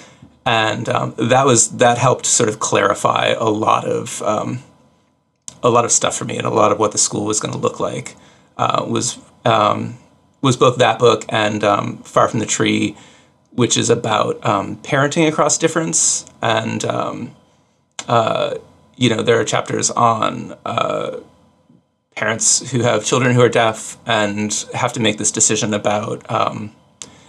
and 0.45 0.89
um, 0.89 1.13
that 1.17 1.45
was 1.45 1.77
that 1.77 1.97
helped 1.97 2.25
sort 2.25 2.49
of 2.49 2.59
clarify 2.59 3.35
a 3.37 3.49
lot 3.49 3.85
of 3.85 4.21
um, 4.23 4.63
a 5.61 5.69
lot 5.69 5.85
of 5.85 5.91
stuff 5.91 6.17
for 6.17 6.25
me 6.25 6.37
and 6.37 6.47
a 6.47 6.49
lot 6.49 6.71
of 6.71 6.79
what 6.79 6.91
the 6.91 6.97
school 6.97 7.25
was 7.25 7.39
going 7.39 7.53
to 7.53 7.59
look 7.59 7.79
like 7.79 8.15
uh, 8.57 8.83
was 8.87 9.19
um, 9.45 9.97
was 10.41 10.57
both 10.57 10.77
that 10.77 10.99
book 10.99 11.25
and 11.29 11.63
um, 11.63 11.97
Far 11.99 12.27
from 12.27 12.39
the 12.39 12.45
Tree, 12.45 12.95
which 13.51 13.77
is 13.77 13.89
about 13.89 14.41
parenting 14.41 15.27
across 15.27 15.57
difference 15.57 16.25
and 16.41 16.83
uh, 18.07 18.55
you 18.95 19.09
know, 19.09 19.21
there 19.21 19.39
are 19.39 19.43
chapters 19.43 19.89
on 19.89 20.55
uh, 20.65 21.19
parents 22.15 22.71
who 22.71 22.81
have 22.81 23.05
children 23.05 23.33
who 23.33 23.41
are 23.41 23.49
deaf 23.49 23.97
and 24.05 24.65
have 24.73 24.93
to 24.93 24.99
make 24.99 25.17
this 25.17 25.31
decision 25.31 25.73
about, 25.73 26.29
um, 26.29 26.71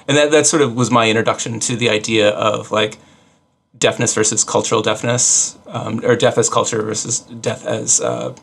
and 0.06 0.16
that 0.16 0.30
that 0.32 0.46
sort 0.46 0.62
of 0.62 0.74
was 0.74 0.90
my 0.90 1.08
introduction 1.08 1.60
to 1.60 1.76
the 1.76 1.88
idea 1.88 2.30
of 2.30 2.70
like 2.70 2.98
deafness 3.78 4.14
versus 4.14 4.44
cultural 4.44 4.82
deafness, 4.82 5.56
um, 5.68 6.04
or 6.04 6.16
deaf 6.16 6.36
as 6.36 6.50
culture 6.50 6.82
versus 6.82 7.20
deaf 7.20 7.64
as 7.64 8.00
uh, 8.00 8.34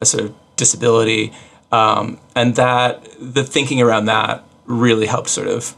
a 0.00 0.06
sort 0.06 0.24
of 0.24 0.34
disability, 0.56 1.32
um, 1.72 2.18
and 2.34 2.56
that 2.56 3.06
the 3.20 3.44
thinking 3.44 3.80
around 3.80 4.06
that 4.06 4.44
really 4.66 5.06
helped 5.06 5.28
sort 5.28 5.48
of 5.48 5.76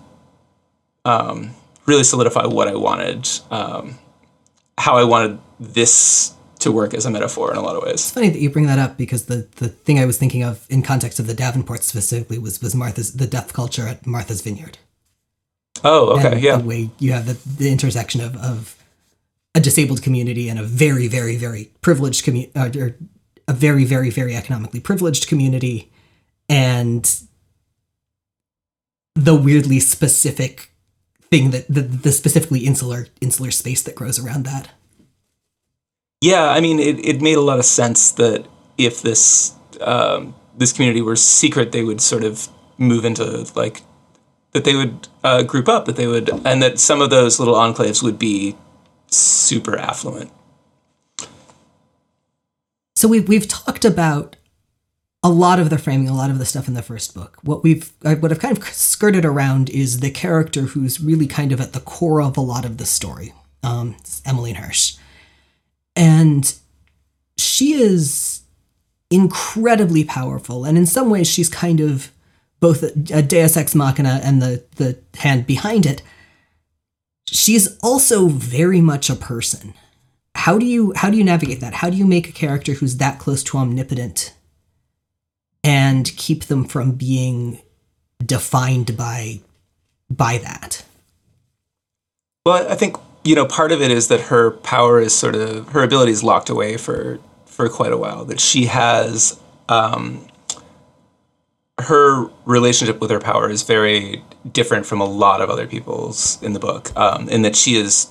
um, 1.05 1.55
really 1.86 2.05
solidify 2.05 2.47
what 2.47 2.68
I 2.68 2.74
wanted, 2.74 3.28
um, 3.51 3.99
how 4.76 4.97
I 4.97 5.05
wanted 5.05 5.39
this 5.59 6.34
to 6.61 6.72
work 6.72 6.93
as 6.93 7.07
a 7.07 7.11
metaphor 7.11 7.53
in 7.53 7.57
a 7.57 7.62
lot 7.62 7.76
of 7.76 7.82
ways. 7.84 7.95
It's 7.95 8.11
funny 8.11 8.30
that 8.30 8.41
you 8.41 8.51
bring 8.51 8.66
that 8.66 8.78
up 8.78 8.97
because 8.97 9.26
the, 9.26 9.47
the 9.57 9.68
thing 9.68 9.99
I 9.99 10.05
was 10.05 10.18
thinking 10.18 10.43
of 10.43 10.66
in 10.68 10.82
context 10.82 11.20
of 11.20 11.26
the 11.26 11.34
Davenport 11.34 11.84
specifically 11.84 12.39
was 12.39 12.61
was 12.61 12.74
Martha's 12.74 13.14
the 13.14 13.26
deaf 13.26 13.53
culture 13.53 13.86
at 13.86 14.07
Martha's 14.07 14.43
Vineyard. 14.43 14.78
Oh, 15.84 16.18
okay, 16.18 16.32
and 16.32 16.43
yeah. 16.43 16.57
The 16.57 16.64
way 16.64 16.91
you 16.99 17.12
have 17.12 17.26
the, 17.26 17.39
the 17.64 17.70
intersection 17.70 18.20
of, 18.20 18.36
of 18.36 18.76
a 19.55 19.61
disabled 19.61 20.03
community 20.03 20.49
and 20.49 20.59
a 20.59 20.64
very, 20.64 21.07
very, 21.07 21.36
very 21.36 21.70
privileged 21.80 22.24
community, 22.24 22.53
uh, 22.57 22.70
or 22.76 22.97
a 23.49 23.53
very, 23.53 23.84
very, 23.84 24.11
very 24.11 24.36
economically 24.36 24.78
privileged 24.78 25.26
community, 25.26 25.90
and 26.49 27.22
the 29.14 29.34
weirdly 29.34 29.80
specific 29.80 30.70
thing 31.30 31.51
that 31.51 31.66
the, 31.68 31.82
the 31.82 32.12
specifically 32.12 32.61
insular 32.61 33.09
insular 33.20 33.51
space 33.51 33.82
that 33.82 33.94
grows 33.94 34.22
around 34.24 34.44
that. 34.44 34.68
Yeah, 36.20 36.51
I 36.51 36.61
mean, 36.61 36.78
it, 36.78 37.05
it 37.05 37.22
made 37.22 37.36
a 37.36 37.40
lot 37.40 37.59
of 37.59 37.64
sense 37.64 38.11
that 38.12 38.46
if 38.76 39.03
this 39.03 39.55
um, 39.80 40.34
this 40.57 40.72
community 40.72 41.03
were 41.03 41.16
secret, 41.16 41.72
they 41.72 41.82
would 41.82 42.01
sort 42.01 42.24
of 42.24 42.49
move 42.76 43.05
into 43.05 43.46
like 43.57 43.82
that 44.53 44.64
they 44.64 44.74
would 44.74 45.09
uh, 45.24 45.42
group 45.42 45.68
up, 45.68 45.84
that 45.86 45.96
they 45.96 46.07
would, 46.07 46.30
and 46.46 46.62
that 46.62 46.78
some 46.78 47.01
of 47.01 47.11
those 47.11 47.38
little 47.38 47.55
enclaves 47.55 48.03
would 48.03 48.18
be 48.18 48.57
super 49.09 49.76
affluent. 49.76 50.30
So 52.99 53.07
we've 53.07 53.28
we've 53.28 53.46
talked 53.46 53.84
about 53.84 54.34
a 55.22 55.30
lot 55.30 55.61
of 55.61 55.70
the 55.70 55.78
framing, 55.78 56.09
a 56.09 56.16
lot 56.16 56.30
of 56.30 56.40
the 56.40 56.44
stuff 56.44 56.66
in 56.66 56.74
the 56.74 56.82
first 56.82 57.14
book. 57.14 57.38
What 57.42 57.62
we've 57.62 57.92
what 58.03 58.32
I've 58.32 58.40
kind 58.40 58.59
of 58.59 58.64
skirted 58.70 59.24
around 59.24 59.70
is 59.70 60.01
the 60.01 60.11
character 60.11 60.62
who's 60.62 61.01
really 61.01 61.28
kind 61.28 61.53
of 61.53 61.61
at 61.61 61.74
the 61.74 61.80
core 61.80 62.20
of 62.20 62.36
a 62.36 62.40
lot 62.40 62.64
of 62.64 62.78
the 62.78 62.86
story. 62.86 63.32
Um, 63.62 63.94
Emmeline 64.26 64.57
Hirsch. 64.57 64.96
And 65.94 66.53
she 67.36 67.74
is 67.74 68.40
incredibly 69.12 70.03
powerful. 70.03 70.64
And 70.64 70.76
in 70.76 70.84
some 70.84 71.09
ways, 71.09 71.28
she's 71.28 71.49
kind 71.49 71.78
of 71.78 72.11
both 72.59 72.82
a 72.82 73.22
deus 73.22 73.57
ex 73.57 73.76
machina 73.76 74.20
and 74.24 74.42
the, 74.42 74.64
the 74.74 74.99
hand 75.18 75.46
behind 75.46 75.86
it. 75.86 76.03
She's 77.28 77.78
also 77.78 78.26
very 78.26 78.80
much 78.80 79.09
a 79.09 79.14
person. 79.14 79.74
How 80.49 80.57
do 80.57 80.64
you 80.64 80.94
how 80.96 81.11
do 81.11 81.18
you 81.18 81.24
navigate 81.24 81.61
that? 81.61 81.74
How 81.74 81.90
do 81.90 81.99
you 81.99 82.07
make 82.07 82.26
a 82.26 82.32
character 82.32 82.72
who's 82.72 82.96
that 82.96 83.18
close 83.18 83.42
to 83.42 83.59
omnipotent 83.59 84.32
and 85.62 86.11
keep 86.16 86.44
them 86.44 86.64
from 86.64 86.92
being 86.92 87.61
defined 88.24 88.96
by 88.96 89.40
by 90.09 90.38
that? 90.38 90.86
Well, 92.46 92.66
I 92.66 92.76
think 92.76 92.96
you 93.24 93.34
know, 93.34 93.44
part 93.44 93.72
of 93.72 93.82
it 93.82 93.90
is 93.90 94.09
that 94.09 94.22
her 94.32 94.51
power 94.51 94.99
is 95.03 95.14
sort 95.14 95.34
of 95.34 95.68
her 95.72 95.82
ability 95.82 96.12
is 96.12 96.24
locked 96.24 96.49
away 96.49 96.78
for 96.78 97.20
for 97.44 97.68
quite 97.68 97.92
a 97.92 97.99
while. 97.99 98.24
That 98.24 98.40
she 98.40 98.64
has 98.64 99.38
um, 99.68 100.26
her 101.78 102.24
relationship 102.46 103.03
with 103.03 103.11
her 103.11 103.20
power 103.20 103.51
is 103.51 103.64
very 103.64 104.24
different 104.51 104.86
from 104.86 105.03
a 105.03 105.05
lot 105.07 105.42
of 105.42 105.51
other 105.51 105.66
people's 105.66 106.42
in 106.42 106.55
the 106.55 106.59
book. 106.59 106.90
Um, 106.96 107.28
in 107.28 107.42
that 107.42 107.55
she 107.55 107.74
is 107.74 108.11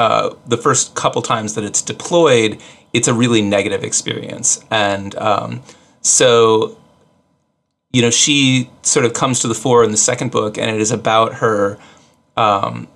uh, 0.00 0.34
the 0.46 0.56
first 0.56 0.94
couple 0.94 1.20
times 1.20 1.56
that 1.56 1.62
it's 1.62 1.82
deployed, 1.82 2.58
it's 2.94 3.06
a 3.06 3.12
really 3.12 3.42
negative 3.42 3.84
experience, 3.84 4.64
and 4.70 5.14
um, 5.16 5.62
so 6.00 6.78
you 7.92 8.00
know 8.00 8.08
she 8.08 8.70
sort 8.80 9.04
of 9.04 9.12
comes 9.12 9.40
to 9.40 9.46
the 9.46 9.54
fore 9.54 9.84
in 9.84 9.90
the 9.90 9.98
second 9.98 10.30
book, 10.30 10.56
and 10.56 10.70
it 10.70 10.80
is 10.80 10.90
about 10.90 11.34
her. 11.34 11.78
Um, 12.34 12.88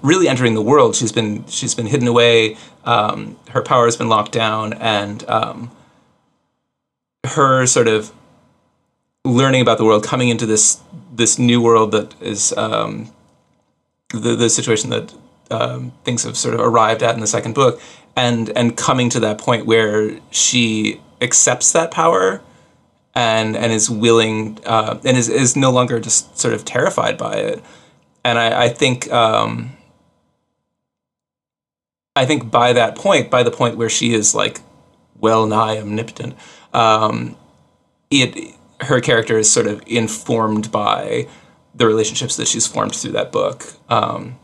really 0.00 0.26
entering 0.26 0.54
the 0.54 0.62
world. 0.62 0.96
She's 0.96 1.12
been 1.12 1.46
she's 1.48 1.74
been 1.74 1.86
hidden 1.86 2.08
away. 2.08 2.56
Um, 2.84 3.36
her 3.50 3.60
power 3.60 3.84
has 3.84 3.98
been 3.98 4.08
locked 4.08 4.32
down, 4.32 4.72
and 4.72 5.28
um, 5.28 5.70
her 7.24 7.66
sort 7.66 7.88
of 7.88 8.10
learning 9.22 9.60
about 9.60 9.76
the 9.76 9.84
world, 9.84 10.02
coming 10.02 10.30
into 10.30 10.46
this 10.46 10.80
this 11.12 11.38
new 11.38 11.60
world 11.60 11.92
that 11.92 12.18
is 12.22 12.54
um, 12.56 13.12
the 14.14 14.34
the 14.34 14.48
situation 14.48 14.88
that 14.88 15.12
um, 15.52 15.92
things 16.04 16.24
have 16.24 16.36
sort 16.36 16.54
of 16.54 16.60
arrived 16.60 17.02
at 17.02 17.14
in 17.14 17.20
the 17.20 17.26
second 17.26 17.54
book, 17.54 17.80
and 18.16 18.48
and 18.56 18.76
coming 18.76 19.10
to 19.10 19.20
that 19.20 19.38
point 19.38 19.66
where 19.66 20.18
she 20.30 21.00
accepts 21.20 21.72
that 21.72 21.90
power. 21.90 22.42
And, 23.14 23.58
and 23.58 23.74
is 23.74 23.90
willing 23.90 24.58
uh, 24.64 24.98
and 25.04 25.18
is, 25.18 25.28
is 25.28 25.54
no 25.54 25.70
longer 25.70 26.00
just 26.00 26.38
sort 26.38 26.54
of 26.54 26.64
terrified 26.64 27.18
by 27.18 27.34
it 27.34 27.62
and 28.24 28.38
I, 28.38 28.64
I 28.64 28.68
think 28.68 29.10
um, 29.12 29.76
I 32.14 32.26
think 32.26 32.50
by 32.50 32.72
that 32.72 32.96
point, 32.96 33.30
by 33.30 33.42
the 33.42 33.50
point 33.50 33.76
where 33.76 33.88
she 33.88 34.14
is 34.14 34.34
like 34.34 34.60
well 35.18 35.46
nigh 35.46 35.78
omnipotent, 35.78 36.36
um, 36.72 37.36
it 38.10 38.54
her 38.80 39.00
character 39.00 39.38
is 39.38 39.50
sort 39.50 39.66
of 39.66 39.82
informed 39.86 40.70
by 40.72 41.28
the 41.74 41.86
relationships 41.86 42.36
that 42.36 42.48
she's 42.48 42.66
formed 42.66 42.94
through 42.94 43.12
that 43.12 43.32
book. 43.32 43.64
Um, 43.88 44.38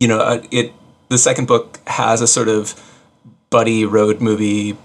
you 0.00 0.08
know, 0.08 0.18
uh, 0.18 0.42
it 0.50 0.72
the 1.08 1.18
second 1.18 1.46
book 1.46 1.78
has 1.86 2.20
a 2.20 2.26
sort 2.26 2.48
of 2.48 2.74
buddy 3.50 3.84
road 3.84 4.20
movie 4.20 4.76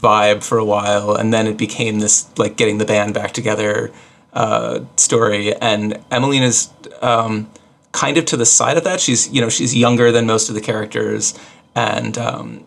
vibe 0.00 0.44
for 0.44 0.58
a 0.58 0.64
while, 0.64 1.14
and 1.14 1.32
then 1.32 1.46
it 1.46 1.56
became 1.56 1.98
this 1.98 2.28
like 2.38 2.56
getting 2.56 2.78
the 2.78 2.84
band 2.84 3.14
back 3.14 3.32
together 3.32 3.90
uh, 4.32 4.80
story. 4.96 5.54
And 5.56 5.98
Emmeline 6.10 6.42
is 6.42 6.70
um, 7.00 7.50
kind 7.92 8.18
of 8.18 8.26
to 8.26 8.36
the 8.36 8.46
side 8.46 8.76
of 8.76 8.84
that. 8.84 9.00
She's 9.00 9.28
you 9.30 9.40
know 9.40 9.48
she's 9.48 9.74
younger 9.74 10.12
than 10.12 10.26
most 10.26 10.48
of 10.48 10.54
the 10.54 10.60
characters, 10.60 11.38
and 11.74 12.16
um, 12.18 12.66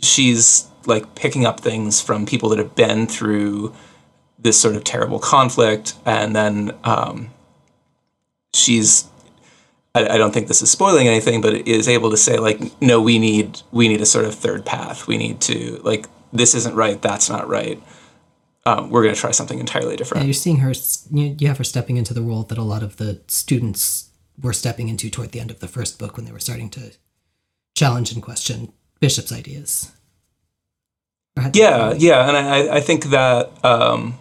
she's 0.00 0.66
like 0.86 1.14
picking 1.14 1.44
up 1.46 1.60
things 1.60 2.00
from 2.00 2.26
people 2.26 2.48
that 2.50 2.58
have 2.58 2.74
been 2.74 3.06
through 3.06 3.74
this 4.38 4.60
sort 4.60 4.76
of 4.76 4.84
terrible 4.84 5.18
conflict, 5.18 5.94
and 6.06 6.34
then 6.34 6.72
um, 6.84 7.30
she's 8.52 9.08
I, 9.94 10.14
I, 10.14 10.18
don't 10.18 10.32
think 10.32 10.48
this 10.48 10.62
is 10.62 10.70
spoiling 10.70 11.06
anything, 11.06 11.40
but 11.40 11.54
is 11.68 11.88
able 11.88 12.10
to 12.10 12.16
say 12.16 12.38
like, 12.38 12.60
no, 12.82 13.00
we 13.00 13.18
need 13.18 13.62
we 13.70 13.88
need 13.88 14.00
a 14.00 14.06
sort 14.06 14.24
of 14.24 14.34
third 14.34 14.66
path. 14.66 15.06
We 15.06 15.16
need 15.16 15.40
to 15.42 15.80
like 15.84 16.06
this 16.32 16.54
isn't 16.54 16.74
right. 16.74 17.00
That's 17.00 17.30
not 17.30 17.48
right. 17.48 17.82
Um, 18.66 18.90
we're 18.90 19.02
going 19.02 19.14
to 19.14 19.20
try 19.20 19.30
something 19.30 19.58
entirely 19.58 19.94
different. 19.96 20.22
Yeah, 20.22 20.26
you're 20.26 20.34
seeing 20.34 20.58
her. 20.58 20.72
You 21.12 21.48
have 21.48 21.58
her 21.58 21.64
stepping 21.64 21.96
into 21.96 22.14
the 22.14 22.22
role 22.22 22.42
that 22.44 22.58
a 22.58 22.62
lot 22.62 22.82
of 22.82 22.96
the 22.96 23.20
students 23.28 24.10
were 24.40 24.52
stepping 24.52 24.88
into 24.88 25.10
toward 25.10 25.32
the 25.32 25.40
end 25.40 25.50
of 25.50 25.60
the 25.60 25.68
first 25.68 25.98
book 25.98 26.16
when 26.16 26.24
they 26.26 26.32
were 26.32 26.40
starting 26.40 26.70
to 26.70 26.92
challenge 27.74 28.12
and 28.12 28.22
question 28.22 28.72
Bishop's 29.00 29.32
ideas. 29.32 29.92
Yeah, 31.52 31.94
yeah, 31.96 32.28
and 32.28 32.36
I, 32.36 32.76
I 32.76 32.80
think 32.80 33.06
that 33.06 33.50
um, 33.64 34.16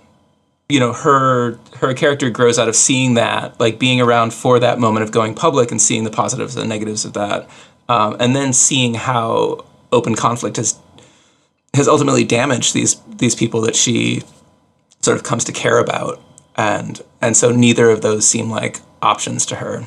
you 0.73 0.79
know 0.79 0.91
her 0.91 1.59
her 1.75 1.93
character 1.93 2.31
grows 2.31 2.57
out 2.57 2.67
of 2.67 2.75
seeing 2.75 3.13
that, 3.13 3.59
like 3.59 3.77
being 3.77 4.01
around 4.01 4.33
for 4.33 4.57
that 4.57 4.79
moment 4.79 5.03
of 5.03 5.11
going 5.11 5.35
public 5.35 5.69
and 5.69 5.79
seeing 5.79 6.03
the 6.03 6.09
positives 6.09 6.55
and 6.55 6.67
negatives 6.67 7.05
of 7.05 7.13
that, 7.13 7.47
um, 7.89 8.17
and 8.19 8.35
then 8.35 8.53
seeing 8.53 8.95
how 8.95 9.63
open 9.91 10.15
conflict 10.15 10.57
has 10.57 10.79
has 11.75 11.87
ultimately 11.87 12.23
damaged 12.23 12.73
these 12.73 12.99
these 13.05 13.35
people 13.35 13.61
that 13.61 13.75
she 13.75 14.23
sort 15.01 15.15
of 15.15 15.23
comes 15.23 15.43
to 15.43 15.51
care 15.51 15.77
about, 15.77 16.19
and 16.55 17.01
and 17.21 17.37
so 17.37 17.51
neither 17.51 17.91
of 17.91 18.01
those 18.01 18.27
seem 18.27 18.49
like 18.49 18.79
options 19.03 19.45
to 19.45 19.57
her. 19.57 19.85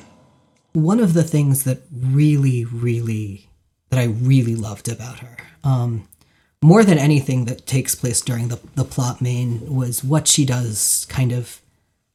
One 0.73 1.01
of 1.01 1.15
the 1.15 1.25
things 1.25 1.65
that 1.65 1.83
really, 1.93 2.65
really 2.65 3.51
that 3.91 3.99
I 3.99 4.05
really 4.05 4.55
loved 4.55 4.89
about 4.89 5.19
her. 5.19 5.37
Um, 5.65 6.07
more 6.63 6.85
than 6.85 6.99
anything 6.99 7.45
that 7.45 7.67
takes 7.67 7.95
place 7.95 8.21
during 8.21 8.49
the, 8.49 8.61
the 8.75 8.85
plot 8.85 9.21
main 9.21 9.75
was 9.75 10.03
what 10.03 10.27
she 10.27 10.45
does 10.45 11.07
kind 11.09 11.33
of 11.33 11.61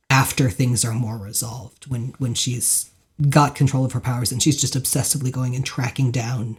after 0.09 0.49
things 0.49 0.83
are 0.83 0.93
more 0.93 1.17
resolved 1.17 1.89
when 1.89 2.13
when 2.17 2.33
she's 2.33 2.91
got 3.29 3.55
control 3.55 3.85
of 3.85 3.93
her 3.93 3.99
powers 3.99 4.31
and 4.31 4.41
she's 4.41 4.59
just 4.59 4.73
obsessively 4.73 5.31
going 5.31 5.55
and 5.55 5.65
tracking 5.65 6.11
down 6.11 6.57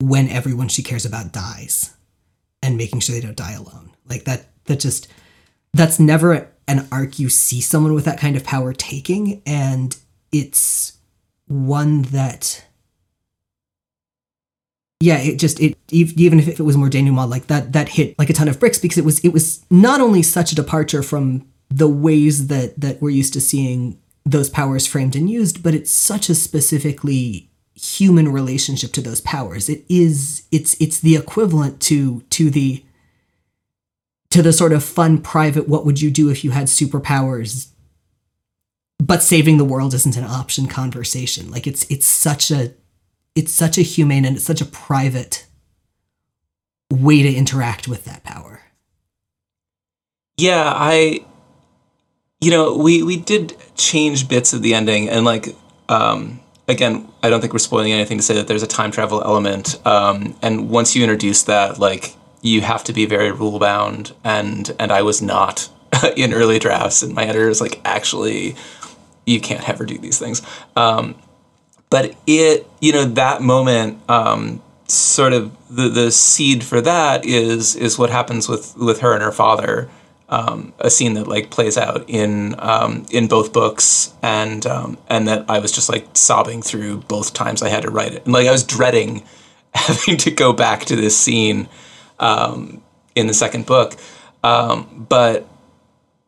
when 0.00 0.28
everyone 0.28 0.68
she 0.68 0.82
cares 0.82 1.04
about 1.04 1.32
dies 1.32 1.94
and 2.62 2.76
making 2.76 3.00
sure 3.00 3.14
they 3.14 3.20
don't 3.20 3.36
die 3.36 3.52
alone. 3.52 3.90
Like 4.08 4.24
that 4.24 4.46
that 4.64 4.80
just 4.80 5.08
that's 5.72 6.00
never 6.00 6.50
an 6.66 6.88
arc 6.90 7.18
you 7.18 7.28
see 7.28 7.60
someone 7.60 7.94
with 7.94 8.04
that 8.04 8.18
kind 8.18 8.36
of 8.36 8.44
power 8.44 8.72
taking 8.72 9.42
and 9.46 9.96
it's 10.32 10.98
one 11.46 12.02
that 12.02 12.65
yeah, 15.00 15.18
it 15.18 15.38
just 15.38 15.60
it 15.60 15.76
even 15.90 16.40
if 16.40 16.48
it 16.48 16.62
was 16.62 16.76
more 16.76 16.88
denouement 16.88 17.28
like 17.28 17.48
that, 17.48 17.72
that 17.72 17.90
hit 17.90 18.18
like 18.18 18.30
a 18.30 18.32
ton 18.32 18.48
of 18.48 18.58
bricks 18.58 18.78
because 18.78 18.98
it 18.98 19.04
was 19.04 19.20
it 19.20 19.32
was 19.32 19.64
not 19.70 20.00
only 20.00 20.22
such 20.22 20.52
a 20.52 20.54
departure 20.54 21.02
from 21.02 21.46
the 21.68 21.88
ways 21.88 22.46
that 22.46 22.80
that 22.80 23.02
we're 23.02 23.10
used 23.10 23.32
to 23.34 23.40
seeing 23.40 23.98
those 24.24 24.48
powers 24.48 24.86
framed 24.86 25.14
and 25.14 25.30
used, 25.30 25.62
but 25.62 25.74
it's 25.74 25.90
such 25.90 26.28
a 26.28 26.34
specifically 26.34 27.50
human 27.74 28.32
relationship 28.32 28.92
to 28.92 29.02
those 29.02 29.20
powers. 29.20 29.68
It 29.68 29.84
is 29.88 30.46
it's 30.50 30.74
it's 30.80 31.00
the 31.00 31.16
equivalent 31.16 31.80
to 31.82 32.22
to 32.30 32.50
the 32.50 32.82
to 34.30 34.42
the 34.42 34.52
sort 34.52 34.72
of 34.72 34.82
fun 34.82 35.20
private 35.20 35.68
what 35.68 35.84
would 35.84 36.00
you 36.00 36.10
do 36.10 36.30
if 36.30 36.42
you 36.42 36.50
had 36.50 36.66
superpowers 36.66 37.68
but 38.98 39.22
saving 39.22 39.58
the 39.58 39.64
world 39.64 39.94
isn't 39.94 40.16
an 40.16 40.24
option 40.24 40.66
conversation. 40.66 41.50
Like 41.50 41.66
it's 41.66 41.88
it's 41.90 42.06
such 42.06 42.50
a 42.50 42.72
it's 43.36 43.52
such 43.52 43.78
a 43.78 43.82
humane 43.82 44.24
and 44.24 44.36
it's 44.36 44.44
such 44.44 44.62
a 44.62 44.64
private 44.64 45.46
way 46.90 47.22
to 47.22 47.32
interact 47.32 47.86
with 47.86 48.04
that 48.06 48.24
power. 48.24 48.62
Yeah, 50.38 50.72
I 50.74 51.24
you 52.40 52.50
know, 52.50 52.76
we 52.76 53.02
we 53.02 53.16
did 53.16 53.56
change 53.76 54.28
bits 54.28 54.52
of 54.52 54.62
the 54.62 54.74
ending 54.74 55.08
and 55.08 55.24
like 55.24 55.54
um 55.88 56.40
again, 56.66 57.08
I 57.22 57.30
don't 57.30 57.40
think 57.40 57.52
we're 57.52 57.60
spoiling 57.60 57.92
anything 57.92 58.18
to 58.18 58.22
say 58.24 58.34
that 58.34 58.48
there's 58.48 58.62
a 58.62 58.66
time 58.66 58.90
travel 58.90 59.22
element. 59.22 59.78
Um 59.86 60.36
and 60.42 60.70
once 60.70 60.96
you 60.96 61.02
introduce 61.02 61.44
that, 61.44 61.78
like 61.78 62.14
you 62.40 62.62
have 62.62 62.84
to 62.84 62.92
be 62.92 63.04
very 63.06 63.30
rule 63.30 63.58
bound 63.58 64.14
and 64.24 64.74
and 64.78 64.90
I 64.90 65.02
was 65.02 65.20
not 65.20 65.68
in 66.16 66.32
early 66.32 66.58
drafts 66.58 67.02
and 67.02 67.14
my 67.14 67.24
editor 67.24 67.50
is 67.50 67.60
like 67.60 67.80
actually 67.84 68.56
you 69.26 69.40
can't 69.40 69.68
ever 69.68 69.84
do 69.84 69.98
these 69.98 70.18
things. 70.18 70.40
Um 70.74 71.16
but 71.90 72.14
it 72.26 72.68
you 72.80 72.92
know 72.92 73.04
that 73.04 73.42
moment 73.42 73.98
um, 74.08 74.62
sort 74.86 75.32
of 75.32 75.52
the 75.74 75.88
the 75.88 76.10
seed 76.10 76.64
for 76.64 76.80
that 76.80 77.24
is 77.24 77.76
is 77.76 77.98
what 77.98 78.10
happens 78.10 78.48
with 78.48 78.76
with 78.76 79.00
her 79.00 79.12
and 79.12 79.22
her 79.22 79.32
father 79.32 79.88
um, 80.28 80.72
a 80.80 80.90
scene 80.90 81.14
that 81.14 81.28
like 81.28 81.50
plays 81.50 81.78
out 81.78 82.04
in 82.08 82.56
um, 82.58 83.06
in 83.10 83.28
both 83.28 83.52
books 83.52 84.12
and 84.22 84.66
um, 84.66 84.98
and 85.08 85.28
that 85.28 85.44
I 85.48 85.60
was 85.60 85.70
just 85.70 85.88
like 85.88 86.06
sobbing 86.14 86.62
through 86.62 86.98
both 87.02 87.32
times 87.32 87.62
I 87.62 87.68
had 87.68 87.82
to 87.82 87.90
write 87.90 88.12
it. 88.12 88.24
And 88.24 88.32
like 88.32 88.46
I 88.46 88.52
was 88.52 88.64
dreading 88.64 89.22
having 89.74 90.16
to 90.18 90.30
go 90.30 90.52
back 90.52 90.84
to 90.86 90.96
this 90.96 91.16
scene 91.16 91.68
um, 92.18 92.82
in 93.14 93.26
the 93.26 93.34
second 93.34 93.66
book. 93.66 93.94
Um, 94.42 95.06
but 95.08 95.46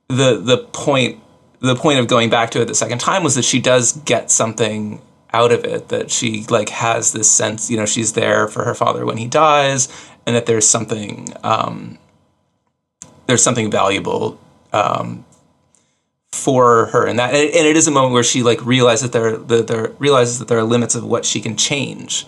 the 0.08 0.38
the 0.38 0.58
point 0.72 1.20
the 1.60 1.74
point 1.74 1.98
of 1.98 2.06
going 2.06 2.30
back 2.30 2.50
to 2.50 2.62
it 2.62 2.66
the 2.66 2.74
second 2.74 3.00
time 3.00 3.24
was 3.24 3.34
that 3.34 3.44
she 3.44 3.60
does 3.60 3.92
get 3.92 4.30
something 4.30 5.02
out 5.32 5.52
of 5.52 5.64
it 5.64 5.88
that 5.88 6.10
she 6.10 6.44
like 6.48 6.70
has 6.70 7.12
this 7.12 7.30
sense 7.30 7.70
you 7.70 7.76
know 7.76 7.86
she's 7.86 8.14
there 8.14 8.48
for 8.48 8.64
her 8.64 8.74
father 8.74 9.04
when 9.04 9.18
he 9.18 9.26
dies 9.26 9.88
and 10.26 10.34
that 10.34 10.46
there's 10.46 10.68
something 10.68 11.28
um, 11.42 11.98
there's 13.26 13.42
something 13.42 13.70
valuable 13.70 14.40
um, 14.72 15.24
for 16.32 16.86
her 16.86 17.06
in 17.06 17.16
that. 17.16 17.34
And 17.34 17.36
it, 17.36 17.54
and 17.54 17.66
it 17.66 17.76
is 17.76 17.86
a 17.86 17.90
moment 17.90 18.14
where 18.14 18.22
she 18.22 18.42
like 18.42 18.64
realizes 18.64 19.10
that 19.10 19.12
there, 19.12 19.36
that 19.36 19.66
there 19.68 19.92
realizes 19.98 20.38
that 20.38 20.48
there 20.48 20.58
are 20.58 20.64
limits 20.64 20.94
of 20.94 21.04
what 21.04 21.24
she 21.24 21.40
can 21.40 21.56
change 21.56 22.26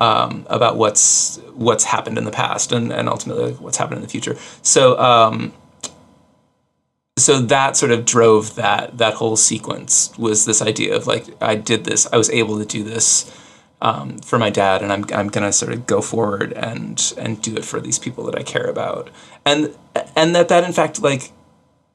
um, 0.00 0.46
about 0.50 0.76
what's 0.76 1.38
what's 1.54 1.84
happened 1.84 2.18
in 2.18 2.24
the 2.24 2.30
past 2.30 2.72
and, 2.72 2.92
and 2.92 3.08
ultimately 3.08 3.52
what's 3.54 3.76
happened 3.76 3.96
in 3.98 4.02
the 4.02 4.08
future. 4.08 4.36
So 4.62 4.98
um, 4.98 5.52
so 7.18 7.40
that 7.40 7.76
sort 7.76 7.92
of 7.92 8.04
drove 8.04 8.54
that 8.54 8.98
that 8.98 9.14
whole 9.14 9.36
sequence 9.36 10.16
was 10.18 10.44
this 10.44 10.62
idea 10.62 10.96
of 10.96 11.06
like 11.06 11.26
I 11.42 11.54
did 11.56 11.84
this 11.84 12.06
I 12.12 12.16
was 12.16 12.30
able 12.30 12.58
to 12.58 12.64
do 12.64 12.82
this 12.82 13.30
um, 13.82 14.18
for 14.18 14.38
my 14.38 14.48
dad 14.48 14.80
and 14.80 14.92
I'm, 14.92 15.04
I'm 15.12 15.28
gonna 15.28 15.52
sort 15.52 15.72
of 15.72 15.86
go 15.86 16.00
forward 16.00 16.52
and 16.52 17.12
and 17.18 17.42
do 17.42 17.56
it 17.56 17.64
for 17.64 17.80
these 17.80 17.98
people 17.98 18.24
that 18.24 18.38
I 18.38 18.42
care 18.42 18.66
about. 18.66 19.10
And 19.44 19.76
and 20.16 20.34
that 20.34 20.48
that 20.48 20.64
in 20.64 20.72
fact 20.72 21.02
like 21.02 21.32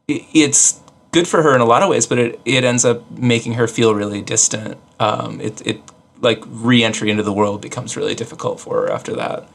it, 0.07 0.24
it's 0.34 0.82
good 1.11 1.28
for 1.28 1.41
her 1.41 1.55
in 1.55 1.61
a 1.61 1.65
lot 1.65 1.82
of 1.82 1.89
ways 1.89 2.05
but 2.05 2.20
it, 2.20 2.39
it 2.45 2.63
ends 2.63 2.86
up 2.86 3.09
making 3.11 3.53
her 3.53 3.68
feel 3.68 3.95
really 3.95 4.22
distant. 4.22 4.78
Um, 4.99 5.41
it, 5.41 5.65
it 5.65 5.82
like 6.20 6.43
re-entry 6.45 7.09
into 7.09 7.24
the 7.24 7.34
world 7.34 7.61
becomes 7.61 7.95
really 7.95 8.15
difficult 8.15 8.59
for 8.59 8.82
her 8.82 8.91
after 8.91 9.15
that. 9.15 9.47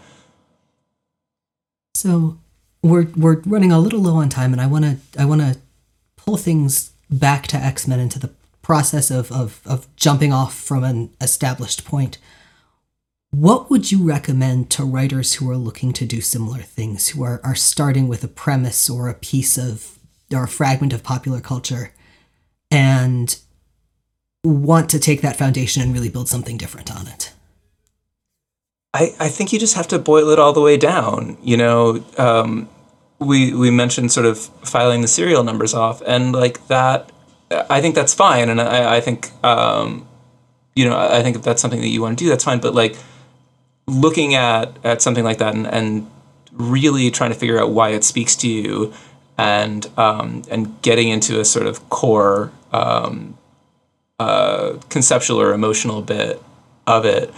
So 1.94 2.38
we're 2.82 3.08
we're 3.16 3.40
running 3.46 3.72
a 3.72 3.78
little 3.78 4.00
low 4.00 4.16
on 4.16 4.28
time, 4.28 4.52
and 4.52 4.60
I 4.60 4.66
want 4.66 4.84
to 4.84 4.96
I 5.18 5.24
want 5.24 5.40
to 5.40 5.58
pull 6.16 6.36
things 6.36 6.92
back 7.10 7.46
to 7.48 7.56
X 7.56 7.86
Men 7.86 8.00
into 8.00 8.18
the 8.18 8.30
process 8.62 9.10
of, 9.10 9.30
of 9.32 9.60
of 9.64 9.94
jumping 9.96 10.32
off 10.32 10.54
from 10.54 10.84
an 10.84 11.10
established 11.20 11.84
point. 11.84 12.18
What 13.30 13.70
would 13.70 13.90
you 13.90 14.02
recommend 14.02 14.68
to 14.70 14.84
writers 14.84 15.34
who 15.34 15.48
are 15.50 15.56
looking 15.56 15.94
to 15.94 16.04
do 16.04 16.20
similar 16.20 16.58
things, 16.58 17.08
who 17.08 17.22
are, 17.22 17.40
are 17.42 17.54
starting 17.54 18.06
with 18.06 18.22
a 18.22 18.28
premise 18.28 18.90
or 18.90 19.08
a 19.08 19.14
piece 19.14 19.56
of 19.56 19.98
or 20.30 20.44
a 20.44 20.48
fragment 20.48 20.92
of 20.92 21.02
popular 21.02 21.40
culture 21.40 21.92
and 22.70 23.38
want 24.44 24.90
to 24.90 24.98
take 24.98 25.22
that 25.22 25.36
foundation 25.36 25.82
and 25.82 25.94
really 25.94 26.10
build 26.10 26.28
something 26.28 26.58
different 26.58 26.94
on 26.94 27.06
it? 27.06 27.32
I, 28.94 29.14
I 29.18 29.28
think 29.28 29.52
you 29.52 29.58
just 29.58 29.74
have 29.74 29.88
to 29.88 29.98
boil 29.98 30.28
it 30.30 30.38
all 30.38 30.52
the 30.52 30.60
way 30.60 30.76
down. 30.76 31.38
You 31.42 31.56
know, 31.56 32.04
um, 32.18 32.68
we 33.18 33.54
we 33.54 33.70
mentioned 33.70 34.12
sort 34.12 34.26
of 34.26 34.38
filing 34.38 35.00
the 35.00 35.08
serial 35.08 35.44
numbers 35.44 35.74
off, 35.74 36.02
and 36.06 36.32
like 36.32 36.66
that, 36.68 37.10
I 37.50 37.80
think 37.80 37.94
that's 37.94 38.12
fine, 38.12 38.48
and 38.48 38.60
I, 38.60 38.96
I 38.96 39.00
think 39.00 39.30
um, 39.44 40.06
you 40.74 40.84
know 40.88 40.98
I 40.98 41.22
think 41.22 41.36
if 41.36 41.42
that's 41.42 41.62
something 41.62 41.80
that 41.80 41.88
you 41.88 42.02
want 42.02 42.18
to 42.18 42.24
do, 42.24 42.28
that's 42.28 42.44
fine. 42.44 42.60
But 42.60 42.74
like 42.74 42.96
looking 43.86 44.34
at 44.34 44.76
at 44.84 45.00
something 45.00 45.24
like 45.24 45.38
that 45.38 45.54
and, 45.54 45.66
and 45.66 46.10
really 46.52 47.10
trying 47.10 47.30
to 47.30 47.38
figure 47.38 47.58
out 47.58 47.70
why 47.70 47.90
it 47.90 48.04
speaks 48.04 48.36
to 48.36 48.48
you 48.48 48.92
and 49.38 49.86
um, 49.96 50.42
and 50.50 50.80
getting 50.82 51.08
into 51.08 51.40
a 51.40 51.44
sort 51.46 51.66
of 51.66 51.88
core 51.88 52.52
um, 52.72 53.38
uh, 54.18 54.74
conceptual 54.90 55.40
or 55.40 55.54
emotional 55.54 56.02
bit 56.02 56.42
of 56.86 57.06
it 57.06 57.32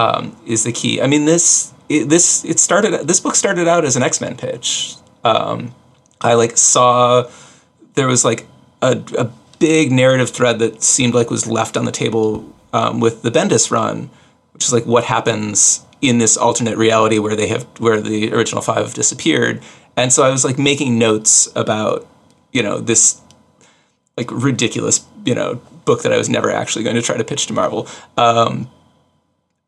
um, 0.00 0.34
is 0.46 0.64
the 0.64 0.72
key. 0.72 1.02
I 1.02 1.06
mean, 1.06 1.26
this 1.26 1.74
it, 1.88 2.08
this 2.08 2.44
it 2.44 2.58
started. 2.58 3.06
This 3.06 3.20
book 3.20 3.34
started 3.34 3.68
out 3.68 3.84
as 3.84 3.96
an 3.96 4.02
X 4.02 4.20
Men 4.20 4.36
pitch. 4.36 4.94
Um, 5.24 5.74
I 6.20 6.34
like 6.34 6.56
saw 6.56 7.30
there 7.94 8.06
was 8.06 8.24
like 8.24 8.46
a, 8.80 9.02
a 9.18 9.30
big 9.58 9.92
narrative 9.92 10.30
thread 10.30 10.58
that 10.60 10.82
seemed 10.82 11.12
like 11.12 11.28
was 11.28 11.46
left 11.46 11.76
on 11.76 11.84
the 11.84 11.92
table 11.92 12.50
um, 12.72 13.00
with 13.00 13.20
the 13.22 13.30
Bendis 13.30 13.70
run, 13.70 14.08
which 14.52 14.64
is 14.64 14.72
like 14.72 14.86
what 14.86 15.04
happens 15.04 15.84
in 16.00 16.16
this 16.16 16.38
alternate 16.38 16.78
reality 16.78 17.18
where 17.18 17.36
they 17.36 17.48
have 17.48 17.64
where 17.78 18.00
the 18.00 18.32
original 18.32 18.62
five 18.62 18.86
have 18.86 18.94
disappeared. 18.94 19.60
And 19.98 20.12
so 20.12 20.22
I 20.22 20.30
was 20.30 20.46
like 20.46 20.58
making 20.58 20.98
notes 20.98 21.52
about 21.54 22.06
you 22.52 22.62
know 22.62 22.78
this 22.78 23.20
like 24.16 24.30
ridiculous 24.30 25.04
you 25.26 25.34
know 25.34 25.60
book 25.84 26.02
that 26.04 26.12
I 26.12 26.16
was 26.16 26.30
never 26.30 26.50
actually 26.50 26.84
going 26.84 26.96
to 26.96 27.02
try 27.02 27.18
to 27.18 27.24
pitch 27.24 27.46
to 27.48 27.52
Marvel. 27.52 27.86
Um, 28.16 28.70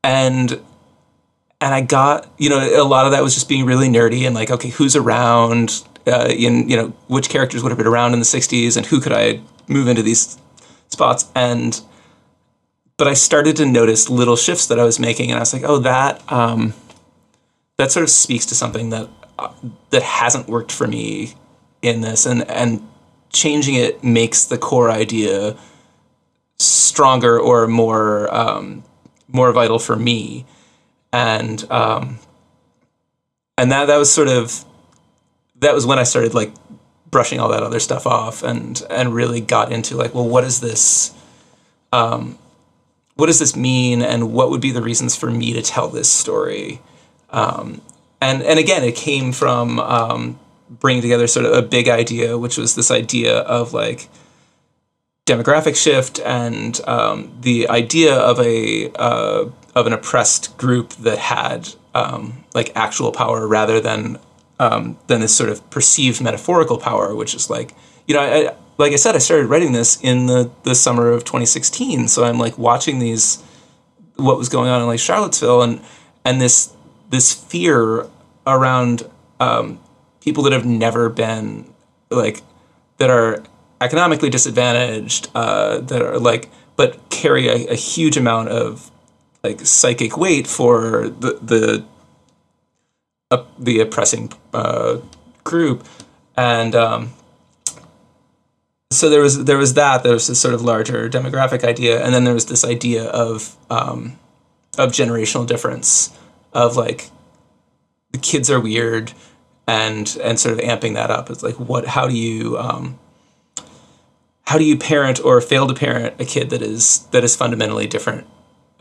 and 0.05 0.61
and 1.61 1.75
I 1.75 1.81
got 1.81 2.33
you 2.39 2.49
know 2.49 2.59
a 2.59 2.85
lot 2.85 3.07
of 3.07 3.13
that 3.13 3.23
was 3.23 3.35
just 3.35 3.49
being 3.49 3.65
really 3.65 3.89
nerdy 3.89 4.27
and 4.27 4.35
like 4.35 4.51
okay 4.51 4.69
who's 4.69 4.97
around 4.97 5.85
uh, 6.07 6.29
in 6.29 6.69
you 6.69 6.77
know 6.77 6.89
which 7.09 7.29
characters 7.29 7.63
would 7.63 7.71
have 7.71 7.79
been 7.79 7.87
around 7.87 8.13
in 8.13 8.19
the 8.19 8.25
60s 8.25 8.77
and 8.77 8.87
who 8.87 9.01
could 9.01 9.13
I 9.13 9.41
move 9.69 9.89
into 9.89 10.03
these 10.03 10.39
spots? 10.89 11.31
And 11.35 11.81
but 12.97 13.09
I 13.09 13.15
started 13.15 13.57
to 13.57 13.67
notice 13.67 14.09
little 14.11 14.37
shifts 14.37 14.67
that 14.67 14.79
I 14.79 14.85
was 14.85 14.99
making 14.99 15.31
and 15.31 15.39
I 15.39 15.41
was 15.41 15.53
like 15.53 15.65
oh 15.65 15.79
that 15.79 16.21
um, 16.33 16.75
that 17.79 17.93
sort 17.93 18.05
of 18.05 18.11
speaks 18.11 18.47
to 18.47 18.55
something 18.55 18.91
that 18.91 19.09
uh, 19.39 19.53
that 19.91 20.03
hasn't 20.03 20.49
worked 20.49 20.73
for 20.73 20.87
me 20.87 21.35
in 21.81 22.01
this. 22.01 22.27
And 22.27 22.49
and 22.51 22.87
changing 23.33 23.75
it 23.75 24.05
makes 24.05 24.45
the 24.45 24.59
core 24.59 24.91
idea 24.91 25.57
stronger 26.59 27.39
or 27.41 27.67
more 27.67 28.33
um, 28.35 28.85
more 29.33 29.53
vital 29.53 29.79
for 29.79 29.97
me. 29.97 30.47
And 31.13 31.71
um, 31.71 32.19
and 33.59 33.71
that 33.71 33.87
that 33.87 33.97
was 33.97 34.13
sort 34.13 34.29
of 34.29 34.65
that 35.57 35.75
was 35.75 35.87
when 35.87 35.99
I 35.99 36.03
started 36.03 36.35
like 36.35 36.53
brushing 37.11 37.39
all 37.39 37.51
that 37.51 37.63
other 37.63 37.81
stuff 37.81 38.07
off 38.07 38.43
and 38.43 38.83
and 38.91 39.15
really 39.15 39.41
got 39.41 39.71
into 39.71 39.97
like 39.97 40.15
well 40.15 40.29
what 40.29 40.45
is 40.45 40.61
this 40.61 41.15
um, 41.93 42.39
what 43.15 43.27
does 43.27 43.39
this 43.39 43.55
mean 43.55 44.03
and 44.03 44.33
what 44.33 44.51
would 44.51 44.61
be 44.61 44.71
the 44.71 44.83
reasons 44.83 45.15
for 45.15 45.31
me 45.31 45.53
to 45.53 45.63
tell 45.63 45.89
this 45.89 46.11
story? 46.11 46.81
Um, 47.31 47.83
and 48.21 48.43
and 48.43 48.59
again 48.59 48.83
it 48.83 48.97
came 48.97 49.33
from 49.33 49.79
um, 49.81 50.39
bringing 50.71 51.03
together 51.03 51.27
sort 51.27 51.47
of 51.47 51.53
a 51.53 51.63
big 51.63 51.89
idea 51.89 52.39
which 52.39 52.57
was 52.57 52.75
this 52.75 52.91
idea 52.91 53.39
of 53.41 53.73
like 53.75 54.09
demographic 55.27 55.77
shift 55.77 56.21
and 56.21 56.81
um, 56.87 57.37
the 57.41 57.69
idea 57.69 58.15
of 58.15 58.41
a 58.41 58.91
uh, 58.93 59.49
of 59.75 59.87
an 59.87 59.93
oppressed 59.93 60.57
group 60.57 60.91
that 60.95 61.19
had 61.19 61.71
um, 61.95 62.45
like 62.55 62.73
actual 62.75 63.13
power 63.13 63.47
rather 63.47 63.81
than 63.81 64.19
um, 64.59 64.99
than 65.07 65.21
this 65.21 65.35
sort 65.35 65.51
of 65.51 65.69
perceived 65.71 66.21
metaphorical 66.21 66.79
power, 66.79 67.15
which 67.15 67.35
is 67.35 67.49
like 67.49 67.75
you 68.07 68.15
know, 68.15 68.21
I, 68.21 68.55
like 68.79 68.93
I 68.93 68.97
said, 68.97 69.15
I 69.15 69.19
started 69.19 69.47
writing 69.47 69.73
this 69.73 70.01
in 70.03 70.27
the 70.27 70.51
the 70.65 70.75
summer 70.75 71.11
of 71.11 71.25
2016, 71.25 72.09
so 72.09 72.25
I'm 72.25 72.39
like 72.39 72.59
watching 72.59 72.99
these 72.99 73.43
what 74.17 74.37
was 74.37 74.49
going 74.49 74.69
on 74.69 74.81
in 74.81 74.87
like 74.87 75.01
Charlottesville 75.01 75.63
and 75.63 75.81
and 76.25 76.41
this 76.41 76.75
this 77.11 77.33
fear 77.33 78.09
around 78.47 79.09
um, 79.39 79.79
people 80.21 80.43
that 80.45 80.53
have 80.53 80.67
never 80.67 81.09
been 81.09 81.73
like 82.11 82.43
that 82.99 83.11
are 83.11 83.43
economically 83.83 84.31
disadvantaged 84.31 85.29
uh, 85.35 85.79
that 85.79 86.03
are 86.03 86.19
like 86.19 86.51
but 86.77 87.11
carry 87.11 87.49
a, 87.49 87.69
a 87.69 87.75
huge 87.75 88.17
amount 88.17 88.49
of 88.49 88.91
like 89.43 89.61
psychic 89.61 90.17
weight 90.17 90.47
for 90.47 91.09
the 91.09 91.39
the 91.43 91.85
uh, 93.31 93.45
the 93.59 93.81
oppressing 93.81 94.33
uh, 94.53 94.99
group, 95.45 95.87
and 96.37 96.75
um, 96.75 97.13
so 98.91 99.09
there 99.09 99.21
was 99.21 99.45
there 99.45 99.59
was 99.59 99.75
that 99.75 100.03
there 100.03 100.13
was 100.13 100.27
this 100.27 100.41
sort 100.41 100.55
of 100.55 100.63
larger 100.63 101.09
demographic 101.09 101.65
idea, 101.65 102.05
and 102.05 102.15
then 102.15 102.25
there 102.25 102.35
was 102.35 102.47
this 102.47 102.65
idea 102.65 103.05
of 103.05 103.57
um, 103.71 104.19
of 104.79 104.93
generational 104.93 105.47
difference 105.47 106.17
of 106.53 106.77
like 106.77 107.11
the 108.13 108.19
kids 108.19 108.51
are 108.51 108.61
weird 108.61 109.13
and 109.67 110.19
and 110.23 110.39
sort 110.39 110.53
of 110.53 110.61
amping 110.61 110.95
that 110.95 111.11
up. 111.11 111.31
It's 111.31 111.43
like 111.43 111.57
what 111.57 111.87
how 111.87 112.07
do 112.07 112.17
you 112.17 112.59
um, 112.59 112.99
how 114.45 114.59
do 114.59 114.65
you 114.65 114.77
parent 114.77 115.25
or 115.25 115.41
fail 115.41 115.67
to 115.67 115.75
parent 115.75 116.21
a 116.21 116.25
kid 116.25 116.51
that 116.51 116.63
is 116.63 117.07
that 117.13 117.25
is 117.25 117.37
fundamentally 117.37 117.87
different 117.87 118.27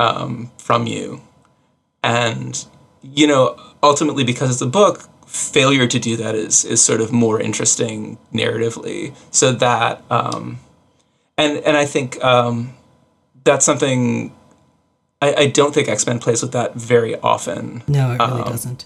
um, 0.01 0.51
from 0.57 0.88
you. 0.88 1.22
And, 2.03 2.66
you 3.03 3.28
know, 3.28 3.55
ultimately, 3.84 4.24
because 4.24 4.51
it's 4.51 4.62
a 4.62 4.66
book, 4.66 5.07
failure 5.28 5.88
to 5.88 5.99
do 5.99 6.18
that 6.18 6.34
is, 6.34 6.66
is 6.66 6.82
sort 6.82 6.99
of 6.99 7.12
more 7.12 7.39
interesting 7.39 8.18
narratively. 8.34 9.16
So 9.30 9.51
that, 9.53 10.03
um, 10.09 10.59
and, 11.38 11.59
and 11.59 11.78
I 11.78 11.86
think 11.86 12.22
um, 12.24 12.74
that's 13.43 13.66
something 13.66 14.34
I, 15.22 15.34
I 15.36 15.47
don't 15.47 15.74
think 15.74 15.88
X 15.88 16.05
Men 16.07 16.20
plays 16.20 16.41
with 16.41 16.51
that 16.53 16.76
very 16.76 17.16
often. 17.20 17.84
No, 17.88 18.12
it 18.12 18.20
really 18.20 18.41
um, 18.41 18.49
doesn't. 18.49 18.86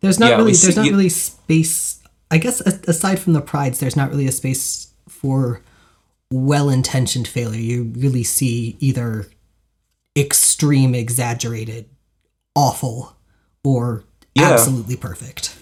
There's 0.00 0.18
not 0.18 0.30
yeah, 0.30 0.36
really 0.36 0.52
there's 0.52 0.76
not 0.76 0.86
you, 0.86 0.92
really 0.92 1.08
space. 1.08 2.02
I 2.30 2.38
guess 2.38 2.60
aside 2.60 3.18
from 3.18 3.34
the 3.34 3.42
Prydes, 3.42 3.78
there's 3.78 3.96
not 3.96 4.10
really 4.10 4.26
a 4.26 4.32
space 4.32 4.88
for 5.08 5.60
well-intentioned 6.30 7.28
failure. 7.28 7.60
You 7.60 7.92
really 7.96 8.24
see 8.24 8.76
either 8.80 9.26
extreme, 10.16 10.94
exaggerated, 10.94 11.88
awful, 12.54 13.16
or 13.64 14.04
yeah. 14.34 14.52
absolutely 14.52 14.96
perfect. 14.96 15.56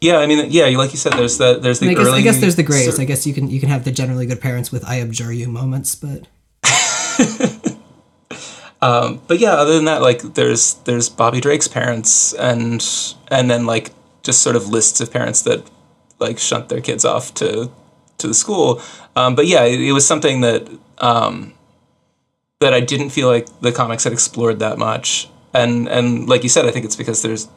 Yeah, 0.00 0.18
I 0.18 0.26
mean, 0.26 0.50
yeah, 0.50 0.66
like 0.76 0.92
you 0.92 0.98
said, 0.98 1.14
there's 1.14 1.38
the 1.38 1.58
there's 1.58 1.80
the 1.80 1.90
I 1.90 1.94
guess, 1.94 2.06
early. 2.06 2.18
I 2.18 2.22
guess 2.22 2.40
there's 2.40 2.56
the 2.56 2.62
Greys. 2.62 3.00
I 3.00 3.04
guess 3.04 3.26
you 3.26 3.32
can 3.32 3.48
you 3.50 3.60
can 3.60 3.68
have 3.70 3.84
the 3.84 3.90
generally 3.90 4.26
good 4.26 4.40
parents 4.40 4.70
with 4.70 4.84
"I 4.84 5.00
abjure 5.00 5.32
you" 5.32 5.48
moments, 5.48 5.94
but. 5.94 6.26
um, 8.82 9.22
but 9.26 9.38
yeah, 9.38 9.52
other 9.52 9.74
than 9.74 9.86
that, 9.86 10.02
like 10.02 10.20
there's 10.34 10.74
there's 10.84 11.08
Bobby 11.08 11.40
Drake's 11.40 11.66
parents, 11.66 12.34
and 12.34 12.84
and 13.30 13.50
then 13.50 13.64
like 13.64 13.90
just 14.22 14.42
sort 14.42 14.54
of 14.54 14.68
lists 14.68 15.00
of 15.00 15.10
parents 15.10 15.42
that 15.42 15.68
like 16.18 16.38
shunt 16.38 16.68
their 16.68 16.80
kids 16.82 17.04
off 17.04 17.32
to 17.34 17.70
to 18.18 18.28
the 18.28 18.34
school. 18.34 18.80
Um, 19.14 19.34
but 19.34 19.46
yeah, 19.46 19.64
it, 19.64 19.80
it, 19.80 19.92
was 19.92 20.06
something 20.06 20.40
that 20.42 20.68
um, 20.98 21.54
that 22.60 22.74
I 22.74 22.80
didn't 22.80 23.10
feel 23.10 23.28
like 23.28 23.46
the 23.60 23.72
comics 23.72 24.04
had 24.04 24.12
explored 24.12 24.58
that 24.60 24.78
much. 24.78 25.28
And 25.54 25.88
and 25.88 26.28
like 26.28 26.42
you 26.42 26.48
said, 26.48 26.66
I 26.66 26.70
think 26.70 26.84
it's 26.84 26.96
because 26.96 27.22
there's 27.22 27.48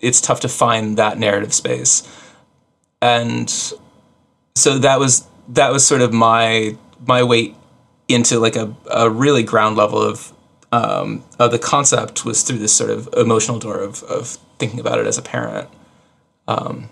it's 0.00 0.20
tough 0.20 0.40
to 0.40 0.48
find 0.48 0.96
that 0.96 1.18
narrative 1.18 1.52
space. 1.52 2.06
And 3.00 3.50
so 4.54 4.78
that 4.78 4.98
was 4.98 5.26
that 5.48 5.72
was 5.72 5.86
sort 5.86 6.02
of 6.02 6.12
my 6.12 6.76
my 7.06 7.22
way 7.22 7.54
into 8.08 8.38
like 8.38 8.56
a, 8.56 8.74
a 8.90 9.10
really 9.10 9.42
ground 9.42 9.76
level 9.76 10.00
of 10.00 10.32
um, 10.72 11.24
of 11.38 11.50
the 11.50 11.58
concept 11.58 12.24
was 12.24 12.42
through 12.42 12.58
this 12.58 12.74
sort 12.74 12.90
of 12.90 13.08
emotional 13.16 13.58
door 13.58 13.78
of, 13.78 14.02
of 14.04 14.38
thinking 14.58 14.80
about 14.80 14.98
it 14.98 15.06
as 15.06 15.16
a 15.16 15.22
parent. 15.22 15.68
Um, 16.46 16.90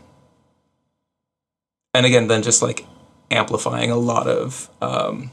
and 1.92 2.06
again, 2.06 2.28
then 2.28 2.42
just 2.42 2.62
like 2.62 2.86
amplifying 3.30 3.90
a 3.90 3.96
lot 3.96 4.26
of 4.26 4.70
um, 4.80 5.30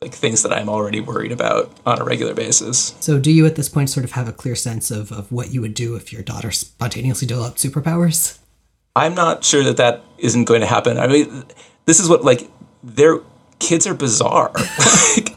like 0.00 0.14
things 0.14 0.42
that 0.42 0.52
I'm 0.52 0.68
already 0.68 1.00
worried 1.00 1.32
about 1.32 1.70
on 1.84 2.00
a 2.00 2.04
regular 2.04 2.34
basis. 2.34 2.94
So, 3.00 3.18
do 3.18 3.30
you 3.30 3.46
at 3.46 3.56
this 3.56 3.68
point 3.68 3.90
sort 3.90 4.04
of 4.04 4.12
have 4.12 4.28
a 4.28 4.32
clear 4.32 4.54
sense 4.54 4.90
of, 4.90 5.12
of 5.12 5.30
what 5.30 5.52
you 5.52 5.60
would 5.60 5.74
do 5.74 5.94
if 5.94 6.12
your 6.12 6.22
daughter 6.22 6.50
spontaneously 6.50 7.26
developed 7.26 7.58
superpowers? 7.58 8.38
I'm 8.96 9.14
not 9.14 9.44
sure 9.44 9.62
that 9.62 9.76
that 9.76 10.02
isn't 10.18 10.44
going 10.44 10.62
to 10.62 10.66
happen. 10.66 10.98
I 10.98 11.06
mean, 11.06 11.44
this 11.84 12.00
is 12.00 12.08
what 12.08 12.24
like 12.24 12.50
their 12.82 13.20
kids 13.58 13.86
are 13.86 13.94
bizarre. 13.94 14.52
like, 15.16 15.36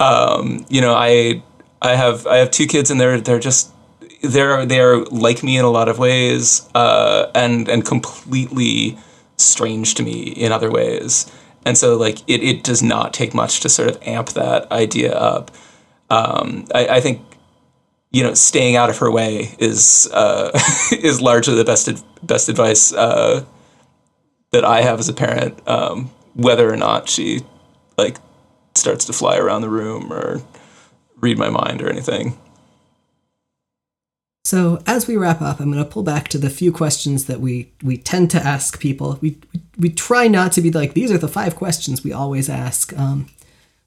um, 0.00 0.64
you 0.68 0.80
know, 0.80 0.94
I 0.94 1.42
I 1.82 1.96
have 1.96 2.26
I 2.26 2.38
have 2.38 2.50
two 2.50 2.66
kids 2.66 2.90
and 2.90 3.00
they're 3.00 3.20
they're 3.20 3.38
just 3.38 3.72
they're 4.22 4.66
they're 4.66 5.04
like 5.04 5.42
me 5.42 5.58
in 5.58 5.64
a 5.64 5.70
lot 5.70 5.88
of 5.88 5.98
ways, 5.98 6.68
uh, 6.74 7.30
and 7.34 7.68
and 7.68 7.84
completely 7.84 8.98
strange 9.36 9.94
to 9.94 10.02
me 10.02 10.22
in 10.22 10.52
other 10.52 10.70
ways. 10.70 11.30
And 11.64 11.76
so 11.76 11.96
like 11.96 12.20
it, 12.28 12.42
it 12.42 12.62
does 12.62 12.82
not 12.82 13.12
take 13.12 13.34
much 13.34 13.60
to 13.60 13.68
sort 13.68 13.90
of 13.90 14.02
amp 14.02 14.30
that 14.30 14.70
idea 14.70 15.12
up. 15.14 15.50
Um, 16.10 16.66
I, 16.74 16.86
I, 16.86 17.00
think 17.00 17.20
you 18.12 18.22
know 18.22 18.34
staying 18.34 18.76
out 18.76 18.90
of 18.90 18.98
her 18.98 19.10
way 19.10 19.56
is 19.58 20.08
uh, 20.12 20.56
is 20.92 21.20
largely 21.20 21.56
the 21.56 21.64
best 21.64 21.88
best 22.24 22.48
advice 22.48 22.92
uh, 22.92 23.44
that 24.52 24.64
I 24.64 24.82
have 24.82 25.00
as 25.00 25.08
a 25.08 25.12
parent 25.12 25.66
um, 25.68 26.10
whether 26.34 26.72
or 26.72 26.76
not 26.76 27.08
she 27.08 27.40
like 27.98 28.18
starts 28.76 29.04
to 29.06 29.12
fly 29.12 29.36
around 29.36 29.62
the 29.62 29.68
room 29.68 30.12
or 30.12 30.42
read 31.16 31.38
my 31.38 31.50
mind 31.50 31.82
or 31.82 31.90
anything 31.90 32.38
So 34.46 34.80
as 34.86 35.08
we 35.08 35.16
wrap 35.16 35.42
up, 35.42 35.58
I'm 35.58 35.72
going 35.72 35.82
to 35.82 35.90
pull 35.90 36.04
back 36.04 36.28
to 36.28 36.38
the 36.38 36.48
few 36.48 36.70
questions 36.70 37.24
that 37.24 37.40
we 37.40 37.72
we 37.82 37.96
tend 37.96 38.30
to 38.30 38.38
ask 38.38 38.78
people. 38.78 39.18
We 39.20 39.38
we, 39.52 39.60
we 39.76 39.88
try 39.88 40.28
not 40.28 40.52
to 40.52 40.60
be 40.60 40.70
like 40.70 40.94
these 40.94 41.10
are 41.10 41.18
the 41.18 41.26
five 41.26 41.56
questions 41.56 42.04
we 42.04 42.12
always 42.12 42.48
ask. 42.48 42.96
Um, 42.96 43.26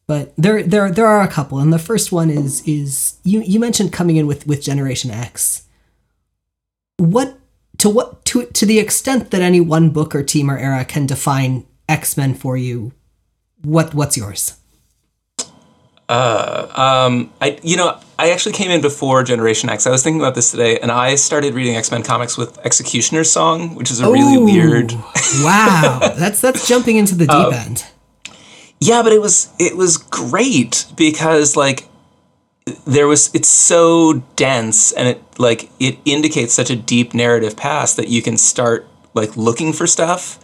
but 0.05 0.34
there 0.36 0.62
there 0.62 0.91
there 0.91 1.07
are 1.07 1.22
a 1.22 1.30
couple, 1.30 1.60
and 1.60 1.72
the 1.72 1.80
first 1.80 2.12
one 2.12 2.30
is 2.30 2.62
is 2.68 3.20
you 3.24 3.39
you 3.39 3.57
mentioned 3.57 3.93
coming 3.93 4.18
in 4.18 4.28
with 4.28 4.45
with 4.47 4.62
Generation 4.62 5.12
X. 5.12 5.64
What 6.97 7.39
to 7.78 7.89
what 7.89 8.26
to 8.26 8.43
to 8.47 8.66
the 8.66 8.80
extent 8.80 9.32
that 9.32 9.41
any 9.41 9.62
one 9.62 9.91
book 9.91 10.14
or 10.14 10.24
team 10.24 10.51
or 10.51 10.57
era 10.57 10.84
can 10.84 11.05
define 11.05 11.66
X 11.88 12.18
Men 12.18 12.34
for 12.34 12.57
you, 12.57 12.91
what 13.64 13.93
what's 13.93 14.18
yours? 14.18 14.59
Uh, 16.10 17.05
um, 17.07 17.32
I 17.39 17.60
you 17.62 17.78
know 17.78 17.99
I 18.18 18.32
actually 18.32 18.53
came 18.53 18.72
in 18.72 18.82
before 18.82 19.24
Generation 19.24 19.70
X. 19.70 19.86
I 19.86 19.91
was 19.91 20.03
thinking 20.03 20.20
about 20.20 20.34
this 20.34 20.49
today, 20.49 20.80
and 20.80 20.91
I 20.91 21.14
started 21.14 21.53
reading 21.53 21.76
X 21.76 21.91
Men 21.91 22.01
comics 22.01 22.36
with 22.36 22.57
Executioner's 22.66 23.32
Song, 23.32 23.76
which 23.76 23.91
is 23.91 24.01
a 24.01 24.12
really 24.12 24.38
weird. 24.39 24.91
wow, 25.41 25.99
that's 26.18 26.41
that's 26.41 26.68
jumping 26.68 26.97
into 26.97 27.14
the 27.14 27.28
deep 27.28 27.53
end. 27.53 27.86
Yeah, 28.82 29.03
but 29.03 29.14
it 29.14 29.22
was 29.22 29.49
it 29.60 29.78
was 29.78 29.97
great 29.97 30.86
because 30.97 31.55
like 31.55 31.88
there 32.86 33.07
was 33.07 33.34
it's 33.36 33.47
so 33.47 34.24
dense 34.36 34.91
and 34.93 35.07
it 35.07 35.24
like 35.38 35.70
it 35.80 35.99
indicates 36.05 36.53
such 36.53 36.72
a 36.72 36.76
deep 36.76 37.14
narrative 37.14 37.55
past 37.55 37.97
that 37.97 38.07
you 38.07 38.22
can 38.22 38.38
start 38.38 38.88
like 39.14 39.36
looking 39.38 39.74
for 39.74 39.86
stuff 39.86 40.39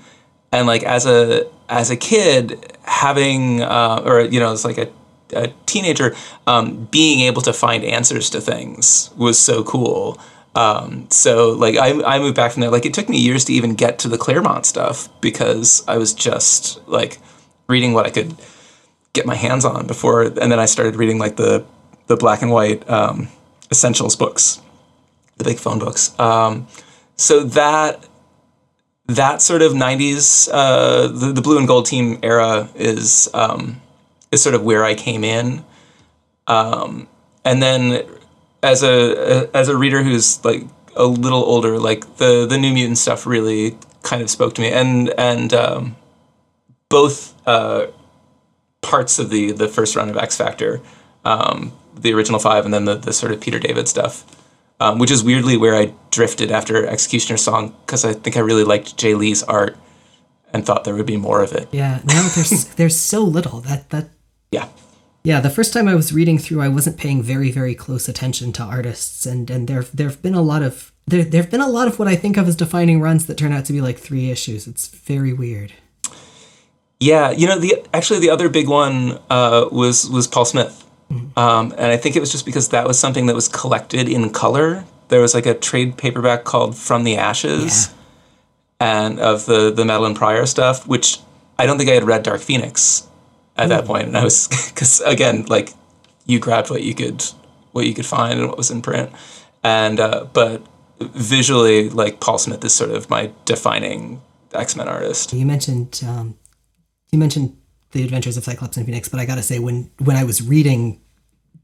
and 0.52 0.68
like 0.68 0.84
as 0.84 1.06
a 1.06 1.50
as 1.70 1.90
a 1.90 1.98
kid 1.98 2.78
having 2.84 3.62
uh, 3.62 4.02
or 4.06 4.22
you 4.22 4.40
know 4.40 4.54
it's 4.54 4.66
like 4.66 4.78
a, 4.78 4.90
a 5.36 5.54
teenager 5.66 6.16
um, 6.48 6.86
being 6.92 7.22
able 7.22 7.42
to 7.42 7.54
find 7.54 7.84
answers 7.84 8.30
to 8.30 8.42
things 8.42 9.10
was 9.18 9.38
so 9.38 9.64
cool 9.64 10.20
um, 10.56 11.08
so 11.10 11.52
like 11.52 11.76
I, 11.76 12.02
I 12.04 12.20
moved 12.20 12.36
back 12.36 12.52
from 12.52 12.62
there 12.62 12.72
like 12.72 12.86
it 12.86 12.94
took 12.94 13.10
me 13.10 13.18
years 13.18 13.46
to 13.46 13.54
even 13.54 13.76
get 13.76 14.00
to 14.00 14.08
the 14.08 14.18
claremont 14.18 14.66
stuff 14.66 15.10
because 15.22 15.84
i 15.88 15.98
was 15.98 16.14
just 16.14 16.86
like 16.88 17.20
reading 17.68 17.94
what 17.94 18.06
i 18.06 18.10
could 18.10 18.36
get 19.14 19.26
my 19.26 19.36
hands 19.36 19.66
on 19.66 19.88
before 19.88 20.24
and 20.24 20.52
then 20.52 20.60
i 20.60 20.66
started 20.66 20.96
reading 20.96 21.20
like 21.20 21.36
the 21.36 21.66
the 22.08 22.16
black 22.16 22.42
and 22.42 22.52
white 22.52 22.88
um, 22.90 23.28
essentials 23.72 24.16
books, 24.16 24.62
the 25.38 25.44
big 25.44 25.58
phone 25.58 25.80
books. 25.80 26.18
Um, 26.20 26.68
so 27.16 27.44
that 27.44 28.08
that 29.08 29.42
sort 29.42 29.62
of 29.62 29.74
'90s, 29.74 30.50
uh, 30.52 31.08
the, 31.08 31.32
the 31.34 31.42
blue 31.42 31.58
and 31.58 31.68
gold 31.68 31.86
team 31.86 32.20
era 32.24 32.70
is 32.76 33.30
um, 33.34 33.82
is 34.32 34.42
sort 34.42 34.56
of 34.56 34.64
where 34.64 34.84
I 34.84 34.96
came 34.96 35.24
in, 35.24 35.64
um, 36.48 37.08
and 37.44 37.62
then 37.62 38.06
as 38.64 38.84
a 38.84 39.50
as 39.54 39.70
a 39.70 39.78
reader 39.78 40.04
who's 40.04 40.44
like 40.44 40.64
a 40.96 41.06
little 41.06 41.44
older, 41.44 41.80
like 41.80 42.18
the 42.18 42.46
the 42.46 42.58
New 42.58 42.74
Mutant 42.74 42.98
stuff 42.98 43.26
really 43.26 43.78
kind 44.04 44.22
of 44.22 44.30
spoke 44.30 44.56
to 44.56 44.62
me, 44.62 44.72
and 44.72 45.10
and 45.18 45.54
um, 45.54 45.96
both 46.90 47.34
uh, 47.48 47.88
parts 48.82 49.20
of 49.20 49.30
the 49.30 49.52
the 49.52 49.68
first 49.68 49.96
run 49.96 50.10
of 50.10 50.18
X 50.18 50.38
Factor 50.38 50.82
um, 51.26 51.74
the 51.96 52.14
original 52.14 52.40
five 52.40 52.64
and 52.64 52.74
then 52.74 52.86
the, 52.86 52.96
the 52.96 53.12
sort 53.12 53.32
of 53.32 53.42
Peter 53.42 53.60
David 53.60 53.88
stuff, 53.88 54.24
um, 54.80 55.00
which 55.00 55.12
is 55.12 55.24
weirdly 55.24 55.58
where 55.58 55.76
I 55.76 55.94
drifted 56.12 56.52
after 56.52 56.86
Executioner's 56.86 57.44
Song 57.44 57.76
because 57.86 58.06
I 58.06 58.14
think 58.14 58.38
I 58.38 58.42
really 58.42 58.64
liked 58.64 58.96
Jae 58.96 59.18
Lee's 59.18 59.44
art 59.44 59.76
and 60.54 60.66
thought 60.66 60.84
there 60.84 60.96
would 60.96 61.06
be 61.06 61.18
more 61.18 61.42
of 61.42 61.52
it. 61.52 61.68
Yeah, 61.72 62.00
now 62.06 62.30
there's 62.30 62.66
there's 62.76 62.96
so 62.96 63.22
little 63.22 63.60
that 63.62 63.90
that. 63.90 64.10
Yeah. 64.56 64.68
Yeah, 65.24 65.40
the 65.40 65.50
first 65.50 65.74
time 65.74 65.88
I 65.88 65.96
was 65.96 66.14
reading 66.14 66.38
through, 66.38 66.62
I 66.62 66.68
wasn't 66.68 66.98
paying 66.98 67.24
very 67.24 67.52
very 67.52 67.74
close 67.74 68.08
attention 68.08 68.54
to 68.54 68.64
artists, 68.64 69.26
and 69.26 69.50
and 69.50 69.68
there 69.68 69.84
there've 69.94 70.22
been 70.22 70.36
a 70.36 70.42
lot 70.42 70.62
of 70.62 70.92
there 71.08 71.24
there've 71.24 71.50
been 71.50 71.62
a 71.62 71.70
lot 71.70 71.88
of 71.88 71.98
what 71.98 72.08
I 72.08 72.16
think 72.16 72.38
of 72.38 72.48
as 72.48 72.56
defining 72.56 73.02
runs 73.02 73.26
that 73.26 73.38
turn 73.38 73.52
out 73.52 73.66
to 73.66 73.74
be 73.74 73.82
like 73.82 73.98
three 73.98 74.30
issues. 74.30 74.68
It's 74.68 74.88
very 74.88 75.34
weird. 75.34 75.74
Yeah, 77.00 77.32
you 77.32 77.48
know 77.48 77.58
the 77.58 77.84
actually 77.92 78.20
the 78.20 78.30
other 78.30 78.50
big 78.50 78.68
one 78.70 79.20
uh, 79.30 79.68
was 79.72 80.10
was 80.10 80.28
Paul 80.28 80.46
Smith 80.46 80.86
um, 81.38 81.74
and 81.78 81.92
I 81.92 81.98
think 81.98 82.16
it 82.16 82.20
was 82.20 82.32
just 82.32 82.46
because 82.46 82.70
that 82.70 82.88
was 82.88 82.98
something 82.98 83.28
that 83.28 83.36
was 83.36 83.48
collected 83.48 84.10
in 84.10 84.32
color. 84.32 84.86
There 85.10 85.22
was 85.22 85.34
like 85.34 85.46
a 85.46 85.54
trade 85.54 85.98
paperback 85.98 86.44
called 86.44 86.76
From 86.76 87.04
the 87.04 87.18
Ashes, 87.18 87.94
yeah. 88.82 89.02
and 89.04 89.20
of 89.20 89.46
the 89.46 89.72
the 89.72 89.84
Madelyne 89.84 90.16
Pryor 90.16 90.46
stuff, 90.46 90.88
which 90.88 91.20
I 91.60 91.66
don't 91.66 91.78
think 91.78 91.90
I 91.90 91.94
had 91.94 92.04
read 92.04 92.24
Dark 92.24 92.42
Phoenix 92.42 93.08
at 93.58 93.70
that 93.70 93.86
point, 93.86 94.08
and 94.08 94.18
I 94.18 94.24
was 94.24 94.48
because 94.74 95.02
again, 95.02 95.46
like 95.46 95.74
you 96.26 96.40
grabbed 96.40 96.70
what 96.70 96.84
you 96.84 96.94
could 96.94 97.24
what 97.72 97.86
you 97.86 97.94
could 97.94 98.06
find 98.06 98.40
and 98.40 98.48
what 98.48 98.58
was 98.58 98.72
in 98.72 98.82
print, 98.82 99.12
and 99.64 100.00
uh, 100.00 100.26
but 100.34 100.66
visually, 101.00 101.90
like 101.90 102.20
Paul 102.20 102.38
Smith 102.38 102.64
is 102.64 102.74
sort 102.74 102.92
of 102.92 103.10
my 103.10 103.32
defining 103.46 104.22
X 104.54 104.76
Men 104.76 104.88
artist. 104.88 105.34
You 105.34 105.46
mentioned 105.46 106.02
um, 106.08 106.38
you 107.12 107.20
mentioned 107.20 107.58
the 107.92 108.04
Adventures 108.04 108.38
of 108.38 108.44
Cyclops 108.44 108.78
and 108.78 108.86
Phoenix, 108.86 109.08
but 109.08 109.20
I 109.20 109.26
gotta 109.26 109.44
say, 109.44 109.60
when 109.60 109.92
when 110.00 110.16
I 110.16 110.24
was 110.24 110.42
reading 110.42 111.02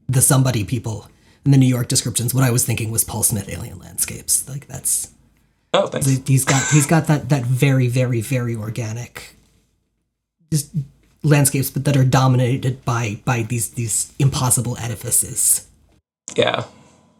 the 0.08 0.20
Somebody 0.20 0.64
people 0.64 1.08
in 1.44 1.50
the 1.50 1.58
New 1.58 1.66
York 1.66 1.88
descriptions, 1.88 2.34
what 2.34 2.44
I 2.44 2.50
was 2.50 2.64
thinking 2.64 2.90
was 2.90 3.04
Paul 3.04 3.22
Smith 3.22 3.48
Alien 3.48 3.78
Landscapes. 3.78 4.48
Like 4.48 4.66
that's 4.66 5.10
oh, 5.74 5.86
thanks. 5.86 6.06
He's 6.26 6.44
got 6.44 6.62
he's 6.70 6.86
got 6.86 7.06
that 7.06 7.28
that 7.28 7.44
very 7.44 7.88
very 7.88 8.20
very 8.20 8.54
organic, 8.54 9.36
just 10.50 10.74
landscapes, 11.22 11.70
but 11.70 11.84
that 11.84 11.96
are 11.96 12.04
dominated 12.04 12.84
by 12.84 13.20
by 13.24 13.42
these 13.42 13.70
these 13.70 14.12
impossible 14.18 14.76
edifices. 14.78 15.68
Yeah. 16.36 16.64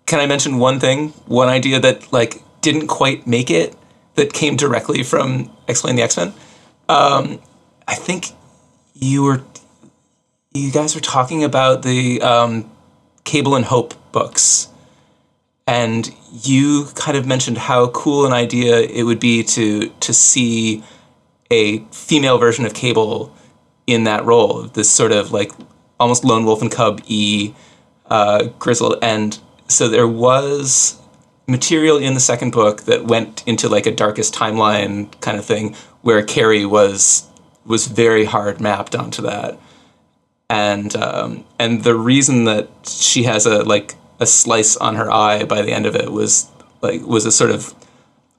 Can 0.07 0.20
I 0.20 0.26
mention 0.26 0.59
one 0.59 0.80
thing, 0.80 1.09
one 1.26 1.48
idea 1.48 1.80
that 1.80 2.12
like 2.12 2.42
didn't 2.61 2.88
quite 2.88 3.26
make 3.26 3.50
it 3.50 3.74
that 4.14 4.32
came 4.32 4.57
directly 4.57 5.03
from 5.03 5.50
Explain 5.68 5.96
the 5.96 6.03
X 6.03 6.16
Men? 6.16 6.32
Um, 6.88 7.40
I 7.86 7.94
think 7.94 8.26
you 8.94 9.22
were 9.22 9.42
you 10.53 10.70
guys 10.70 10.94
were 10.94 11.00
talking 11.00 11.44
about 11.44 11.82
the 11.82 12.20
um, 12.20 12.70
Cable 13.24 13.55
and 13.55 13.64
Hope 13.64 13.94
books, 14.12 14.68
and 15.66 16.12
you 16.30 16.88
kind 16.94 17.16
of 17.16 17.26
mentioned 17.26 17.57
how 17.57 17.88
cool 17.88 18.26
an 18.26 18.32
idea 18.32 18.80
it 18.80 19.05
would 19.05 19.20
be 19.20 19.42
to 19.44 19.88
to 19.88 20.12
see 20.12 20.82
a 21.50 21.78
female 21.90 22.38
version 22.38 22.64
of 22.64 22.74
Cable 22.74 23.34
in 23.87 24.05
that 24.05 24.24
role, 24.24 24.62
this 24.62 24.91
sort 24.91 25.12
of 25.12 25.33
like 25.33 25.53
almost 25.99 26.24
lone 26.24 26.45
wolf 26.45 26.62
and 26.62 26.70
cub 26.70 27.01
e 27.07 27.55
uh, 28.07 28.45
grizzled, 28.59 28.99
and 29.03 29.39
so 29.68 29.89
there 29.89 30.09
was 30.09 30.99
material 31.47 31.97
in 31.97 32.14
the 32.14 32.20
second 32.20 32.53
book 32.53 32.83
that 32.83 33.05
went 33.05 33.43
into 33.47 33.68
like 33.68 33.87
a 33.87 33.91
darkest 33.91 34.35
timeline 34.35 35.09
kind 35.20 35.39
of 35.39 35.45
thing 35.45 35.74
where 36.03 36.22
Carrie 36.22 36.66
was 36.66 37.28
was 37.64 37.87
very 37.87 38.24
hard 38.24 38.61
mapped 38.61 38.95
onto 38.95 39.22
that. 39.22 39.59
And 40.49 40.95
um, 40.97 41.45
and 41.59 41.83
the 41.85 41.95
reason 41.95 42.45
that 42.45 42.68
she 42.87 43.24
has 43.24 43.47
a 43.47 43.62
like 43.62 43.95
a 44.20 44.26
slice 44.26 44.76
on 44.76 44.97
her 44.97 45.11
eye 45.11 45.45
by 45.45 45.62
the 45.62 45.72
end 45.72 45.87
of 45.87 45.97
it 45.97 46.12
was 46.12 46.49
like 46.80 47.03
was 47.03 47.24
a 47.24 47.33
sort 47.33 47.51
of 47.51 47.74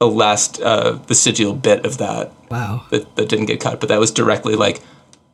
a 0.00 0.06
last 0.06 0.60
uh, 0.60 0.92
vestigial 0.92 1.54
bit 1.54 1.84
of 1.84 1.98
that. 1.98 2.32
Wow. 2.50 2.84
That, 2.90 3.16
that 3.16 3.28
didn't 3.28 3.46
get 3.46 3.60
cut, 3.60 3.80
but 3.80 3.88
that 3.88 4.00
was 4.00 4.10
directly 4.10 4.54
like, 4.54 4.80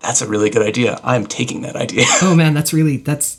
that's 0.00 0.22
a 0.22 0.26
really 0.28 0.50
good 0.50 0.62
idea. 0.62 0.98
I'm 1.04 1.26
taking 1.26 1.62
that 1.62 1.76
idea. 1.76 2.04
oh 2.22 2.34
man, 2.34 2.54
that's 2.54 2.72
really 2.72 2.98
that's 2.98 3.38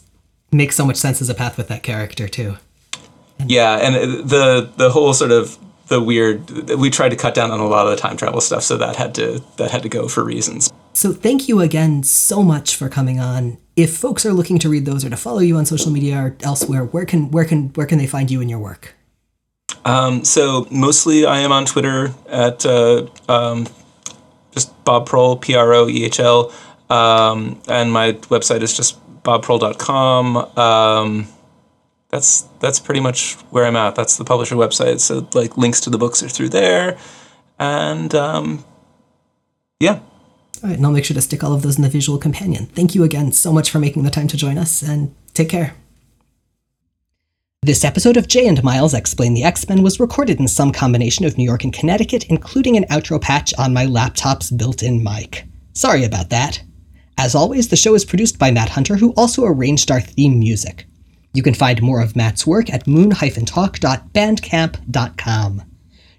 makes 0.51 0.75
so 0.75 0.85
much 0.85 0.97
sense 0.97 1.21
as 1.21 1.29
a 1.29 1.33
path 1.33 1.57
with 1.57 1.67
that 1.69 1.83
character 1.83 2.27
too. 2.27 2.57
And 3.39 3.49
yeah, 3.49 3.77
and 3.77 4.29
the 4.29 4.71
the 4.77 4.91
whole 4.91 5.13
sort 5.13 5.31
of 5.31 5.57
the 5.91 6.01
weird 6.01 6.49
we 6.79 6.89
tried 6.89 7.09
to 7.09 7.17
cut 7.17 7.35
down 7.35 7.51
on 7.51 7.59
a 7.59 7.67
lot 7.67 7.85
of 7.85 7.91
the 7.91 7.97
time 7.97 8.15
travel 8.15 8.39
stuff 8.39 8.63
so 8.63 8.77
that 8.77 8.95
had 8.95 9.13
to 9.13 9.43
that 9.57 9.71
had 9.71 9.83
to 9.83 9.89
go 9.89 10.07
for 10.07 10.23
reasons 10.23 10.71
so 10.93 11.11
thank 11.11 11.49
you 11.49 11.59
again 11.59 12.01
so 12.01 12.41
much 12.41 12.77
for 12.77 12.87
coming 12.87 13.19
on 13.19 13.57
if 13.75 13.97
folks 13.97 14.25
are 14.25 14.31
looking 14.31 14.57
to 14.57 14.69
read 14.69 14.85
those 14.85 15.03
or 15.03 15.09
to 15.09 15.17
follow 15.17 15.39
you 15.39 15.57
on 15.57 15.65
social 15.65 15.91
media 15.91 16.17
or 16.17 16.37
elsewhere 16.43 16.85
where 16.85 17.05
can 17.05 17.29
where 17.31 17.43
can 17.43 17.67
where 17.73 17.85
can 17.85 17.97
they 17.97 18.07
find 18.07 18.31
you 18.31 18.39
and 18.39 18.49
your 18.49 18.57
work 18.57 18.95
um, 19.83 20.23
so 20.23 20.65
mostly 20.71 21.25
i 21.25 21.39
am 21.39 21.51
on 21.51 21.65
twitter 21.65 22.13
at 22.29 22.65
uh, 22.65 23.05
um, 23.27 23.67
just 24.51 24.83
bob 24.83 25.07
proehl 25.07 25.39
p-r-o-e-h-l 25.39 26.53
um, 26.89 27.61
and 27.67 27.91
my 27.91 28.13
website 28.13 28.61
is 28.61 28.75
just 28.75 28.97
bobproehl.com 29.23 30.37
um, 30.57 31.27
that's 32.11 32.41
that's 32.59 32.79
pretty 32.79 32.99
much 32.99 33.35
where 33.51 33.65
I'm 33.65 33.77
at. 33.77 33.95
That's 33.95 34.17
the 34.17 34.25
publisher 34.25 34.55
website. 34.55 34.99
So 34.99 35.27
like 35.33 35.57
links 35.57 35.79
to 35.81 35.89
the 35.89 35.97
books 35.97 36.21
are 36.21 36.29
through 36.29 36.49
there, 36.49 36.97
and 37.57 38.13
um, 38.13 38.65
yeah. 39.79 39.99
All 40.61 40.69
right, 40.69 40.77
and 40.77 40.85
I'll 40.85 40.91
make 40.91 41.05
sure 41.05 41.15
to 41.15 41.21
stick 41.21 41.43
all 41.43 41.53
of 41.53 41.63
those 41.63 41.77
in 41.77 41.81
the 41.81 41.89
visual 41.89 42.19
companion. 42.19 42.67
Thank 42.67 42.93
you 42.93 43.03
again 43.03 43.31
so 43.31 43.51
much 43.51 43.71
for 43.71 43.79
making 43.79 44.03
the 44.03 44.11
time 44.11 44.27
to 44.27 44.37
join 44.37 44.57
us, 44.57 44.83
and 44.83 45.15
take 45.33 45.49
care. 45.49 45.80
This 47.63 47.85
episode 47.85 48.17
of 48.17 48.27
Jay 48.27 48.47
and 48.47 48.63
Miles 48.63 48.95
Explain 48.95 49.35
the 49.35 49.43
X 49.43 49.69
Men 49.69 49.83
was 49.83 49.99
recorded 49.99 50.39
in 50.39 50.47
some 50.47 50.71
combination 50.71 51.25
of 51.25 51.37
New 51.37 51.43
York 51.43 51.63
and 51.63 51.71
Connecticut, 51.71 52.23
including 52.23 52.75
an 52.75 52.85
outro 52.85 53.21
patch 53.21 53.53
on 53.59 53.71
my 53.71 53.85
laptop's 53.85 54.49
built 54.49 54.81
in 54.81 55.03
mic. 55.03 55.45
Sorry 55.73 56.03
about 56.03 56.31
that. 56.31 56.63
As 57.19 57.35
always, 57.35 57.67
the 57.67 57.75
show 57.75 57.93
is 57.93 58.03
produced 58.03 58.39
by 58.39 58.49
Matt 58.49 58.69
Hunter, 58.69 58.95
who 58.95 59.11
also 59.11 59.45
arranged 59.45 59.91
our 59.91 60.01
theme 60.01 60.39
music. 60.39 60.87
You 61.35 61.43
can 61.43 61.53
find 61.53 61.83
more 61.83 62.01
of 62.01 62.15
Matt's 62.15 62.47
work 62.47 62.67
at 62.71 62.87
moon-talk.bandcamp.com. 62.87 65.63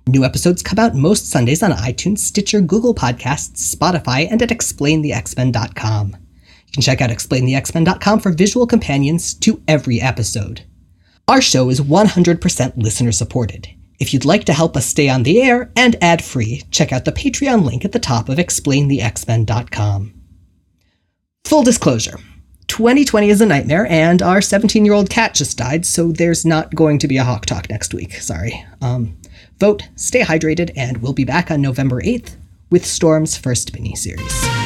New 0.07 0.25
episodes 0.25 0.63
come 0.63 0.79
out 0.79 0.95
most 0.95 1.29
Sundays 1.29 1.65
on 1.65 1.73
iTunes, 1.73 2.19
Stitcher, 2.19 2.61
Google 2.61 2.95
Podcasts, 2.95 3.75
Spotify, 3.75 4.31
and 4.31 4.41
at 4.43 4.51
explainthexmen.com. 4.51 6.11
You 6.11 6.73
can 6.73 6.83
check 6.83 7.01
out 7.01 7.11
explainthexmen.com 7.11 8.21
for 8.21 8.31
visual 8.31 8.69
companions 8.69 9.35
to 9.35 9.61
every 9.67 10.01
episode. 10.01 10.63
Our 11.29 11.41
show 11.41 11.71
is 11.71 11.81
100% 11.81 12.77
listener 12.77 13.13
supported. 13.13 13.69
If 14.01 14.13
you'd 14.13 14.25
like 14.25 14.45
to 14.45 14.53
help 14.53 14.77
us 14.77 14.87
stay 14.87 15.09
on 15.09 15.23
the 15.23 15.41
air 15.41 15.71
and 15.77 15.97
ad 16.03 16.25
free, 16.25 16.63
check 16.71 16.93
out 16.93 17.05
the 17.05 17.13
Patreon 17.13 17.65
link 17.65 17.85
at 17.85 17.93
the 17.93 18.01
top 18.01 18.29
of 18.29 18.39
explainthexmen.com. 18.39 20.15
Full 21.45 21.63
disclosure 21.63 22.19
2020 22.69 23.29
is 23.29 23.41
a 23.41 23.47
nightmare, 23.47 23.87
and 23.89 24.23
our 24.23 24.41
17 24.41 24.85
year 24.85 24.95
old 24.95 25.11
cat 25.11 25.35
just 25.35 25.59
died, 25.59 25.85
so 25.85 26.11
there's 26.11 26.45
not 26.45 26.75
going 26.75 26.99
to 26.99 27.07
be 27.07 27.19
a 27.19 27.25
Hawk 27.25 27.47
Talk 27.47 27.69
next 27.69 27.95
week. 27.95 28.15
Sorry. 28.15 28.65
Um, 28.81 29.17
vote, 29.61 29.83
stay 29.95 30.23
hydrated, 30.23 30.73
and 30.75 31.03
we'll 31.03 31.13
be 31.13 31.25
back 31.25 31.51
on 31.51 31.61
November 31.61 32.01
8th 32.01 32.37
with 32.71 32.87
Storm's 32.87 33.37
first 33.37 33.73
miniseries. 33.75 34.62